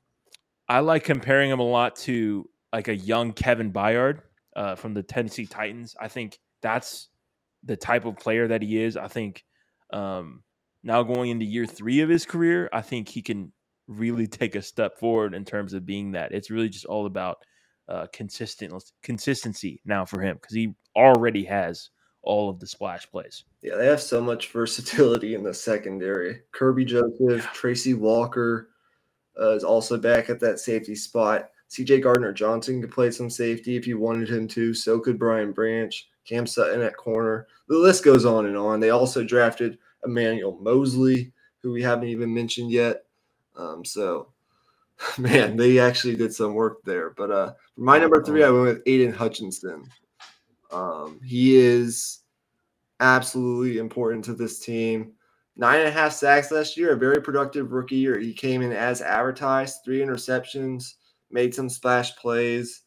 I 0.69 0.81
like 0.81 1.05
comparing 1.05 1.51
him 1.51 1.61
a 1.61 1.65
lot 1.67 1.97
to 1.97 2.49
like 2.73 2.89
a 2.89 2.97
young 2.97 3.33
Kevin 3.33 3.73
Byard 3.73 4.21
uh, 4.55 4.75
from 4.75 4.95
the 4.95 5.03
Tennessee 5.03 5.47
Titans. 5.47 5.95
I 6.01 6.09
think 6.09 6.39
that's 6.61 7.09
the 7.63 7.77
type 7.77 8.05
of 8.05 8.17
player 8.17 8.49
that 8.49 8.63
he 8.63 8.83
is. 8.83 8.97
I 8.97 9.09
think 9.09 9.45
um, 9.93 10.43
now 10.83 11.03
going 11.03 11.31
into 11.31 11.45
year 11.45 11.67
three 11.67 12.01
of 12.01 12.09
his 12.09 12.27
career, 12.27 12.69
I 12.73 12.81
think 12.81 13.09
he 13.09 13.23
can 13.23 13.53
really 13.87 14.27
take 14.27 14.55
a 14.55 14.63
step 14.63 14.99
forward 14.99 15.35
in 15.35 15.45
terms 15.45 15.73
of 15.73 15.87
being 15.87 16.13
that. 16.13 16.33
It's 16.33 16.51
really 16.51 16.69
just 16.69 16.87
all 16.87 17.07
about 17.07 17.39
uh, 17.89 18.07
consistent 18.13 18.73
consistency 19.03 19.81
now 19.85 20.05
for 20.05 20.21
him 20.21 20.37
because 20.41 20.57
he 20.57 20.75
already 20.97 21.45
has 21.45 21.91
all 22.27 22.51
of 22.51 22.61
the 22.61 22.67
splash 22.67 23.11
plays. 23.11 23.45
Yeah, 23.63 23.77
they 23.77 23.87
have 23.87 24.03
so 24.03 24.21
much 24.21 24.51
versatility 24.51 25.35
in 25.35 25.43
the 25.43 25.55
secondary. 25.55 26.43
Kerby 26.53 26.87
Joseph, 26.87 27.45
Tracy 27.53 27.95
Walker 27.95 28.71
uh, 29.41 29.51
is 29.51 29.65
also 29.65 29.97
back 29.97 30.29
at 30.29 30.41
that 30.41 30.59
safety 30.59 30.95
spot. 30.95 31.51
CJ 31.71 32.03
Gardner 32.03 32.33
Johnson 32.33 32.81
could 32.81 32.91
play 32.91 33.11
some 33.11 33.31
safety 33.31 33.77
if 33.77 33.87
you 33.87 33.99
wanted 33.99 34.29
him 34.29 34.47
to. 34.49 34.75
So 34.75 34.99
could 35.01 35.19
Brian 35.19 35.53
Branch, 35.53 36.09
Cam 36.27 36.47
Sutton 36.47 36.83
at 36.83 36.97
corner. 36.97 37.47
The 37.69 37.79
list 37.79 38.05
goes 38.05 38.25
on 38.25 38.47
and 38.47 38.57
on. 38.57 38.81
They 38.81 38.91
also 38.91 39.25
drafted 39.25 39.79
Emmanuel 40.05 40.59
Moseley, 40.61 41.33
who 41.63 41.73
we 41.73 41.83
haven't 41.83 42.09
even 42.09 42.33
mentioned 42.33 42.71
yet. 42.71 43.05
Um, 43.57 43.85
so, 43.85 44.29
man, 45.19 45.57
they 45.57 45.79
actually 45.79 46.17
did 46.17 46.35
some 46.35 46.55
work 46.55 46.83
there. 46.85 47.11
But 47.11 47.31
uh, 47.31 47.53
for 47.75 47.81
my 47.81 47.99
number 47.99 48.23
three, 48.23 48.45
I 48.45 48.51
went 48.51 48.65
with 48.65 48.83
Aidan 48.87 49.13
Hutchinson. 49.13 49.89
Um, 50.71 51.21
he 51.25 51.57
is 51.57 52.21
absolutely 53.01 53.79
important 53.79 54.25
to 54.27 54.35
this 54.35 54.59
team. 54.61 55.13
Nine 55.57 55.81
and 55.81 55.89
a 55.89 55.93
half 55.93 56.13
sacks 56.13 56.51
last 56.51 56.77
year, 56.77 56.93
a 56.93 56.99
very 56.99 57.23
productive 57.23 57.73
rookie 57.73 57.97
year. 57.97 58.19
He 58.19 58.33
came 58.33 58.63
in 58.63 58.73
as 58.73 59.01
advertised, 59.01 59.79
three 59.85 60.01
interceptions 60.01 60.95
made 61.31 61.55
some 61.55 61.69
splash 61.69 62.15
plays, 62.17 62.83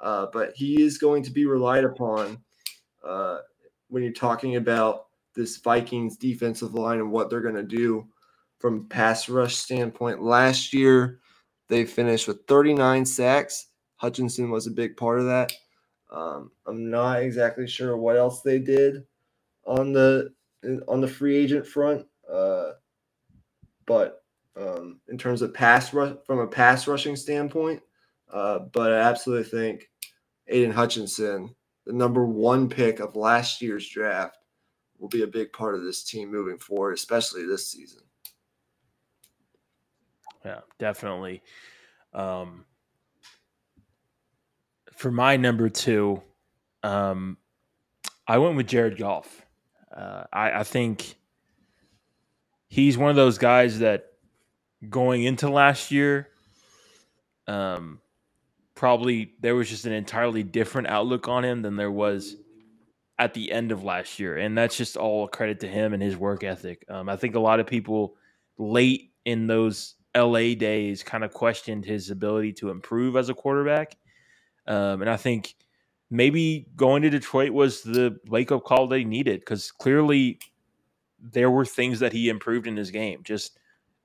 uh, 0.00 0.26
but 0.32 0.52
he 0.54 0.82
is 0.82 0.98
going 0.98 1.22
to 1.22 1.30
be 1.30 1.46
relied 1.46 1.84
upon 1.84 2.38
uh, 3.06 3.38
when 3.88 4.02
you're 4.02 4.12
talking 4.12 4.56
about 4.56 5.06
this 5.34 5.56
Vikings 5.58 6.16
defensive 6.16 6.74
line 6.74 6.98
and 6.98 7.10
what 7.10 7.30
they're 7.30 7.40
going 7.40 7.54
to 7.54 7.62
do 7.62 8.06
from 8.58 8.88
pass 8.88 9.28
rush 9.28 9.56
standpoint. 9.56 10.22
Last 10.22 10.74
year, 10.74 11.20
they 11.68 11.84
finished 11.84 12.26
with 12.26 12.46
39 12.46 13.06
sacks, 13.06 13.68
Hutchinson 13.96 14.50
was 14.50 14.66
a 14.66 14.72
big 14.72 14.96
part 14.96 15.18
of 15.18 15.26
that. 15.26 15.52
Um, 16.10 16.50
I'm 16.66 16.90
not 16.90 17.22
exactly 17.22 17.66
sure 17.66 17.96
what 17.96 18.16
else 18.16 18.42
they 18.42 18.58
did 18.58 19.04
on 19.66 19.92
the 19.92 20.32
on 20.88 21.00
the 21.00 21.08
free 21.08 21.36
agent 21.36 21.66
front, 21.66 22.06
uh, 22.30 22.72
but 23.86 24.24
um, 24.56 25.00
in 25.08 25.18
terms 25.18 25.42
of 25.42 25.54
pass 25.54 25.92
rush 25.92 26.16
from 26.26 26.40
a 26.40 26.46
pass 26.46 26.88
rushing 26.88 27.14
standpoint, 27.14 27.80
uh, 28.32 28.60
but 28.72 28.92
I 28.92 28.98
absolutely 28.98 29.48
think 29.48 29.90
Aidan 30.48 30.72
Hutchinson, 30.72 31.54
the 31.86 31.92
number 31.92 32.24
one 32.24 32.68
pick 32.68 33.00
of 33.00 33.14
last 33.14 33.62
year's 33.62 33.88
draft, 33.88 34.38
will 34.98 35.08
be 35.08 35.22
a 35.22 35.28
big 35.28 35.52
part 35.52 35.74
of 35.74 35.84
this 35.84 36.02
team 36.02 36.30
moving 36.30 36.58
forward, 36.58 36.94
especially 36.94 37.46
this 37.46 37.70
season. 37.70 38.02
Yeah, 40.44 40.60
definitely. 40.78 41.42
Um, 42.14 42.64
for 44.98 45.12
my 45.12 45.36
number 45.36 45.68
two, 45.68 46.20
um, 46.82 47.36
I 48.26 48.38
went 48.38 48.56
with 48.56 48.66
Jared 48.66 48.98
Goff. 48.98 49.46
Uh, 49.96 50.24
I, 50.32 50.50
I 50.50 50.62
think 50.64 51.14
he's 52.66 52.98
one 52.98 53.08
of 53.08 53.14
those 53.14 53.38
guys 53.38 53.78
that 53.78 54.06
going 54.88 55.22
into 55.22 55.48
last 55.48 55.92
year, 55.92 56.28
um, 57.46 58.00
probably 58.74 59.34
there 59.40 59.54
was 59.54 59.70
just 59.70 59.86
an 59.86 59.92
entirely 59.92 60.42
different 60.42 60.88
outlook 60.88 61.28
on 61.28 61.44
him 61.44 61.62
than 61.62 61.76
there 61.76 61.92
was 61.92 62.34
at 63.20 63.34
the 63.34 63.52
end 63.52 63.70
of 63.70 63.84
last 63.84 64.18
year, 64.18 64.36
and 64.36 64.58
that's 64.58 64.76
just 64.76 64.96
all 64.96 65.28
credit 65.28 65.60
to 65.60 65.68
him 65.68 65.94
and 65.94 66.02
his 66.02 66.16
work 66.16 66.42
ethic. 66.42 66.84
Um, 66.88 67.08
I 67.08 67.14
think 67.14 67.36
a 67.36 67.40
lot 67.40 67.60
of 67.60 67.68
people 67.68 68.16
late 68.58 69.12
in 69.24 69.46
those 69.46 69.94
LA 70.16 70.54
days 70.54 71.04
kind 71.04 71.22
of 71.22 71.32
questioned 71.32 71.84
his 71.84 72.10
ability 72.10 72.54
to 72.54 72.70
improve 72.70 73.16
as 73.16 73.28
a 73.28 73.34
quarterback, 73.34 73.96
um, 74.68 75.02
and 75.02 75.10
I 75.10 75.16
think 75.16 75.54
maybe 76.10 76.66
going 76.76 77.02
to 77.02 77.10
Detroit 77.10 77.52
was 77.52 77.82
the 77.82 78.18
wake 78.28 78.52
up 78.52 78.64
call 78.64 78.86
they 78.86 79.04
needed 79.04 79.40
because 79.40 79.72
clearly 79.72 80.38
there 81.20 81.50
were 81.50 81.64
things 81.64 82.00
that 82.00 82.12
he 82.12 82.28
improved 82.28 82.66
in 82.66 82.76
his 82.76 82.90
game, 82.90 83.22
just 83.24 83.58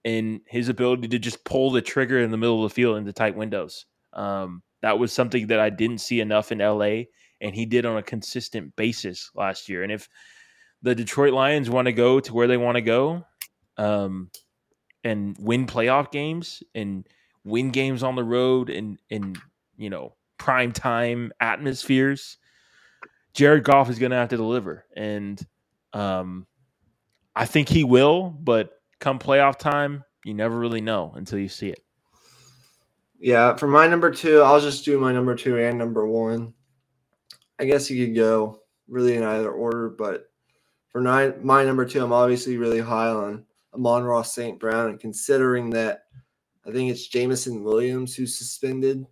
in 0.03 0.41
his 0.47 0.69
ability 0.69 1.07
to 1.09 1.19
just 1.19 1.45
pull 1.45 1.71
the 1.71 1.81
trigger 1.81 2.19
in 2.19 2.31
the 2.31 2.37
middle 2.37 2.63
of 2.63 2.71
the 2.71 2.73
field 2.73 2.97
into 2.97 3.13
tight 3.13 3.35
windows. 3.35 3.85
Um, 4.13 4.63
that 4.81 4.97
was 4.97 5.13
something 5.13 5.47
that 5.47 5.59
I 5.59 5.69
didn't 5.69 5.99
see 5.99 6.19
enough 6.19 6.51
in 6.51 6.57
LA 6.57 7.03
and 7.39 7.53
he 7.53 7.65
did 7.65 7.85
on 7.85 7.97
a 7.97 8.03
consistent 8.03 8.75
basis 8.75 9.29
last 9.35 9.69
year. 9.69 9.83
And 9.83 9.91
if 9.91 10.09
the 10.81 10.95
Detroit 10.95 11.33
Lions 11.33 11.69
want 11.69 11.85
to 11.85 11.93
go 11.93 12.19
to 12.19 12.33
where 12.33 12.47
they 12.47 12.57
want 12.57 12.75
to 12.75 12.81
go, 12.81 13.25
um, 13.77 14.29
and 15.03 15.35
win 15.39 15.67
playoff 15.67 16.11
games 16.11 16.63
and 16.73 17.07
win 17.43 17.71
games 17.71 18.03
on 18.03 18.15
the 18.15 18.23
road 18.23 18.69
and 18.69 18.97
in 19.09 19.35
you 19.75 19.89
know 19.89 20.13
prime 20.43 20.73
time 20.73 21.31
atmospheres, 21.39 22.35
Jared 23.33 23.63
Goff 23.63 23.89
is 23.89 23.97
going 23.97 24.11
to 24.11 24.17
have 24.17 24.27
to 24.27 24.35
deliver, 24.35 24.85
and 24.93 25.41
um, 25.93 26.45
I 27.33 27.45
think 27.45 27.69
he 27.69 27.85
will. 27.85 28.29
But 28.29 28.71
come 28.99 29.19
playoff 29.19 29.57
time, 29.57 30.03
you 30.25 30.33
never 30.33 30.59
really 30.59 30.81
know 30.81 31.13
until 31.15 31.39
you 31.39 31.47
see 31.47 31.69
it. 31.69 31.79
Yeah, 33.17 33.55
for 33.55 33.67
my 33.67 33.87
number 33.87 34.11
two, 34.11 34.41
I'll 34.41 34.59
just 34.59 34.83
do 34.83 34.99
my 34.99 35.13
number 35.13 35.33
two 35.33 35.57
and 35.57 35.77
number 35.77 36.05
one. 36.05 36.53
I 37.57 37.63
guess 37.63 37.89
you 37.89 38.05
could 38.05 38.13
go 38.13 38.59
really 38.89 39.15
in 39.15 39.23
either 39.23 39.49
order, 39.49 39.91
but 39.91 40.25
for 40.89 40.99
my 40.99 41.63
number 41.63 41.85
two, 41.85 42.03
I'm 42.03 42.11
obviously 42.11 42.57
really 42.57 42.81
high 42.81 43.07
on 43.07 43.45
Amon-Ra 43.73 44.23
St. 44.23 44.59
Brown, 44.59 44.89
and 44.89 44.99
considering 44.99 45.69
that 45.69 46.01
I 46.67 46.71
think 46.71 46.91
it's 46.91 47.07
Jameson 47.07 47.63
Williams 47.63 48.13
who's 48.13 48.37
suspended 48.37 49.05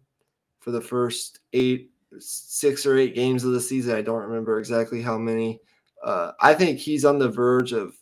for 0.61 0.71
the 0.71 0.81
first 0.81 1.39
eight, 1.51 1.91
six 2.19 2.85
or 2.85 2.97
eight 2.97 3.15
games 3.15 3.43
of 3.43 3.51
the 3.51 3.59
season. 3.59 3.95
I 3.95 4.01
don't 4.01 4.23
remember 4.23 4.57
exactly 4.57 5.01
how 5.01 5.17
many. 5.17 5.59
Uh, 6.03 6.31
I 6.39 6.53
think 6.53 6.79
he's 6.79 7.03
on 7.03 7.19
the 7.19 7.29
verge 7.29 7.73
of 7.73 7.95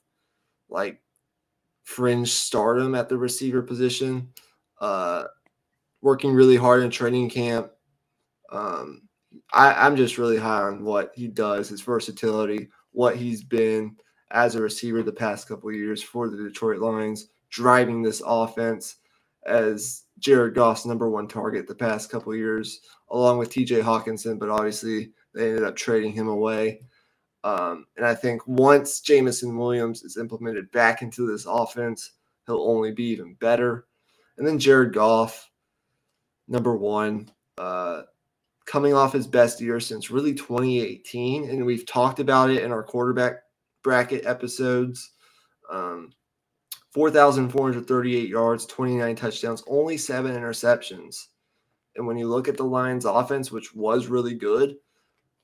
like 0.70 1.02
fringe 1.84 2.32
stardom 2.32 2.94
at 2.94 3.10
the 3.10 3.18
receiver 3.18 3.64
position. 3.64 4.30
Uh, 4.80 5.26
working 6.02 6.32
really 6.32 6.56
hard 6.56 6.84
in 6.84 6.90
training 6.90 7.30
camp. 7.30 7.72
Um, 8.52 9.02
I, 9.52 9.88
am 9.88 9.96
just 9.96 10.18
really 10.18 10.38
high 10.38 10.62
on 10.62 10.84
what 10.84 11.12
he 11.16 11.28
does, 11.28 11.70
his 11.70 11.82
versatility, 11.82 12.70
what 12.92 13.16
he's 13.16 13.44
been 13.44 13.96
as 14.32 14.56
a 14.56 14.62
receiver 14.62 15.04
the 15.04 15.12
past 15.12 15.48
couple 15.48 15.72
years 15.72 16.02
for 16.02 16.30
the 16.30 16.38
Detroit 16.38 16.80
Lions, 16.80 17.30
driving 17.50 18.02
this 18.02 18.22
offense 18.26 18.98
as 19.46 20.04
Jared 20.20 20.54
Goff's 20.56 20.86
number 20.86 21.10
one 21.10 21.28
target 21.28 21.68
the 21.68 21.76
past 21.76 22.12
couple 22.12 22.36
years, 22.36 22.82
along 23.10 23.38
with 23.38 23.50
TJ 23.50 23.82
Hockenson. 23.82 24.40
But 24.40 24.50
obviously, 24.50 25.12
they 25.34 25.50
ended 25.50 25.64
up 25.64 25.76
trading 25.76 26.12
him 26.12 26.28
away. 26.28 26.82
Um, 27.44 27.86
and 27.96 28.06
I 28.06 28.16
think 28.16 28.46
once 28.48 29.00
Jameson 29.00 29.58
Williams 29.58 30.04
is 30.04 30.18
implemented 30.18 30.72
back 30.72 31.02
into 31.02 31.26
this 31.26 31.46
offense, 31.46 32.12
he'll 32.46 32.62
only 32.62 32.92
be 32.92 33.06
even 33.06 33.36
better. 33.36 33.88
And 34.38 34.46
then 34.46 34.60
Jared 34.60 34.94
Goff, 34.94 35.50
number 36.48 36.76
one. 36.76 37.32
Uh, 37.58 38.04
coming 38.70 38.94
off 38.94 39.14
his 39.14 39.26
best 39.26 39.60
year 39.60 39.80
since 39.80 40.12
really 40.12 40.34
2018. 40.34 41.50
And 41.50 41.66
we've 41.66 41.88
talked 41.88 42.20
about 42.20 42.52
it 42.52 42.64
in 42.64 42.72
our 42.72 42.84
quarterback 42.84 43.40
bracket 43.84 44.28
episodes. 44.28 45.14
Um, 45.72 46.12
4,438 46.92 48.30
yards, 48.30 48.66
29 48.66 49.16
touchdowns, 49.16 49.64
only 49.68 49.98
seven 49.98 50.36
interceptions. 50.36 51.28
And 51.96 52.08
when 52.08 52.18
you 52.18 52.28
look 52.28 52.48
at 52.48 52.58
the 52.58 52.64
Lions' 52.64 53.06
offense, 53.06 53.52
which 53.52 53.76
was 53.76 54.08
really 54.08 54.34
good, 54.34 54.76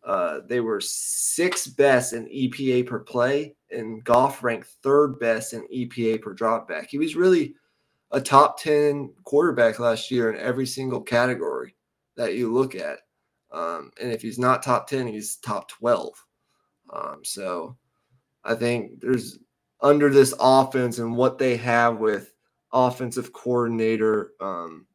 uh, 0.06 0.42
they 0.48 0.60
were 0.60 0.80
sixth 0.80 1.76
best 1.78 2.14
in 2.14 2.28
EPA 2.28 2.86
per 2.86 3.00
play, 3.00 3.56
and 3.72 4.04
Goff 4.04 4.44
ranked 4.44 4.68
third 4.84 5.20
best 5.20 5.54
in 5.54 5.68
EPA 5.74 6.22
per 6.22 6.36
dropback. 6.36 6.88
He 6.90 7.00
was 7.00 7.16
really 7.16 7.56
a 8.12 8.22
top 8.22 8.60
10 8.60 9.14
quarterback 9.24 9.80
last 9.80 10.12
year 10.12 10.32
in 10.32 10.40
every 10.40 10.68
single 10.68 11.02
category 11.02 11.76
that 12.16 12.36
you 12.36 12.54
look 12.54 12.76
at. 12.76 13.00
Um, 13.52 13.92
and 14.02 14.12
if 14.12 14.22
he's 14.22 14.38
not 14.38 14.62
top 14.62 14.88
10, 14.88 15.08
he's 15.08 15.38
top 15.38 15.70
12. 15.70 16.14
Um, 16.94 17.22
so 17.24 17.76
I 18.44 18.54
think 18.54 19.02
there's 19.02 19.40
under 19.86 20.10
this 20.10 20.34
offense 20.40 20.98
and 20.98 21.16
what 21.16 21.38
they 21.38 21.56
have 21.58 22.00
with 22.00 22.34
offensive 22.74 23.32
coordinator. 23.32 24.32
Um, 24.42 24.88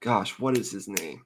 gosh, 0.00 0.36
what 0.40 0.58
is 0.58 0.72
his 0.72 0.88
name? 0.88 1.24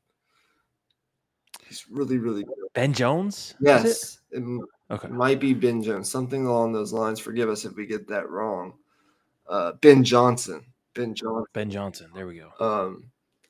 He's 1.67 1.87
really, 1.89 2.19
really 2.19 2.45
good. 2.45 2.55
Ben 2.75 2.93
Jones? 2.93 3.55
Yes. 3.59 4.21
It? 4.31 4.43
It 4.43 4.61
okay. 4.91 5.09
might 5.09 5.41
be 5.41 5.55
Ben 5.55 5.83
Jones, 5.83 6.11
something 6.11 6.45
along 6.45 6.73
those 6.73 6.93
lines. 6.93 7.19
Forgive 7.19 7.49
us 7.49 7.65
if 7.65 7.75
we 7.75 7.87
get 7.87 8.07
that 8.09 8.29
wrong. 8.29 8.75
Uh, 9.49 9.73
ben 9.81 10.05
Johnson. 10.05 10.63
Ben 10.95 11.15
Johnson. 11.15 11.47
Ben 11.55 11.71
Johnson. 11.71 12.11
There 12.15 12.27
we 12.27 12.39
go. 12.39 12.51
Um, 12.61 13.05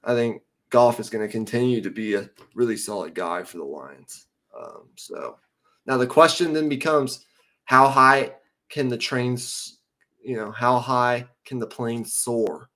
I 0.04 0.14
think 0.14 0.42
Goff 0.70 1.00
is 1.00 1.10
going 1.10 1.26
to 1.26 1.32
continue 1.32 1.80
to 1.80 1.90
be 1.90 2.14
a 2.14 2.30
really 2.54 2.76
solid 2.76 3.16
guy 3.16 3.42
for 3.42 3.56
the 3.56 3.64
Lions. 3.64 4.28
Um, 4.56 4.90
so 4.94 5.38
now 5.86 5.96
the 5.96 6.06
question 6.06 6.52
then 6.52 6.68
becomes 6.68 7.26
how 7.64 7.88
high 7.88 8.32
can 8.68 8.88
the 8.88 8.98
trains, 8.98 9.78
you 10.22 10.36
know, 10.36 10.50
how 10.50 10.78
high 10.78 11.26
can 11.44 11.58
the 11.58 11.66
plane 11.66 12.04
soar 12.04 12.70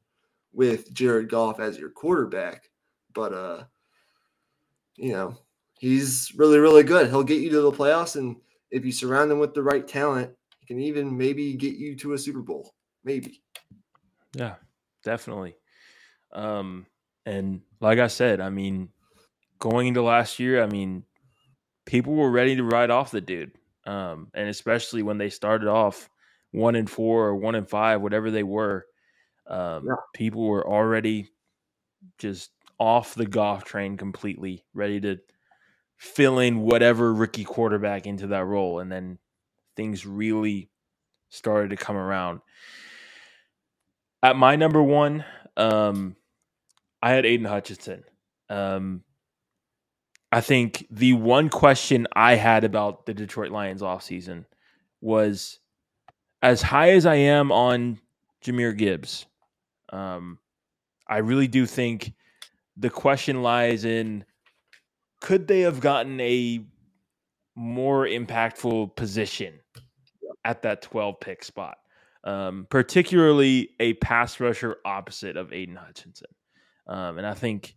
with 0.52 0.92
Jared 0.92 1.28
Goff 1.28 1.60
as 1.60 1.78
your 1.78 1.90
quarterback? 1.90 2.68
But, 3.14 3.32
uh, 3.32 3.64
you 4.96 5.12
know, 5.12 5.36
he's 5.78 6.32
really, 6.36 6.58
really 6.58 6.82
good. 6.82 7.08
He'll 7.08 7.22
get 7.22 7.42
you 7.42 7.50
to 7.50 7.60
the 7.60 7.72
playoffs. 7.72 8.16
And 8.16 8.36
if 8.70 8.84
you 8.84 8.92
surround 8.92 9.30
him 9.30 9.38
with 9.38 9.54
the 9.54 9.62
right 9.62 9.86
talent, 9.86 10.30
he 10.60 10.66
can 10.66 10.80
even 10.80 11.16
maybe 11.16 11.54
get 11.54 11.74
you 11.74 11.96
to 11.96 12.14
a 12.14 12.18
Super 12.18 12.40
Bowl. 12.40 12.74
Maybe. 13.04 13.42
Yeah, 14.34 14.54
definitely. 15.02 15.56
Um, 16.32 16.86
and 17.26 17.60
like 17.80 17.98
I 17.98 18.06
said, 18.06 18.40
I 18.40 18.48
mean, 18.48 18.88
going 19.58 19.88
into 19.88 20.02
last 20.02 20.38
year, 20.38 20.62
I 20.62 20.66
mean, 20.66 21.04
people 21.84 22.14
were 22.14 22.30
ready 22.30 22.56
to 22.56 22.64
write 22.64 22.90
off 22.90 23.10
the 23.10 23.20
dude. 23.20 23.52
Um, 23.86 24.28
and 24.34 24.48
especially 24.48 25.02
when 25.02 25.18
they 25.18 25.30
started 25.30 25.68
off 25.68 26.08
one 26.52 26.76
and 26.76 26.88
four 26.88 27.26
or 27.26 27.36
one 27.36 27.54
and 27.54 27.68
five, 27.68 28.00
whatever 28.00 28.30
they 28.30 28.42
were, 28.42 28.86
um, 29.46 29.86
yeah. 29.86 29.94
people 30.14 30.46
were 30.46 30.66
already 30.66 31.28
just 32.18 32.50
off 32.78 33.14
the 33.14 33.26
Goff 33.26 33.64
train 33.64 33.96
completely, 33.96 34.64
ready 34.74 35.00
to 35.00 35.18
fill 35.96 36.38
in 36.38 36.60
whatever 36.60 37.12
rookie 37.14 37.44
quarterback 37.44 38.06
into 38.06 38.28
that 38.28 38.44
role. 38.44 38.80
And 38.80 38.90
then 38.90 39.18
things 39.76 40.06
really 40.06 40.68
started 41.30 41.70
to 41.70 41.76
come 41.76 41.96
around. 41.96 42.40
At 44.22 44.36
my 44.36 44.56
number 44.56 44.82
one, 44.82 45.24
um, 45.56 46.16
I 47.02 47.10
had 47.10 47.26
Aidan 47.26 47.46
Hutchinson. 47.46 48.04
Um, 48.48 49.02
I 50.32 50.40
think 50.40 50.86
the 50.90 51.12
one 51.12 51.50
question 51.50 52.06
I 52.16 52.36
had 52.36 52.64
about 52.64 53.04
the 53.04 53.12
Detroit 53.12 53.50
Lions 53.50 53.82
offseason 53.82 54.46
was 55.02 55.58
as 56.40 56.62
high 56.62 56.92
as 56.92 57.04
I 57.04 57.16
am 57.16 57.52
on 57.52 58.00
Jahmyr 58.42 58.76
Gibbs, 58.76 59.26
um, 59.92 60.38
I 61.06 61.18
really 61.18 61.48
do 61.48 61.66
think 61.66 62.14
the 62.78 62.88
question 62.88 63.42
lies 63.42 63.84
in 63.84 64.24
could 65.20 65.46
they 65.46 65.60
have 65.60 65.80
gotten 65.80 66.18
a 66.20 66.64
more 67.54 68.06
impactful 68.06 68.96
position 68.96 69.60
at 70.44 70.62
that 70.62 70.82
12 70.82 71.20
pick 71.20 71.44
spot? 71.44 71.76
Um, 72.24 72.66
particularly 72.70 73.70
a 73.78 73.94
pass 73.94 74.40
rusher 74.40 74.78
opposite 74.84 75.36
of 75.36 75.52
Aidan 75.52 75.76
Hutchinson. 75.76 76.28
Um, 76.86 77.18
and 77.18 77.26
I 77.26 77.34
think 77.34 77.76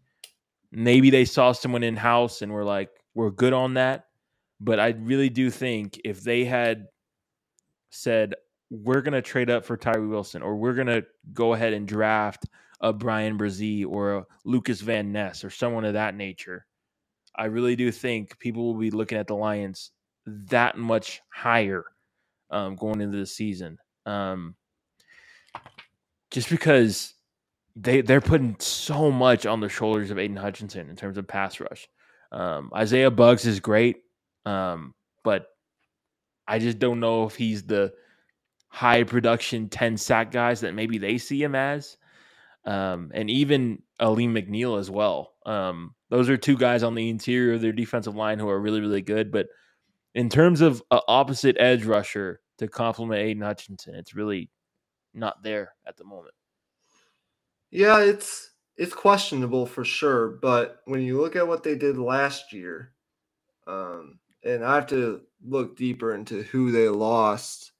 maybe 0.76 1.10
they 1.10 1.26
saw 1.26 1.52
someone 1.52 1.84
in 1.84 1.96
house 1.96 2.42
and 2.42 2.52
were 2.52 2.64
like, 2.64 2.90
we're 3.14 3.32
good 3.32 3.54
on 3.54 3.76
that. 3.76 4.06
But 4.60 4.80
I 4.80 4.90
really 4.90 5.30
do 5.30 5.50
think 5.50 6.00
if 6.04 6.22
they 6.22 6.46
had 6.46 6.88
said, 7.90 8.36
we're 8.70 9.02
going 9.02 9.14
to 9.14 9.22
trade 9.22 9.50
up 9.50 9.66
for 9.66 9.78
Tyree 9.78 10.08
Wilson 10.08 10.42
or 10.42 10.56
we're 10.56 10.74
going 10.74 10.88
to 10.88 11.06
go 11.34 11.54
ahead 11.54 11.74
and 11.74 11.88
draft 11.88 12.46
a 12.82 12.94
Bryan 12.94 13.38
Bresee 13.38 13.86
or 13.86 14.16
a 14.16 14.26
Lucas 14.44 14.82
Van 14.82 15.12
Ness 15.12 15.44
or 15.44 15.50
someone 15.50 15.86
of 15.86 15.94
that 15.94 16.16
nature, 16.16 16.66
I 17.36 17.46
really 17.46 17.76
do 17.76 17.92
think 17.92 18.38
people 18.38 18.66
will 18.66 18.80
be 18.80 18.92
looking 18.92 19.18
at 19.18 19.28
the 19.28 19.36
Lions 19.36 19.92
that 20.26 20.78
much 20.78 21.22
higher 21.30 21.86
um, 22.52 22.76
going 22.76 23.02
into 23.02 23.18
the 23.18 23.26
season. 23.26 23.78
Um, 24.06 24.56
just 26.32 26.50
because 26.50 27.15
they 27.76 28.02
they're 28.02 28.22
putting 28.22 28.56
so 28.60 29.12
much 29.12 29.46
on 29.46 29.60
the 29.60 29.70
shoulders 29.70 30.12
of 30.12 30.20
Aidan 30.20 30.38
Hutchinson 30.38 30.90
in 30.90 30.96
terms 30.96 31.18
of 31.18 31.28
pass 31.28 31.60
rush. 31.60 31.88
Um, 32.32 32.72
Isaiah 32.76 33.12
Buggs 33.12 33.46
is 33.46 33.60
great, 33.60 33.98
um, 34.46 34.94
but 35.24 35.48
I 36.48 36.60
just 36.60 36.80
don't 36.80 37.00
know 37.00 37.26
if 37.26 37.36
he's 37.36 37.64
the 37.64 37.94
high 38.68 39.04
production 39.04 39.70
10 39.70 39.98
sack 39.98 40.32
guys 40.32 40.62
that 40.62 40.74
maybe 40.74 40.98
they 40.98 41.18
see 41.18 41.42
him 41.42 41.56
as. 41.56 41.98
Um, 42.66 43.12
and 43.14 43.30
even 43.30 43.82
Alim 44.00 44.34
McNeill 44.34 44.80
as 44.80 44.90
well. 44.90 45.34
Um, 45.46 45.94
those 46.10 46.30
are 46.30 46.38
two 46.38 46.58
guys 46.58 46.84
on 46.84 46.96
the 46.96 47.10
interior 47.10 47.54
of 47.54 47.62
their 47.62 47.72
defensive 47.72 48.16
line 48.16 48.40
who 48.40 48.50
are 48.50 48.60
really, 48.60 48.82
really 48.82 49.02
good. 49.02 49.32
But 49.32 49.48
in 50.14 50.30
terms 50.30 50.62
of 50.62 50.82
opposite 50.92 51.56
edge 51.60 51.86
rusher 51.86 52.42
to 52.58 52.68
complement 52.68 53.22
Aidan 53.22 53.44
Hutchinson, 53.44 53.96
it's 53.96 54.16
really 54.16 54.50
not 55.14 55.44
there 55.44 55.74
at 55.88 55.96
the 55.98 56.04
moment. 56.04 56.34
Yeah, 57.72 58.00
it's 58.00 58.52
it's 58.78 58.94
questionable 58.94 59.66
for 59.66 59.86
sure. 59.86 60.30
But 60.30 60.82
when 60.86 61.02
you 61.02 61.20
look 61.20 61.36
at 61.36 61.48
what 61.48 61.64
they 61.64 61.76
did 61.76 61.98
last 61.98 62.54
year, 62.54 62.94
um, 63.68 64.20
and 64.44 64.64
I 64.64 64.76
have 64.76 64.88
to 64.88 65.22
look 65.46 65.78
deeper 65.78 66.14
into 66.16 66.44
who 66.44 66.72
they 66.72 66.90
lost 66.90 67.72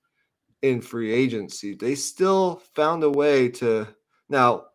in 0.62 0.82
free 0.82 1.12
agency, 1.12 1.76
they 1.76 1.96
still 1.96 2.62
found 2.76 3.04
a 3.04 3.10
way 3.10 3.50
to 3.50 3.88
now 4.30 4.66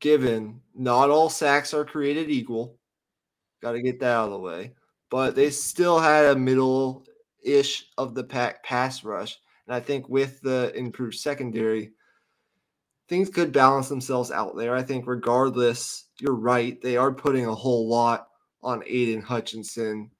given 0.00 0.60
not 0.74 1.10
all 1.10 1.28
sacks 1.30 1.74
are 1.74 1.84
created 1.84 2.30
equal. 2.30 2.78
Got 3.62 3.72
to 3.72 3.82
get 3.82 4.00
that 4.00 4.12
out 4.14 4.26
of 4.26 4.30
the 4.32 4.38
way. 4.38 4.74
But 5.10 5.34
they 5.34 5.50
still 5.50 5.98
had 5.98 6.26
a 6.26 6.36
middle 6.38 7.04
ish 7.42 7.86
of 7.96 8.14
the 8.14 8.24
pack 8.24 8.62
pass 8.62 9.02
rush. 9.04 9.38
And 9.66 9.74
I 9.74 9.80
think 9.80 10.08
with 10.08 10.40
the 10.40 10.72
improved 10.76 11.16
secondary, 11.16 11.92
things 13.08 13.28
could 13.28 13.52
balance 13.52 13.88
themselves 13.88 14.30
out 14.30 14.56
there. 14.56 14.74
I 14.74 14.82
think, 14.82 15.06
regardless, 15.06 16.04
you're 16.20 16.34
right. 16.34 16.80
They 16.80 16.96
are 16.96 17.12
putting 17.12 17.46
a 17.46 17.54
whole 17.54 17.88
lot 17.88 18.28
on 18.62 18.82
Aidan 18.86 19.22
Hutchinson. 19.22 20.10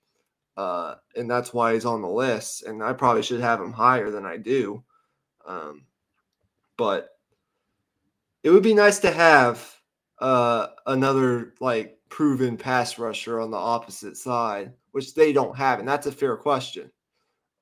Uh, 0.57 0.97
and 1.15 1.31
that's 1.31 1.55
why 1.55 1.75
he's 1.75 1.85
on 1.85 2.03
the 2.03 2.09
list. 2.09 2.65
And 2.65 2.83
I 2.83 2.93
probably 2.93 3.23
should 3.23 3.41
have 3.41 3.61
him 3.61 3.73
higher 3.73 4.11
than 4.11 4.27
I 4.27 4.39
do. 4.39 4.83
Um, 5.47 5.85
but 6.77 7.11
it 8.43 8.51
would 8.51 8.63
be 8.63 8.75
nice 8.75 8.99
to 9.01 9.11
have 9.11 9.77
uh, 10.21 10.69
another 10.87 11.55
like 11.61 11.99
proven 12.09 12.57
pass 12.57 12.99
rusher 12.99 13.41
on 13.41 13.51
the 13.51 13.57
opposite 13.57 14.17
side, 14.17 14.73
which 14.93 15.15
they 15.15 15.33
don't 15.33 15.57
have, 15.57 15.79
and 15.79 15.89
that's 15.89 16.07
a 16.07 16.13
fair 16.13 16.37
question. 16.37 16.91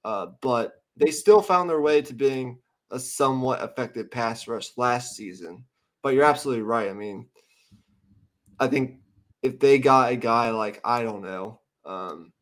Uh, 0.05 0.27
but 0.41 0.83
they 0.97 1.11
still 1.11 1.43
found 1.43 1.69
their 1.69 1.81
way 1.81 2.01
to 2.03 2.15
being 2.15 2.59
a 2.91 2.99
somewhat 2.99 3.63
effective 3.63 4.11
pass 4.11 4.47
rush 4.49 4.71
last 4.77 5.17
season. 5.17 5.65
But 6.03 6.15
you're 6.15 6.25
absolutely 6.25 6.63
right. 6.63 6.89
I 6.89 6.93
mean, 6.93 7.29
I 8.59 8.69
think 8.69 9.01
if 9.43 9.59
they 9.59 9.79
got 9.79 10.13
a 10.13 10.17
guy 10.17 10.51
like 10.51 10.81
I 10.85 11.03
don't 11.03 11.23
know, 11.23 11.61
um, 11.85 12.33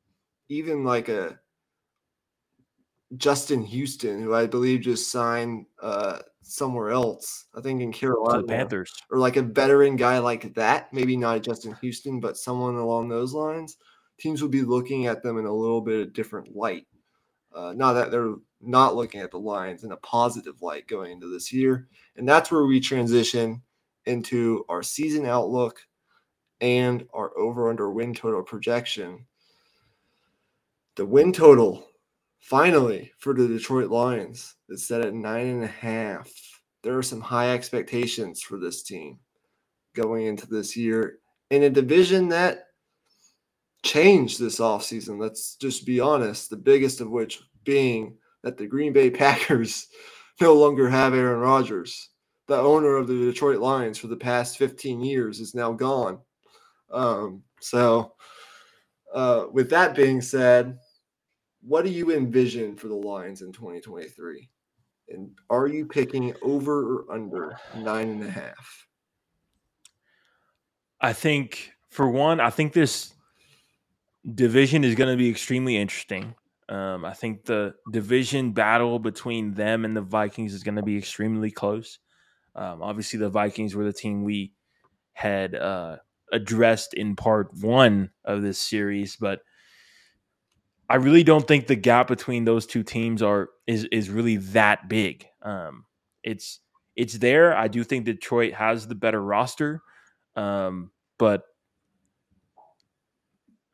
even 0.48 0.84
like 0.84 1.08
a 1.08 1.38
Justin 3.16 3.62
Houston, 3.62 4.22
who 4.22 4.34
I 4.34 4.46
believe 4.46 4.80
just 4.80 5.10
signed 5.10 5.66
uh, 5.82 6.20
somewhere 6.42 6.90
else. 6.90 7.46
I 7.54 7.60
think 7.60 7.80
in 7.80 7.92
Carolina, 7.92 8.42
the 8.42 8.48
Panthers, 8.48 8.92
or 9.10 9.18
like 9.18 9.36
a 9.36 9.42
veteran 9.42 9.96
guy 9.96 10.18
like 10.18 10.54
that. 10.54 10.92
Maybe 10.92 11.16
not 11.16 11.42
Justin 11.42 11.76
Houston, 11.80 12.20
but 12.20 12.36
someone 12.36 12.76
along 12.76 13.08
those 13.08 13.32
lines. 13.32 13.76
Teams 14.18 14.40
will 14.40 14.48
be 14.48 14.62
looking 14.62 15.06
at 15.06 15.22
them 15.22 15.38
in 15.38 15.44
a 15.44 15.52
little 15.52 15.80
bit 15.80 16.00
of 16.00 16.12
different 16.12 16.54
light. 16.54 16.86
Uh, 17.54 17.72
not 17.74 17.92
that 17.94 18.10
they're 18.10 18.34
not 18.60 18.96
looking 18.96 19.20
at 19.20 19.30
the 19.30 19.38
Lions 19.38 19.84
in 19.84 19.92
a 19.92 19.96
positive 19.98 20.60
light 20.62 20.88
going 20.88 21.12
into 21.12 21.28
this 21.28 21.52
year, 21.52 21.88
and 22.16 22.28
that's 22.28 22.50
where 22.50 22.64
we 22.64 22.80
transition 22.80 23.62
into 24.06 24.64
our 24.68 24.82
season 24.82 25.26
outlook 25.26 25.80
and 26.60 27.06
our 27.14 27.36
over/under 27.38 27.90
win 27.90 28.14
total 28.14 28.42
projection. 28.42 29.26
The 30.96 31.06
win 31.06 31.32
total 31.32 31.86
Finally, 32.44 33.10
for 33.16 33.32
the 33.32 33.48
Detroit 33.48 33.88
Lions, 33.88 34.56
it's 34.68 34.86
set 34.86 35.00
at 35.00 35.14
nine 35.14 35.46
and 35.46 35.64
a 35.64 35.66
half. 35.66 36.30
There 36.82 36.98
are 36.98 37.02
some 37.02 37.22
high 37.22 37.54
expectations 37.54 38.42
for 38.42 38.58
this 38.58 38.82
team 38.82 39.18
going 39.94 40.26
into 40.26 40.46
this 40.46 40.76
year 40.76 41.20
in 41.48 41.62
a 41.62 41.70
division 41.70 42.28
that 42.28 42.66
changed 43.84 44.40
this 44.40 44.58
offseason. 44.58 45.20
Let's 45.20 45.54
just 45.56 45.86
be 45.86 46.00
honest. 46.00 46.50
The 46.50 46.56
biggest 46.56 47.00
of 47.00 47.10
which 47.10 47.40
being 47.62 48.16
that 48.42 48.56
the 48.56 48.66
Green 48.66 48.92
Bay 48.92 49.10
Packers 49.22 49.86
no 50.40 50.54
longer 50.54 50.88
have 50.88 51.14
Aaron 51.14 51.38
Rodgers. 51.38 52.10
The 52.48 52.56
owner 52.56 52.96
of 52.96 53.06
the 53.06 53.14
Detroit 53.14 53.60
Lions 53.60 53.98
for 53.98 54.08
the 54.08 54.16
past 54.16 54.58
15 54.58 55.00
years 55.00 55.38
is 55.38 55.54
now 55.54 55.72
gone. 55.72 56.18
Um, 56.92 57.42
so, 57.60 58.14
uh, 59.14 59.46
with 59.52 59.70
that 59.70 59.94
being 59.94 60.20
said, 60.20 60.78
what 61.62 61.84
do 61.84 61.90
you 61.90 62.12
envision 62.12 62.76
for 62.76 62.88
the 62.88 62.94
Lions 62.94 63.40
in 63.40 63.52
2023? 63.52 64.50
And 65.08 65.30
are 65.48 65.66
you 65.66 65.86
picking 65.86 66.34
over 66.42 66.96
or 66.96 67.12
under 67.12 67.56
nine 67.76 68.10
and 68.10 68.24
a 68.24 68.30
half? 68.30 68.86
I 71.00 71.12
think, 71.12 71.72
for 71.88 72.08
one, 72.08 72.40
I 72.40 72.50
think 72.50 72.72
this 72.72 73.13
division 74.32 74.84
is 74.84 74.94
going 74.94 75.10
to 75.10 75.16
be 75.16 75.28
extremely 75.28 75.76
interesting. 75.76 76.34
Um, 76.68 77.04
I 77.04 77.12
think 77.12 77.44
the 77.44 77.74
division 77.90 78.52
battle 78.52 78.98
between 78.98 79.52
them 79.52 79.84
and 79.84 79.96
the 79.96 80.00
Vikings 80.00 80.54
is 80.54 80.62
going 80.62 80.76
to 80.76 80.82
be 80.82 80.96
extremely 80.96 81.50
close. 81.50 81.98
Um, 82.54 82.82
obviously, 82.82 83.18
the 83.18 83.28
Vikings 83.28 83.74
were 83.74 83.84
the 83.84 83.92
team 83.92 84.24
we 84.24 84.52
had 85.12 85.54
uh, 85.54 85.96
addressed 86.32 86.94
in 86.94 87.16
part 87.16 87.52
one 87.60 88.10
of 88.24 88.42
this 88.42 88.58
series, 88.58 89.16
but 89.16 89.40
I 90.88 90.96
really 90.96 91.22
don't 91.22 91.46
think 91.46 91.66
the 91.66 91.76
gap 91.76 92.08
between 92.08 92.44
those 92.44 92.66
two 92.66 92.82
teams 92.82 93.22
are 93.22 93.50
is 93.66 93.84
is 93.90 94.10
really 94.10 94.36
that 94.36 94.88
big. 94.88 95.26
Um, 95.42 95.84
it's 96.22 96.60
it's 96.96 97.14
there. 97.18 97.56
I 97.56 97.68
do 97.68 97.84
think 97.84 98.04
Detroit 98.04 98.54
has 98.54 98.86
the 98.86 98.94
better 98.94 99.20
roster, 99.20 99.82
um, 100.36 100.90
but 101.18 101.42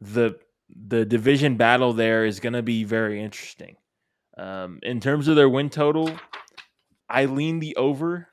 the 0.00 0.38
the 0.68 1.04
division 1.04 1.56
battle 1.56 1.92
there 1.92 2.24
is 2.24 2.40
going 2.40 2.52
to 2.52 2.62
be 2.62 2.84
very 2.84 3.22
interesting. 3.22 3.76
Um, 4.38 4.78
in 4.82 5.00
terms 5.00 5.28
of 5.28 5.36
their 5.36 5.48
win 5.48 5.68
total, 5.68 6.10
I 7.08 7.24
lean 7.26 7.58
the 7.58 7.76
over, 7.76 8.28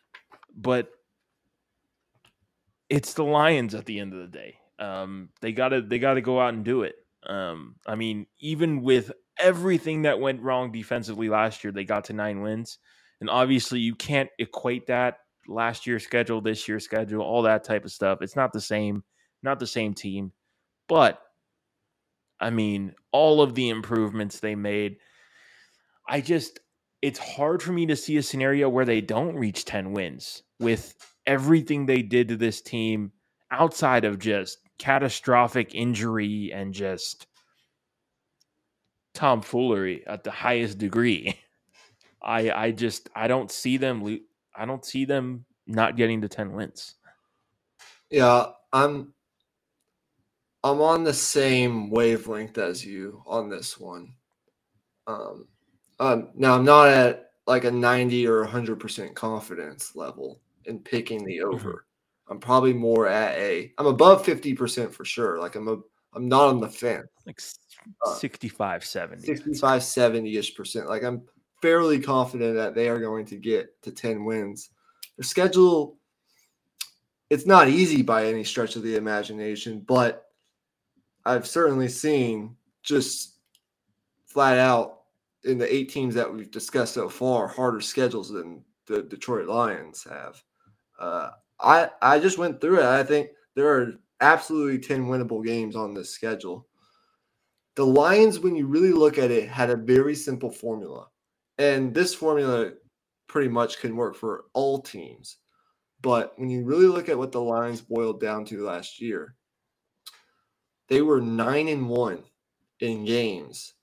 but 0.56 0.90
it's 2.90 3.14
the 3.14 3.24
Lions 3.24 3.76
at 3.76 3.86
the 3.86 4.00
end 4.00 4.14
of 4.14 4.20
the 4.20 4.28
day. 4.28 4.58
Um, 4.80 5.30
they 5.42 5.52
gotta 5.52 5.82
they 5.82 6.00
gotta 6.00 6.22
go 6.22 6.40
out 6.40 6.54
and 6.54 6.64
do 6.64 6.84
it. 6.84 6.96
Um, 7.26 7.76
I 7.86 7.96
mean, 7.96 8.28
even 8.40 8.84
with 8.84 9.12
everything 9.40 10.04
that 10.04 10.20
went 10.20 10.42
wrong 10.42 10.72
defensively 10.72 11.30
last 11.30 11.64
year, 11.64 11.74
they 11.74 11.84
got 11.84 12.06
to 12.06 12.14
nine 12.14 12.42
wins. 12.42 12.78
And 13.20 13.30
obviously, 13.30 13.80
you 13.80 13.96
can't 13.96 14.30
equate 14.38 14.88
that 14.88 15.18
last 15.48 15.88
year's 15.88 16.04
schedule, 16.04 16.42
this 16.42 16.68
year's 16.68 16.86
schedule, 16.86 17.22
all 17.22 17.42
that 17.42 17.64
type 17.64 17.84
of 17.84 17.92
stuff. 17.92 18.22
It's 18.22 18.36
not 18.36 18.54
the 18.54 18.62
same, 18.62 19.04
not 19.42 19.60
the 19.60 19.68
same 19.68 19.94
team. 19.94 20.32
But 20.88 21.20
I 22.40 22.50
mean, 22.50 22.94
all 23.12 23.42
of 23.42 23.56
the 23.56 23.70
improvements 23.70 24.40
they 24.40 24.56
made, 24.56 24.98
I 26.08 26.22
just, 26.22 26.60
it's 27.02 27.20
hard 27.20 27.62
for 27.62 27.72
me 27.72 27.86
to 27.88 27.96
see 27.96 28.18
a 28.18 28.24
scenario 28.24 28.70
where 28.70 28.86
they 28.86 29.02
don't 29.02 29.36
reach 29.36 29.66
10 29.66 29.94
wins 29.94 30.44
with 30.60 30.96
everything 31.26 31.86
they 31.86 32.02
did 32.02 32.30
to 32.30 32.38
this 32.38 32.62
team 32.62 33.12
outside 33.52 34.06
of 34.06 34.20
just 34.20 34.60
catastrophic 34.80 35.74
injury 35.74 36.52
and 36.54 36.74
just 36.74 37.28
tomfoolery 39.14 40.06
at 40.06 40.24
the 40.24 40.32
highest 40.32 40.78
degree. 40.78 41.40
I 42.22 42.52
I 42.52 42.72
just 42.72 43.10
I 43.16 43.28
don't 43.28 43.52
see 43.52 43.78
them 43.78 44.20
I 44.56 44.66
don't 44.66 44.84
see 44.84 45.06
them 45.06 45.46
not 45.68 45.96
getting 45.96 46.22
to 46.22 46.30
10 46.30 46.54
wins. 46.54 46.96
Yeah, 48.10 48.48
I'm 48.74 49.14
I'm 50.64 50.82
on 50.82 51.04
the 51.04 51.14
same 51.14 51.90
wavelength 51.90 52.58
as 52.58 52.86
you 52.86 53.24
on 53.26 53.50
this 53.50 53.80
one. 53.80 54.14
Um, 55.06 55.48
um 56.00 56.30
now 56.36 56.56
I'm 56.56 56.66
not 56.66 56.90
at 56.90 57.32
like 57.46 57.64
a 57.64 57.72
90 57.72 58.28
or 58.28 58.46
100% 58.46 59.16
confidence 59.16 59.96
level 59.96 60.42
in 60.66 60.80
picking 60.80 61.24
the 61.24 61.38
Mm-hmm. 61.38 61.56
over. 61.56 61.86
I'm 62.30 62.40
probably 62.40 62.74
more 62.74 63.08
at 63.08 63.38
a 63.38 63.72
I'm 63.78 63.86
above 63.88 64.26
50% 64.26 64.92
for 64.92 65.06
sure. 65.06 65.40
Like 65.40 65.56
I'm 65.56 65.68
a 65.68 65.78
I'm 66.14 66.28
not 66.28 66.50
on 66.50 66.60
the 66.60 66.70
fence. 66.70 67.08
Like 67.26 67.40
Uh, 68.06 68.14
65, 68.16 68.84
70. 68.84 69.26
65 69.26 69.82
70ish 69.82 70.56
percent. 70.56 70.90
Like 70.90 71.04
I'm 71.04 71.22
fairly 71.62 72.00
confident 72.00 72.56
that 72.56 72.76
they 72.76 72.90
are 72.90 73.00
going 73.00 73.26
to 73.28 73.38
get 73.38 73.82
to 73.84 73.92
10 73.92 74.26
wins. 74.26 74.70
Their 75.18 75.24
schedule 75.24 75.98
it's 77.30 77.46
not 77.46 77.68
easy 77.68 78.02
by 78.02 78.26
any 78.26 78.44
stretch 78.44 78.76
of 78.78 78.84
the 78.84 78.96
imagination, 78.96 79.84
but 79.86 80.27
I've 81.28 81.46
certainly 81.46 81.90
seen 81.90 82.56
just 82.84 83.40
flat 84.26 84.58
out 84.58 85.02
in 85.44 85.58
the 85.58 85.74
eight 85.74 85.90
teams 85.90 86.16
that 86.16 86.34
we've 86.34 86.50
discussed 86.50 86.94
so 86.94 87.10
far 87.10 87.48
harder 87.48 87.82
schedules 87.82 88.30
than 88.30 88.64
the 88.86 89.02
Detroit 89.04 89.48
Lions 89.48 90.06
have. 90.10 90.42
Uh, 90.98 91.32
I 91.60 91.90
I 92.02 92.20
just 92.20 92.38
went 92.38 92.62
through 92.62 92.80
it. 92.80 92.86
I 92.86 93.04
think 93.04 93.30
there 93.56 93.68
are 93.68 93.94
absolutely 94.22 94.80
10 94.80 95.08
winnable 95.08 95.44
games 95.44 95.76
on 95.76 95.94
this 95.94 96.10
schedule. 96.10 96.66
The 97.76 97.86
Lions, 97.86 98.40
when 98.40 98.56
you 98.56 98.66
really 98.66 98.94
look 98.94 99.18
at 99.18 99.30
it, 99.30 99.50
had 99.50 99.70
a 99.70 99.76
very 99.76 100.16
simple 100.16 100.50
formula. 100.50 101.08
And 101.58 101.94
this 101.94 102.16
formula 102.16 102.72
pretty 103.28 103.50
much 103.50 103.80
can 103.80 103.96
work 103.96 104.16
for 104.16 104.46
all 104.54 104.82
teams. 104.82 105.38
But 106.02 106.34
when 106.38 106.50
you 106.50 106.64
really 106.64 106.88
look 106.88 107.10
at 107.10 107.18
what 107.18 107.32
the 107.32 107.42
Lions 107.42 107.82
boiled 107.82 108.22
down 108.22 108.46
to 108.46 108.64
last 108.64 109.02
year, 109.02 109.36
they 110.90 111.02
were 111.02 111.22
nine 111.22 111.68
and 111.68 111.90
one 111.90 112.24
in 112.80 113.06
games 113.06 113.74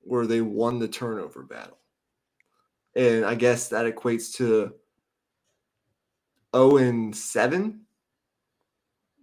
where 0.00 0.26
they 0.26 0.40
won 0.40 0.78
the 0.78 0.88
turnover 0.88 1.42
battle. 1.42 1.78
And 2.94 3.24
I 3.24 3.34
guess 3.34 3.68
that 3.68 3.86
equates 3.86 4.34
to 4.36 4.74
0 6.54 6.76
and 6.76 7.16
7 7.16 7.80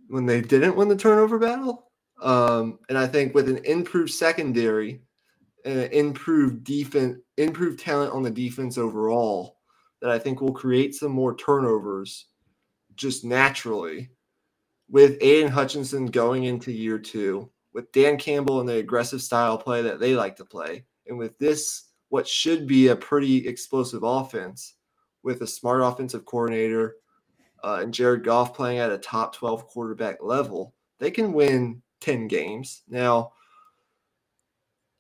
when 0.08 0.26
they 0.26 0.42
didn't 0.42 0.76
win 0.76 0.88
the 0.88 0.96
turnover 0.96 1.38
battle. 1.38 1.92
Um, 2.22 2.80
and 2.90 2.98
I 2.98 3.08
think 3.08 3.34
with 3.34 3.48
an 3.48 3.64
improved 3.66 4.12
secondary 4.12 5.02
and 5.66 5.80
an 5.80 5.92
improved 5.92 6.64
defense, 6.64 7.18
improved 7.38 7.80
talent 7.80 8.12
on 8.12 8.24
the 8.24 8.32
defense 8.32 8.78
overall, 8.78 9.58
that 10.02 10.10
I 10.10 10.18
think 10.18 10.42
will 10.42 10.54
create 10.54 10.96
some 10.96 11.12
more 11.12 11.36
turnovers 11.36 12.28
just 12.96 13.24
naturally. 13.24 14.10
With 14.90 15.18
Aidan 15.22 15.52
Hutchinson 15.52 16.08
going 16.08 16.46
into 16.46 16.72
year 16.72 16.98
two, 16.98 17.50
with 17.74 17.92
Dan 17.92 18.18
Campbell 18.18 18.60
and 18.60 18.68
the 18.68 18.78
aggressive 18.78 19.22
style 19.22 19.58
play 19.58 19.82
that 19.84 20.00
they 20.00 20.16
like 20.16 20.36
to 20.38 20.46
play, 20.46 20.86
and 21.08 21.18
with 21.18 21.38
this, 21.38 21.90
what 22.10 22.28
should 22.28 22.68
be 22.68 22.88
a 22.88 22.96
pretty 22.96 23.48
explosive 23.48 24.04
offense 24.04 24.76
with 25.22 25.42
a 25.42 25.48
smart 25.48 25.82
offensive 25.82 26.26
coordinator 26.26 26.96
uh, 27.64 27.80
and 27.82 27.94
Jared 27.94 28.24
Goff 28.24 28.56
playing 28.56 28.80
at 28.80 28.92
a 28.92 28.98
top 28.98 29.36
12 29.36 29.68
quarterback 29.68 30.24
level, 30.24 30.74
they 30.98 31.12
can 31.12 31.34
win 31.34 31.82
10 32.02 32.28
games. 32.28 32.84
Now, 32.88 33.34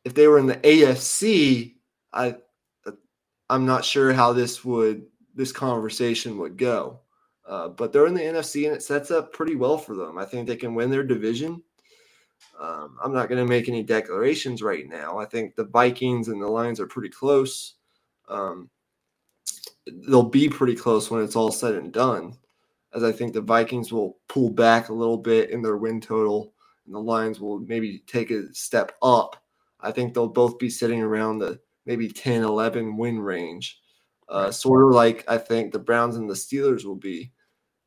if 0.05 0.13
they 0.13 0.27
were 0.27 0.39
in 0.39 0.47
the 0.47 0.57
AFC, 0.57 1.75
I 2.13 2.35
I'm 3.49 3.65
not 3.65 3.83
sure 3.83 4.13
how 4.13 4.33
this 4.33 4.63
would 4.63 5.07
this 5.33 5.51
conversation 5.51 6.37
would 6.37 6.57
go. 6.57 6.99
Uh, 7.49 7.67
but 7.67 7.91
they're 7.91 8.05
in 8.05 8.13
the 8.13 8.21
NFC 8.21 8.67
and 8.67 8.75
it 8.75 8.83
sets 8.83 9.09
up 9.09 9.33
pretty 9.33 9.55
well 9.55 9.75
for 9.75 9.95
them. 9.95 10.19
I 10.19 10.25
think 10.25 10.47
they 10.47 10.55
can 10.55 10.75
win 10.75 10.91
their 10.91 11.03
division. 11.03 11.63
Um, 12.59 12.97
I'm 13.03 13.11
not 13.11 13.27
going 13.27 13.43
to 13.43 13.49
make 13.49 13.67
any 13.67 13.81
declarations 13.81 14.61
right 14.61 14.87
now. 14.87 15.17
I 15.17 15.25
think 15.25 15.55
the 15.55 15.65
Vikings 15.65 16.27
and 16.27 16.39
the 16.39 16.47
Lions 16.47 16.79
are 16.79 16.85
pretty 16.85 17.09
close. 17.09 17.73
Um, 18.27 18.69
they'll 20.07 20.21
be 20.21 20.47
pretty 20.47 20.75
close 20.75 21.09
when 21.09 21.23
it's 21.23 21.35
all 21.35 21.51
said 21.51 21.73
and 21.73 21.91
done, 21.91 22.37
as 22.93 23.03
I 23.03 23.11
think 23.11 23.33
the 23.33 23.41
Vikings 23.41 23.91
will 23.91 24.19
pull 24.27 24.51
back 24.51 24.89
a 24.89 24.93
little 24.93 25.17
bit 25.17 25.49
in 25.49 25.63
their 25.63 25.77
win 25.77 25.99
total, 25.99 26.53
and 26.85 26.93
the 26.93 26.99
Lions 26.99 27.39
will 27.39 27.59
maybe 27.61 28.03
take 28.05 28.29
a 28.29 28.53
step 28.53 28.91
up. 29.01 29.41
I 29.79 29.91
think 29.91 30.13
they'll 30.13 30.27
both 30.27 30.59
be 30.59 30.69
sitting 30.69 31.01
around 31.01 31.39
the 31.39 31.59
maybe 31.87 32.09
10, 32.09 32.43
11 32.43 32.95
win 32.95 33.19
range, 33.19 33.79
uh, 34.27 34.51
sort 34.51 34.85
of 34.85 34.91
like 34.91 35.25
I 35.27 35.39
think 35.39 35.71
the 35.71 35.79
Browns 35.79 36.15
and 36.15 36.29
the 36.29 36.35
Steelers 36.35 36.85
will 36.85 36.95
be 36.95 37.31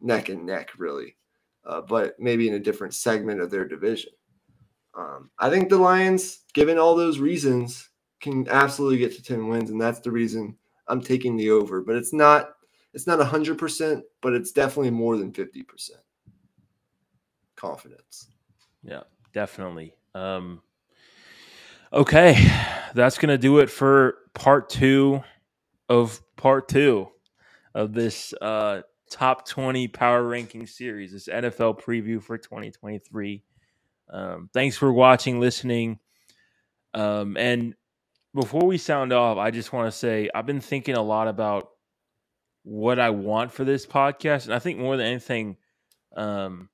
neck 0.03 0.29
and 0.29 0.45
neck, 0.45 0.71
really, 0.79 1.17
uh, 1.65 1.81
but 1.81 2.19
maybe 2.19 2.49
in 2.49 2.55
a 2.55 2.61
different 2.61 2.95
segment 2.95 3.41
of 3.41 3.51
their 3.51 3.67
division. 3.67 4.13
Um, 4.95 5.31
I 5.39 5.49
think 5.49 5.69
the 5.69 5.79
Lions, 5.79 6.41
given 6.53 6.79
all 6.79 6.95
those 6.95 7.19
reasons, 7.19 7.89
can 8.21 8.47
absolutely 8.49 8.99
get 8.99 9.15
to 9.17 9.23
10 9.23 9.49
wins, 9.49 9.71
and 9.71 9.81
that's 9.81 10.01
the 10.01 10.11
reason 10.11 10.57
I'm 10.89 11.01
taking 11.01 11.37
the 11.37 11.51
over. 11.51 11.81
But 11.81 11.97
it's 11.97 12.13
not 12.13 12.51
it's 12.93 13.07
not 13.07 13.19
100%, 13.19 14.03
but 14.21 14.35
it's 14.35 14.53
definitely 14.53 14.91
more 14.91 15.17
than 15.17 15.33
50% 15.33 15.93
confidence. 17.57 18.29
Yeah, 18.83 19.03
definitely. 19.33 19.95
Um, 20.15 20.61
okay, 21.93 22.51
that's 22.95 23.19
gonna 23.19 23.39
do 23.39 23.61
it 23.61 23.71
for 23.71 24.17
part 24.35 24.69
two 24.69 25.23
of 25.89 26.21
part 26.37 26.69
two 26.69 27.09
of 27.75 27.95
this 27.95 28.35
uh, 28.43 28.83
top 29.13 29.47
20 29.47 29.89
power 29.89 30.27
ranking 30.27 30.67
series, 30.67 31.13
this 31.13 31.29
NFL 31.29 31.81
preview 31.81 32.23
for 32.23 32.39
2023. 32.39 33.45
Um, 34.11 34.49
thanks 34.53 34.77
for 34.77 34.93
watching, 34.93 35.39
listening. 35.39 35.99
Um, 36.95 37.37
and 37.37 37.75
before 38.35 38.65
we 38.65 38.79
sound 38.79 39.13
off, 39.13 39.39
I 39.39 39.51
just 39.51 39.73
want 39.73 39.93
to 39.93 39.97
say 39.97 40.31
I've 40.35 40.47
been 40.47 40.61
thinking 40.61 40.97
a 40.97 41.03
lot 41.03 41.29
about 41.29 41.69
what 42.63 42.99
I 42.99 43.11
want 43.11 43.53
for 43.53 43.65
this 43.65 43.87
podcast. 43.87 44.47
And 44.47 44.55
I 44.55 44.59
think 44.59 44.79
more 44.79 44.97
than 44.97 45.07
anything, 45.07 45.57
um, 46.17 46.69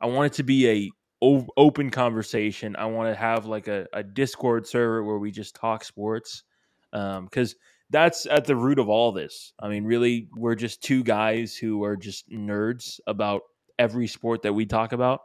I 0.00 0.06
want 0.06 0.32
it 0.32 0.36
to 0.36 0.42
be 0.42 0.68
a 0.68 0.90
o- 1.22 1.48
open 1.56 1.90
conversation. 1.90 2.76
I 2.76 2.86
want 2.86 3.12
to 3.12 3.18
have 3.18 3.46
like 3.46 3.68
a, 3.68 3.86
a 3.92 4.02
Discord 4.02 4.66
server 4.66 5.02
where 5.02 5.18
we 5.18 5.30
just 5.30 5.54
talk 5.54 5.84
sports. 5.84 6.42
Because 6.92 7.54
that's 7.90 8.26
at 8.26 8.44
the 8.44 8.56
root 8.56 8.78
of 8.78 8.88
all 8.88 9.12
this. 9.12 9.52
I 9.58 9.68
mean, 9.68 9.84
really, 9.84 10.28
we're 10.36 10.54
just 10.54 10.82
two 10.82 11.02
guys 11.02 11.56
who 11.56 11.84
are 11.84 11.96
just 11.96 12.30
nerds 12.30 13.00
about 13.06 13.42
every 13.78 14.06
sport 14.06 14.42
that 14.42 14.52
we 14.52 14.66
talk 14.66 14.92
about. 14.92 15.22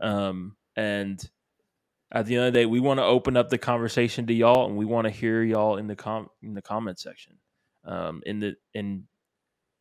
Um, 0.00 0.56
and 0.76 1.20
at 2.12 2.26
the 2.26 2.36
end 2.36 2.46
of 2.46 2.52
the 2.52 2.60
day, 2.60 2.66
we 2.66 2.80
want 2.80 2.98
to 2.98 3.04
open 3.04 3.36
up 3.36 3.48
the 3.48 3.58
conversation 3.58 4.26
to 4.26 4.34
y'all, 4.34 4.66
and 4.66 4.76
we 4.76 4.84
want 4.84 5.06
to 5.06 5.10
hear 5.10 5.42
y'all 5.42 5.76
in 5.76 5.86
the 5.86 5.96
com 5.96 6.28
in 6.42 6.54
the 6.54 6.62
comment 6.62 6.98
section, 6.98 7.38
um, 7.84 8.22
in 8.24 8.38
the 8.40 8.54
in 8.74 9.04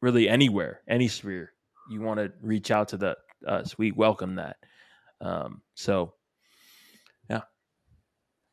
really 0.02 0.28
anywhere, 0.28 0.82
any 0.88 1.08
sphere 1.08 1.52
you 1.90 2.02
want 2.02 2.20
to 2.20 2.32
reach 2.42 2.72
out 2.72 2.90
to 2.90 2.98
the 2.98 3.16
us. 3.48 3.78
We 3.78 3.92
welcome 3.92 4.36
that. 4.36 4.58
Um, 5.22 5.62
so, 5.76 6.14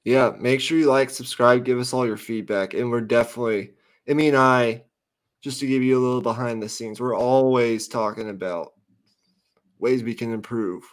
Yeah, 0.05 0.33
make 0.39 0.61
sure 0.61 0.79
you 0.79 0.87
like, 0.87 1.11
subscribe, 1.11 1.65
give 1.65 1.79
us 1.79 1.93
all 1.93 2.07
your 2.07 2.17
feedback. 2.17 2.75
And 2.75 2.91
we're 2.91 3.01
definitely, 3.01 3.73
Emmy 4.07 4.29
and 4.29 4.37
I, 4.37 4.83
just 5.43 5.61
to 5.61 5.67
give 5.67 5.83
you 5.83 5.99
a 5.99 6.03
little 6.05 6.21
behind 6.21 6.63
the 6.63 6.69
scenes, 6.69 7.01
we're 7.01 7.17
always 7.17 7.89
talking 7.89 8.31
about 8.31 8.73
ways 9.79 10.03
we 10.03 10.15
can 10.15 10.33
improve. 10.33 10.85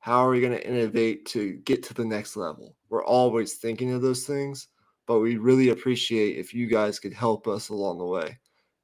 How 0.00 0.24
are 0.24 0.30
we 0.30 0.40
going 0.40 0.52
to 0.52 0.68
innovate 0.68 1.26
to 1.26 1.54
get 1.64 1.82
to 1.84 1.94
the 1.94 2.04
next 2.04 2.36
level? 2.36 2.76
We're 2.90 3.04
always 3.04 3.54
thinking 3.54 3.92
of 3.92 4.02
those 4.02 4.26
things, 4.26 4.68
but 5.06 5.20
we 5.20 5.36
really 5.36 5.70
appreciate 5.70 6.36
if 6.36 6.52
you 6.52 6.66
guys 6.66 6.98
could 6.98 7.12
help 7.12 7.48
us 7.48 7.70
along 7.70 7.98
the 7.98 8.04
way. 8.04 8.38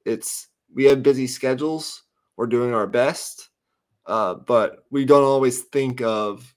It's 0.05 0.47
we 0.73 0.85
have 0.85 1.03
busy 1.03 1.27
schedules. 1.27 2.03
We're 2.37 2.47
doing 2.47 2.73
our 2.73 2.87
best, 2.87 3.49
uh, 4.05 4.35
but 4.35 4.85
we 4.89 5.05
don't 5.05 5.23
always 5.23 5.63
think 5.63 6.01
of 6.01 6.55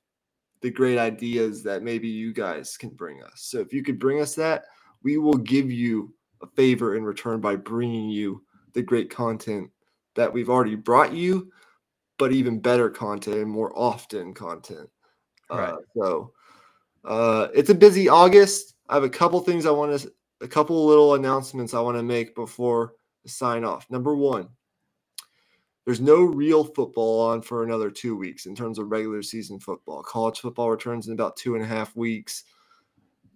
the 0.65 0.71
great 0.71 0.97
ideas 0.97 1.63
that 1.63 1.83
maybe 1.83 2.09
you 2.09 2.33
guys 2.33 2.79
can 2.79 2.89
bring 2.89 3.23
us. 3.23 3.33
So 3.35 3.61
if 3.61 3.71
you 3.71 3.83
could 3.83 3.99
bring 3.99 4.23
us 4.23 4.35
that, 4.37 4.65
we 5.03 5.19
will 5.19 5.37
give 5.37 5.71
you 5.71 6.15
a 6.41 6.47
favor 6.47 6.97
in 6.97 7.05
return 7.05 7.39
by 7.39 7.55
bringing 7.55 8.09
you 8.09 8.43
the 8.73 8.81
great 8.81 9.11
content 9.11 9.69
that 10.15 10.33
we've 10.33 10.49
already 10.49 10.75
brought 10.75 11.13
you, 11.13 11.53
but 12.17 12.33
even 12.33 12.61
better 12.61 12.89
content 12.89 13.37
and 13.37 13.51
more 13.51 13.79
often 13.79 14.33
content. 14.33 14.89
Right. 15.51 15.75
Uh, 15.75 15.77
so 15.95 16.33
uh, 17.05 17.49
it's 17.53 17.69
a 17.69 17.75
busy 17.75 18.09
August. 18.09 18.75
I 18.89 18.95
have 18.95 19.05
a 19.05 19.11
couple 19.11 19.41
things 19.41 19.67
I 19.67 19.71
want 19.71 20.01
to, 20.01 20.11
a 20.41 20.49
couple 20.49 20.87
little 20.87 21.13
announcements 21.13 21.75
I 21.75 21.81
want 21.81 21.99
to 21.99 22.03
make 22.03 22.35
before 22.35 22.95
sign 23.27 23.65
off. 23.65 23.91
Number 23.91 24.17
one, 24.17 24.49
there's 25.85 26.01
no 26.01 26.23
real 26.23 26.65
football 26.65 27.21
on 27.21 27.43
for 27.43 27.63
another 27.63 27.91
two 27.91 28.17
weeks 28.17 28.47
in 28.47 28.55
terms 28.55 28.79
of 28.79 28.91
regular 28.91 29.23
season 29.23 29.61
football. 29.61 30.03
College 30.03 30.41
football 30.41 30.71
returns 30.71 31.07
in 31.07 31.13
about 31.13 31.37
two 31.37 31.55
and 31.55 31.65
a 31.65 31.67
half 31.67 31.95
weeks. 31.95 32.45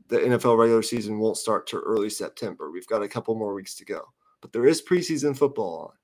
The 0.09 0.18
NFL 0.18 0.59
regular 0.59 0.82
season 0.82 1.18
won't 1.18 1.36
start 1.36 1.66
till 1.66 1.80
early 1.80 2.09
September. 2.09 2.70
We've 2.70 2.86
got 2.86 3.03
a 3.03 3.09
couple 3.09 3.34
more 3.34 3.55
weeks 3.55 3.74
to 3.76 3.84
go, 3.84 4.03
but 4.40 4.53
there 4.53 4.66
is 4.66 4.82
preseason 4.82 5.36
football 5.36 5.90
on. 5.90 5.96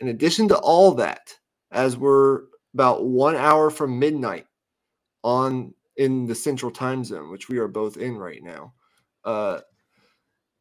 In 0.00 0.08
addition 0.08 0.48
to 0.48 0.58
all 0.58 0.92
that, 0.94 1.38
as 1.70 1.96
we're 1.96 2.42
about 2.74 3.04
one 3.04 3.36
hour 3.36 3.70
from 3.70 3.98
midnight 3.98 4.46
on 5.22 5.74
in 5.96 6.26
the 6.26 6.34
central 6.34 6.70
time 6.70 7.04
zone, 7.04 7.30
which 7.30 7.48
we 7.48 7.58
are 7.58 7.68
both 7.68 7.96
in 7.96 8.16
right 8.16 8.42
now. 8.42 8.72
Uh, 9.24 9.60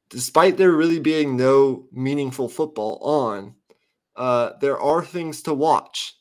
despite 0.09 0.57
there 0.57 0.71
really 0.71 0.99
being 0.99 1.37
no 1.37 1.87
meaningful 1.91 2.49
football 2.49 2.99
on, 3.01 3.55
uh, 4.15 4.51
there 4.59 4.79
are 4.79 5.03
things 5.03 5.41
to 5.43 5.53
watch. 5.53 6.15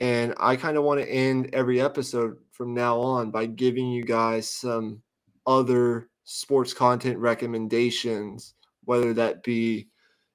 And 0.00 0.34
I 0.38 0.56
kind 0.56 0.76
of 0.76 0.84
want 0.84 1.00
to 1.00 1.08
end 1.08 1.50
every 1.52 1.80
episode 1.80 2.36
from 2.50 2.74
now 2.74 2.98
on 2.98 3.30
by 3.30 3.46
giving 3.46 3.88
you 3.88 4.04
guys 4.04 4.48
some 4.48 5.02
other 5.46 6.08
sports 6.24 6.74
content 6.74 7.18
recommendations, 7.18 8.54
whether 8.84 9.14
that 9.14 9.42
be 9.42 9.88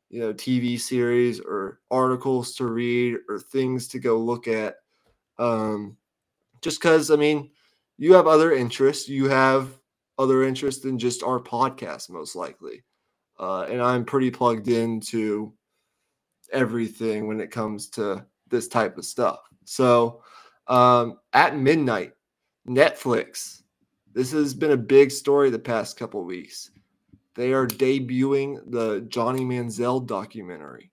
you 0.09 0.19
know 0.19 0.33
TV 0.33 0.79
series 0.79 1.39
or 1.39 1.79
articles 1.91 2.55
to 2.55 2.65
read 2.65 3.17
or 3.27 3.39
things 3.39 3.87
to 3.89 3.99
go 3.99 4.17
look 4.17 4.47
at. 4.47 4.75
Um, 5.37 5.97
just 6.61 6.81
because 6.81 7.11
I 7.11 7.15
mean, 7.15 7.51
you 7.97 8.13
have 8.13 8.27
other 8.27 8.53
interests, 8.53 9.09
you 9.09 9.29
have 9.29 9.69
other 10.17 10.43
interests 10.43 10.81
than 10.81 10.97
just 10.97 11.23
our 11.23 11.39
podcast, 11.39 12.09
most 12.09 12.35
likely. 12.35 12.83
Uh, 13.39 13.63
and 13.69 13.81
I'm 13.81 14.03
pretty 14.03 14.31
plugged 14.31 14.67
into 14.67 15.53
everything 16.51 17.27
when 17.27 17.39
it 17.39 17.51
comes 17.51 17.89
to 17.89 18.25
this 18.49 18.67
type 18.67 18.97
of 18.97 19.05
stuff. 19.05 19.39
So 19.65 20.23
um, 20.67 21.19
at 21.33 21.57
midnight, 21.57 22.13
Netflix. 22.67 23.63
This 24.13 24.31
has 24.31 24.53
been 24.53 24.71
a 24.71 24.77
big 24.77 25.11
story 25.11 25.49
the 25.49 25.59
past 25.59 25.97
couple 25.97 26.23
weeks. 26.23 26.71
They 27.35 27.53
are 27.53 27.67
debuting 27.67 28.59
the 28.71 29.01
Johnny 29.07 29.41
Manziel 29.41 30.05
documentary, 30.05 30.91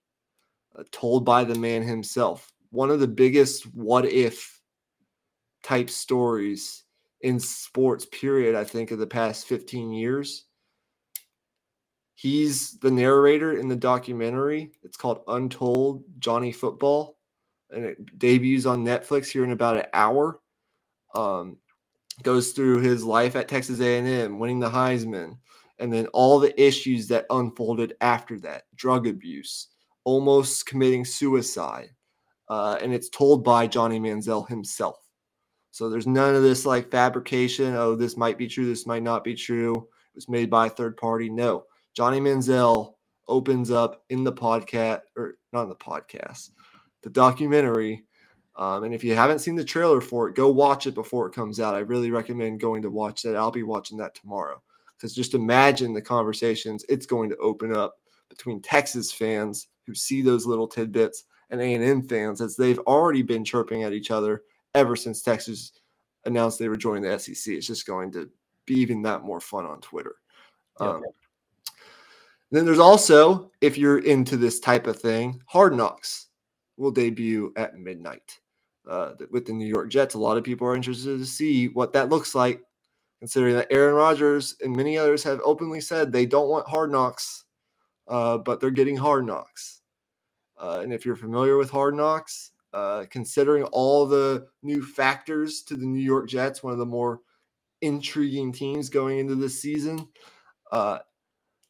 uh, 0.79 0.85
told 0.91 1.25
by 1.25 1.45
the 1.45 1.55
man 1.55 1.83
himself. 1.83 2.53
One 2.71 2.91
of 2.91 3.01
the 3.01 3.09
biggest 3.09 3.65
what 3.75 4.05
if 4.07 4.61
type 5.63 5.91
stories 5.91 6.85
in 7.21 7.41
sports, 7.41 8.07
period, 8.07 8.55
I 8.55 8.65
think, 8.65 8.91
of 8.91 8.99
the 8.99 9.07
past 9.07 9.47
15 9.47 9.93
years. 9.93 10.45
He's 12.17 12.79
the 12.79 12.91
narrator 12.91 13.59
in 13.59 13.69
the 13.69 13.77
documentary. 13.77 14.73
It's 14.83 14.97
called 14.97 15.21
Untold 15.29 16.03
Johnny 16.19 16.51
Football, 16.51 17.19
and 17.71 17.85
it 17.85 18.19
debuts 18.19 18.65
on 18.65 18.83
Netflix 18.83 19.27
here 19.29 19.45
in 19.45 19.53
about 19.53 19.77
an 19.77 19.85
hour. 19.93 20.41
Um, 21.15 21.59
goes 22.23 22.53
through 22.53 22.79
his 22.79 23.05
life 23.05 23.37
at 23.37 23.49
Texas 23.49 23.81
A&M, 23.81 24.39
winning 24.39 24.61
the 24.61 24.71
Heisman, 24.71 25.37
and 25.79 25.93
then 25.93 26.07
all 26.15 26.39
the 26.39 26.59
issues 26.59 27.07
that 27.09 27.27
unfolded 27.29 27.95
after 28.01 28.41
that 28.41 28.63
drug 28.75 29.07
abuse, 29.07 29.69
almost 30.05 30.65
committing 30.65 31.05
suicide. 31.05 31.91
Uh, 32.49 32.79
and 32.81 32.95
it's 32.95 33.11
told 33.11 33.45
by 33.45 33.67
Johnny 33.67 34.01
Manziel 34.01 34.49
himself. 34.49 34.97
So 35.71 35.91
there's 35.91 36.07
none 36.07 36.35
of 36.35 36.43
this 36.43 36.65
like 36.65 36.91
fabrication. 36.91 37.75
Oh, 37.75 37.95
this 37.95 38.17
might 38.17 38.39
be 38.39 38.47
true. 38.47 38.65
This 38.65 38.87
might 38.87 39.03
not 39.03 39.23
be 39.23 39.35
true. 39.35 39.75
It 39.75 40.15
was 40.15 40.31
made 40.31 40.49
by 40.49 40.69
a 40.69 40.71
third 40.71 40.97
party. 40.97 41.29
No, 41.29 41.65
Johnny 41.97 42.21
Manziel 42.21 42.95
opens 43.27 43.71
up 43.71 44.05
in 44.11 44.23
the 44.23 44.33
podcast, 44.33 45.01
or 45.17 45.39
not 45.53 45.63
in 45.63 45.69
the 45.71 45.75
podcast, 45.75 46.51
the 47.03 47.11
documentary. 47.11 48.05
Um, 48.55 48.85
and 48.85 48.95
if 48.95 49.03
you 49.03 49.15
haven't 49.15 49.41
seen 49.41 49.57
the 49.57 49.65
trailer 49.65 50.01
for 50.01 50.29
it, 50.29 50.35
go 50.35 50.51
watch 50.51 50.87
it 50.87 50.95
before 50.95 51.27
it 51.27 51.35
comes 51.35 51.59
out. 51.59 51.75
I 51.75 51.81
really 51.81 52.11
recommend 52.11 52.61
going 52.61 52.83
to 52.83 52.91
watch 52.91 53.23
that. 53.23 53.37
I'll 53.37 53.51
be 53.51 53.63
watching 53.63 53.97
that 53.99 54.15
tomorrow 54.15 54.63
because 54.97 55.15
just 55.15 55.35
imagine 55.35 55.93
the 55.93 56.03
conversations 56.03 56.85
it's 56.89 57.07
going 57.07 57.31
to 57.31 57.37
open 57.39 57.75
up 57.75 57.97
between 58.29 58.61
Texas 58.61 59.11
fans 59.13 59.69
who 59.87 59.95
see 59.95 60.21
those 60.21 60.47
little 60.47 60.69
tidbits 60.69 61.25
and 61.51 61.61
A&M 61.61 62.03
fans 62.03 62.41
as 62.41 62.57
they've 62.57 62.79
already 62.81 63.23
been 63.23 63.45
chirping 63.45 63.85
at 63.85 63.93
each 63.93 64.11
other 64.11 64.43
ever 64.75 64.97
since 64.97 65.23
Texas 65.23 65.73
announced 66.25 66.59
they 66.59 66.69
were 66.69 66.77
joining 66.77 67.03
the 67.03 67.19
SEC. 67.19 67.55
It's 67.55 67.67
just 67.67 67.87
going 67.87 68.11
to 68.13 68.29
be 68.67 68.75
even 68.75 69.03
that 69.03 69.23
more 69.23 69.41
fun 69.41 69.65
on 69.65 69.81
Twitter. 69.81 70.17
Um, 70.81 71.03
then 72.51 72.65
there's 72.65 72.79
also, 72.79 73.51
if 73.61 73.77
you're 73.77 73.99
into 73.99 74.37
this 74.37 74.61
type 74.61 74.87
of 74.87 75.01
thing, 75.01 75.41
Hard 75.47 75.75
Knocks 75.75 76.29
will 76.77 76.91
debut 76.91 77.53
at 77.57 77.79
midnight 77.79 78.39
uh, 78.89 79.13
with 79.31 79.47
the 79.47 79.53
New 79.53 79.67
York 79.67 79.91
Jets. 79.91 80.15
A 80.15 80.19
lot 80.19 80.37
of 80.37 80.45
people 80.45 80.67
are 80.67 80.77
interested 80.77 81.19
to 81.19 81.27
see 81.27 81.69
what 81.69 81.93
that 81.93 82.09
looks 82.09 82.35
like 82.35 82.61
considering 83.19 83.55
that 83.55 83.73
Aaron 83.73 83.95
Rodgers 83.95 84.57
and 84.63 84.77
many 84.77 84.99
others 84.99 85.23
have 85.25 85.41
openly 85.45 85.81
said 85.81 86.13
they 86.13 86.27
don't 86.27 86.49
want 86.49 86.69
hard 86.69 86.93
knocks, 86.93 87.45
uh, 88.09 88.39
but 88.39 88.61
they're 88.61 88.71
getting 88.71 88.97
hard 88.97 89.27
knocks. 89.27 89.81
Uh, 90.59 90.81
and 90.83 90.93
if 90.93 91.05
you're 91.05 91.17
familiar 91.17 91.57
with 91.57 91.71
hard 91.71 91.95
knocks, 91.95 92.53
uh, 92.73 93.05
considering 93.11 93.65
all 93.65 94.07
the 94.07 94.47
new 94.63 94.85
factors 94.85 95.63
to 95.63 95.77
the 95.77 95.87
New 95.87 96.03
York 96.03 96.29
Jets, 96.29 96.63
one 96.63 96.73
of 96.73 96.79
the 96.79 96.87
more 96.87 97.21
intriguing 97.81 98.53
teams 98.53 98.89
going 98.89 99.19
into 99.19 99.35
this 99.35 99.61
season, 99.61 100.07
uh, 100.73 100.99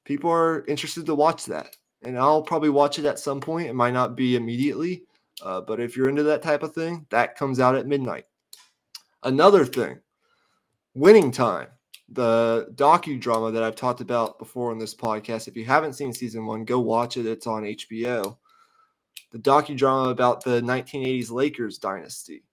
people 0.07 0.31
are 0.31 0.65
interested 0.67 1.05
to 1.05 1.15
watch 1.15 1.45
that. 1.47 1.77
And 2.03 2.19
I'll 2.19 2.43
probably 2.43 2.71
watch 2.71 2.99
it 2.99 3.05
at 3.05 3.19
some 3.19 3.41
point. 3.41 3.69
It 3.69 3.75
might 3.75 3.93
not 3.93 4.17
be 4.17 4.37
immediately, 4.37 5.03
uh, 5.43 5.61
but 5.61 5.81
if 5.81 5.97
you're 5.97 6.09
into 6.09 6.23
that 6.23 6.43
type 6.43 6.63
of 6.63 6.73
thing, 6.73 7.05
that 7.11 7.37
comes 7.37 7.61
out 7.61 7.75
at 7.75 7.87
midnight. 7.87 8.25
Another 9.25 9.67
thing 9.67 9.99
Winning 10.95 11.31
Time, 11.31 11.67
the 12.09 12.69
docudrama 12.77 13.53
that 13.53 13.63
I've 13.63 13.75
talked 13.75 14.01
about 14.01 14.39
before 14.39 14.71
on 14.71 14.79
this 14.79 14.95
podcast. 14.95 15.49
If 15.49 15.57
you 15.57 15.65
haven't 15.65 15.95
seen 15.95 16.13
season 16.13 16.47
one, 16.47 16.65
go 16.65 16.79
watch 16.79 17.17
it. 17.17 17.27
It's 17.27 17.47
on 17.47 17.65
HBO. 17.65 18.37
The 19.33 19.39
docudrama 19.39 20.11
about 20.11 20.45
the 20.45 20.61
1980s 20.61 21.31
Lakers 21.33 21.79
dynasty. 21.79 22.45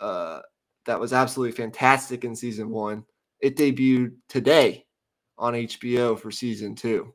Uh, 0.00 0.40
that 0.86 0.98
was 0.98 1.12
absolutely 1.12 1.56
fantastic 1.56 2.24
in 2.24 2.34
season 2.34 2.70
one. 2.70 3.04
It 3.40 3.56
debuted 3.56 4.14
today 4.28 4.86
on 5.38 5.54
HBO 5.54 6.18
for 6.18 6.30
season 6.30 6.74
two. 6.74 7.12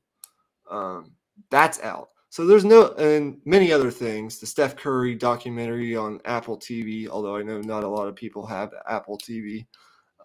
Um, 0.69 1.11
that's 1.49 1.81
out. 1.81 2.09
So 2.29 2.47
there's 2.47 2.65
no, 2.65 2.93
and 2.93 3.39
many 3.45 3.71
other 3.71 3.91
things. 3.91 4.39
The 4.39 4.47
Steph 4.47 4.75
Curry 4.75 5.13
documentary 5.13 5.95
on 5.95 6.19
Apple 6.25 6.57
TV, 6.57 7.07
although 7.07 7.35
I 7.35 7.43
know 7.43 7.61
not 7.61 7.83
a 7.83 7.87
lot 7.87 8.07
of 8.07 8.15
people 8.15 8.45
have 8.47 8.73
Apple 8.89 9.19
TV. 9.19 9.67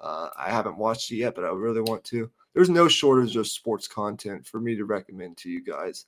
Uh, 0.00 0.30
I 0.38 0.50
haven't 0.50 0.78
watched 0.78 1.10
it 1.10 1.16
yet, 1.16 1.34
but 1.34 1.44
I 1.44 1.48
really 1.48 1.82
want 1.82 2.04
to. 2.04 2.30
There's 2.54 2.70
no 2.70 2.88
shortage 2.88 3.36
of 3.36 3.46
sports 3.46 3.86
content 3.86 4.46
for 4.46 4.58
me 4.58 4.74
to 4.76 4.84
recommend 4.84 5.36
to 5.38 5.50
you 5.50 5.62
guys 5.62 6.06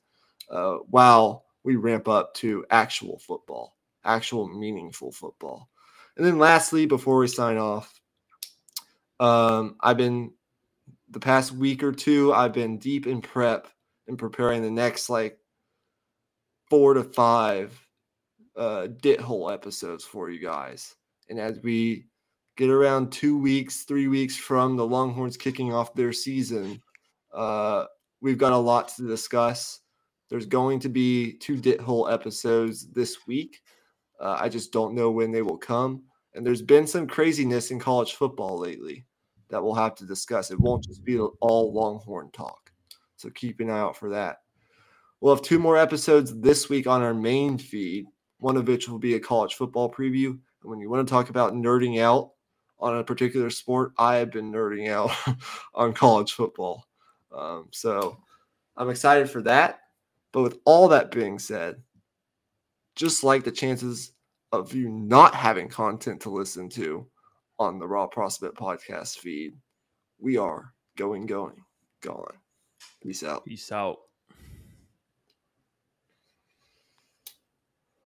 uh, 0.50 0.76
while 0.88 1.44
we 1.64 1.76
ramp 1.76 2.08
up 2.08 2.32
to 2.34 2.64
actual 2.70 3.18
football, 3.18 3.76
actual 4.04 4.48
meaningful 4.48 5.12
football. 5.12 5.68
And 6.16 6.26
then 6.26 6.38
lastly, 6.38 6.86
before 6.86 7.18
we 7.18 7.26
sign 7.26 7.58
off, 7.58 8.00
um, 9.20 9.76
I've 9.80 9.98
been 9.98 10.32
the 11.10 11.20
past 11.20 11.52
week 11.52 11.82
or 11.82 11.92
two, 11.92 12.32
I've 12.32 12.52
been 12.52 12.78
deep 12.78 13.06
in 13.06 13.20
prep 13.20 13.68
and 14.06 14.18
preparing 14.18 14.62
the 14.62 14.70
next 14.70 15.10
like 15.10 15.38
four 16.68 16.94
to 16.94 17.02
five 17.04 17.78
uh, 18.56 18.88
dit 19.00 19.20
hole 19.20 19.50
episodes 19.50 20.04
for 20.04 20.30
you 20.30 20.40
guys. 20.40 20.94
And 21.28 21.38
as 21.38 21.60
we 21.62 22.06
get 22.56 22.70
around 22.70 23.10
two 23.10 23.38
weeks, 23.38 23.84
three 23.84 24.08
weeks 24.08 24.36
from 24.36 24.76
the 24.76 24.86
Longhorns 24.86 25.36
kicking 25.36 25.72
off 25.72 25.94
their 25.94 26.12
season. 26.12 26.80
Uh, 27.32 27.86
we've 28.20 28.38
got 28.38 28.52
a 28.52 28.56
lot 28.56 28.88
to 28.96 29.06
discuss. 29.06 29.80
There's 30.28 30.46
going 30.46 30.78
to 30.80 30.88
be 30.88 31.34
two 31.38 31.56
dit 31.56 31.80
hole 31.80 32.08
episodes 32.08 32.88
this 32.88 33.26
week. 33.26 33.60
Uh, 34.20 34.36
I 34.38 34.48
just 34.48 34.72
don't 34.72 34.94
know 34.94 35.10
when 35.10 35.32
they 35.32 35.42
will 35.42 35.56
come. 35.56 36.02
And 36.34 36.46
there's 36.46 36.62
been 36.62 36.86
some 36.86 37.08
craziness 37.08 37.70
in 37.70 37.80
college 37.80 38.14
football 38.14 38.58
lately 38.58 39.06
that 39.50 39.62
we'll 39.62 39.74
have 39.74 39.94
to 39.96 40.06
discuss. 40.06 40.50
It 40.50 40.60
won't 40.60 40.84
just 40.84 41.04
be 41.04 41.18
all 41.18 41.72
Longhorn 41.72 42.30
talk. 42.32 42.72
So 43.16 43.30
keep 43.30 43.60
an 43.60 43.70
eye 43.70 43.78
out 43.78 43.96
for 43.96 44.08
that. 44.10 44.38
We'll 45.20 45.34
have 45.34 45.44
two 45.44 45.58
more 45.58 45.76
episodes 45.76 46.38
this 46.40 46.68
week 46.68 46.86
on 46.86 47.02
our 47.02 47.12
main 47.12 47.58
feed, 47.58 48.06
one 48.38 48.56
of 48.56 48.66
which 48.66 48.88
will 48.88 48.98
be 48.98 49.14
a 49.14 49.20
college 49.20 49.54
football 49.54 49.92
preview. 49.92 50.28
And 50.28 50.70
when 50.70 50.80
you 50.80 50.88
want 50.88 51.06
to 51.06 51.12
talk 51.12 51.28
about 51.28 51.54
nerding 51.54 52.00
out, 52.00 52.30
on 52.80 52.98
a 52.98 53.04
particular 53.04 53.50
sport, 53.50 53.92
I 53.98 54.16
have 54.16 54.30
been 54.30 54.50
nerding 54.50 54.88
out 54.88 55.10
on 55.74 55.92
college 55.92 56.32
football. 56.32 56.86
Um, 57.36 57.68
so 57.72 58.18
I'm 58.76 58.90
excited 58.90 59.30
for 59.30 59.42
that. 59.42 59.80
But 60.32 60.42
with 60.42 60.58
all 60.64 60.88
that 60.88 61.10
being 61.10 61.38
said, 61.38 61.76
just 62.96 63.22
like 63.24 63.44
the 63.44 63.52
chances 63.52 64.12
of 64.52 64.74
you 64.74 64.88
not 64.88 65.34
having 65.34 65.68
content 65.68 66.20
to 66.22 66.30
listen 66.30 66.68
to 66.70 67.06
on 67.60 67.78
the 67.78 67.86
Raw 67.86 68.06
Prospect 68.06 68.56
podcast 68.56 69.18
feed, 69.18 69.52
we 70.18 70.38
are 70.38 70.72
going, 70.96 71.26
going, 71.26 71.62
gone. 72.00 72.38
Peace 73.02 73.22
out. 73.22 73.44
Peace 73.44 73.70
out. 73.70 73.98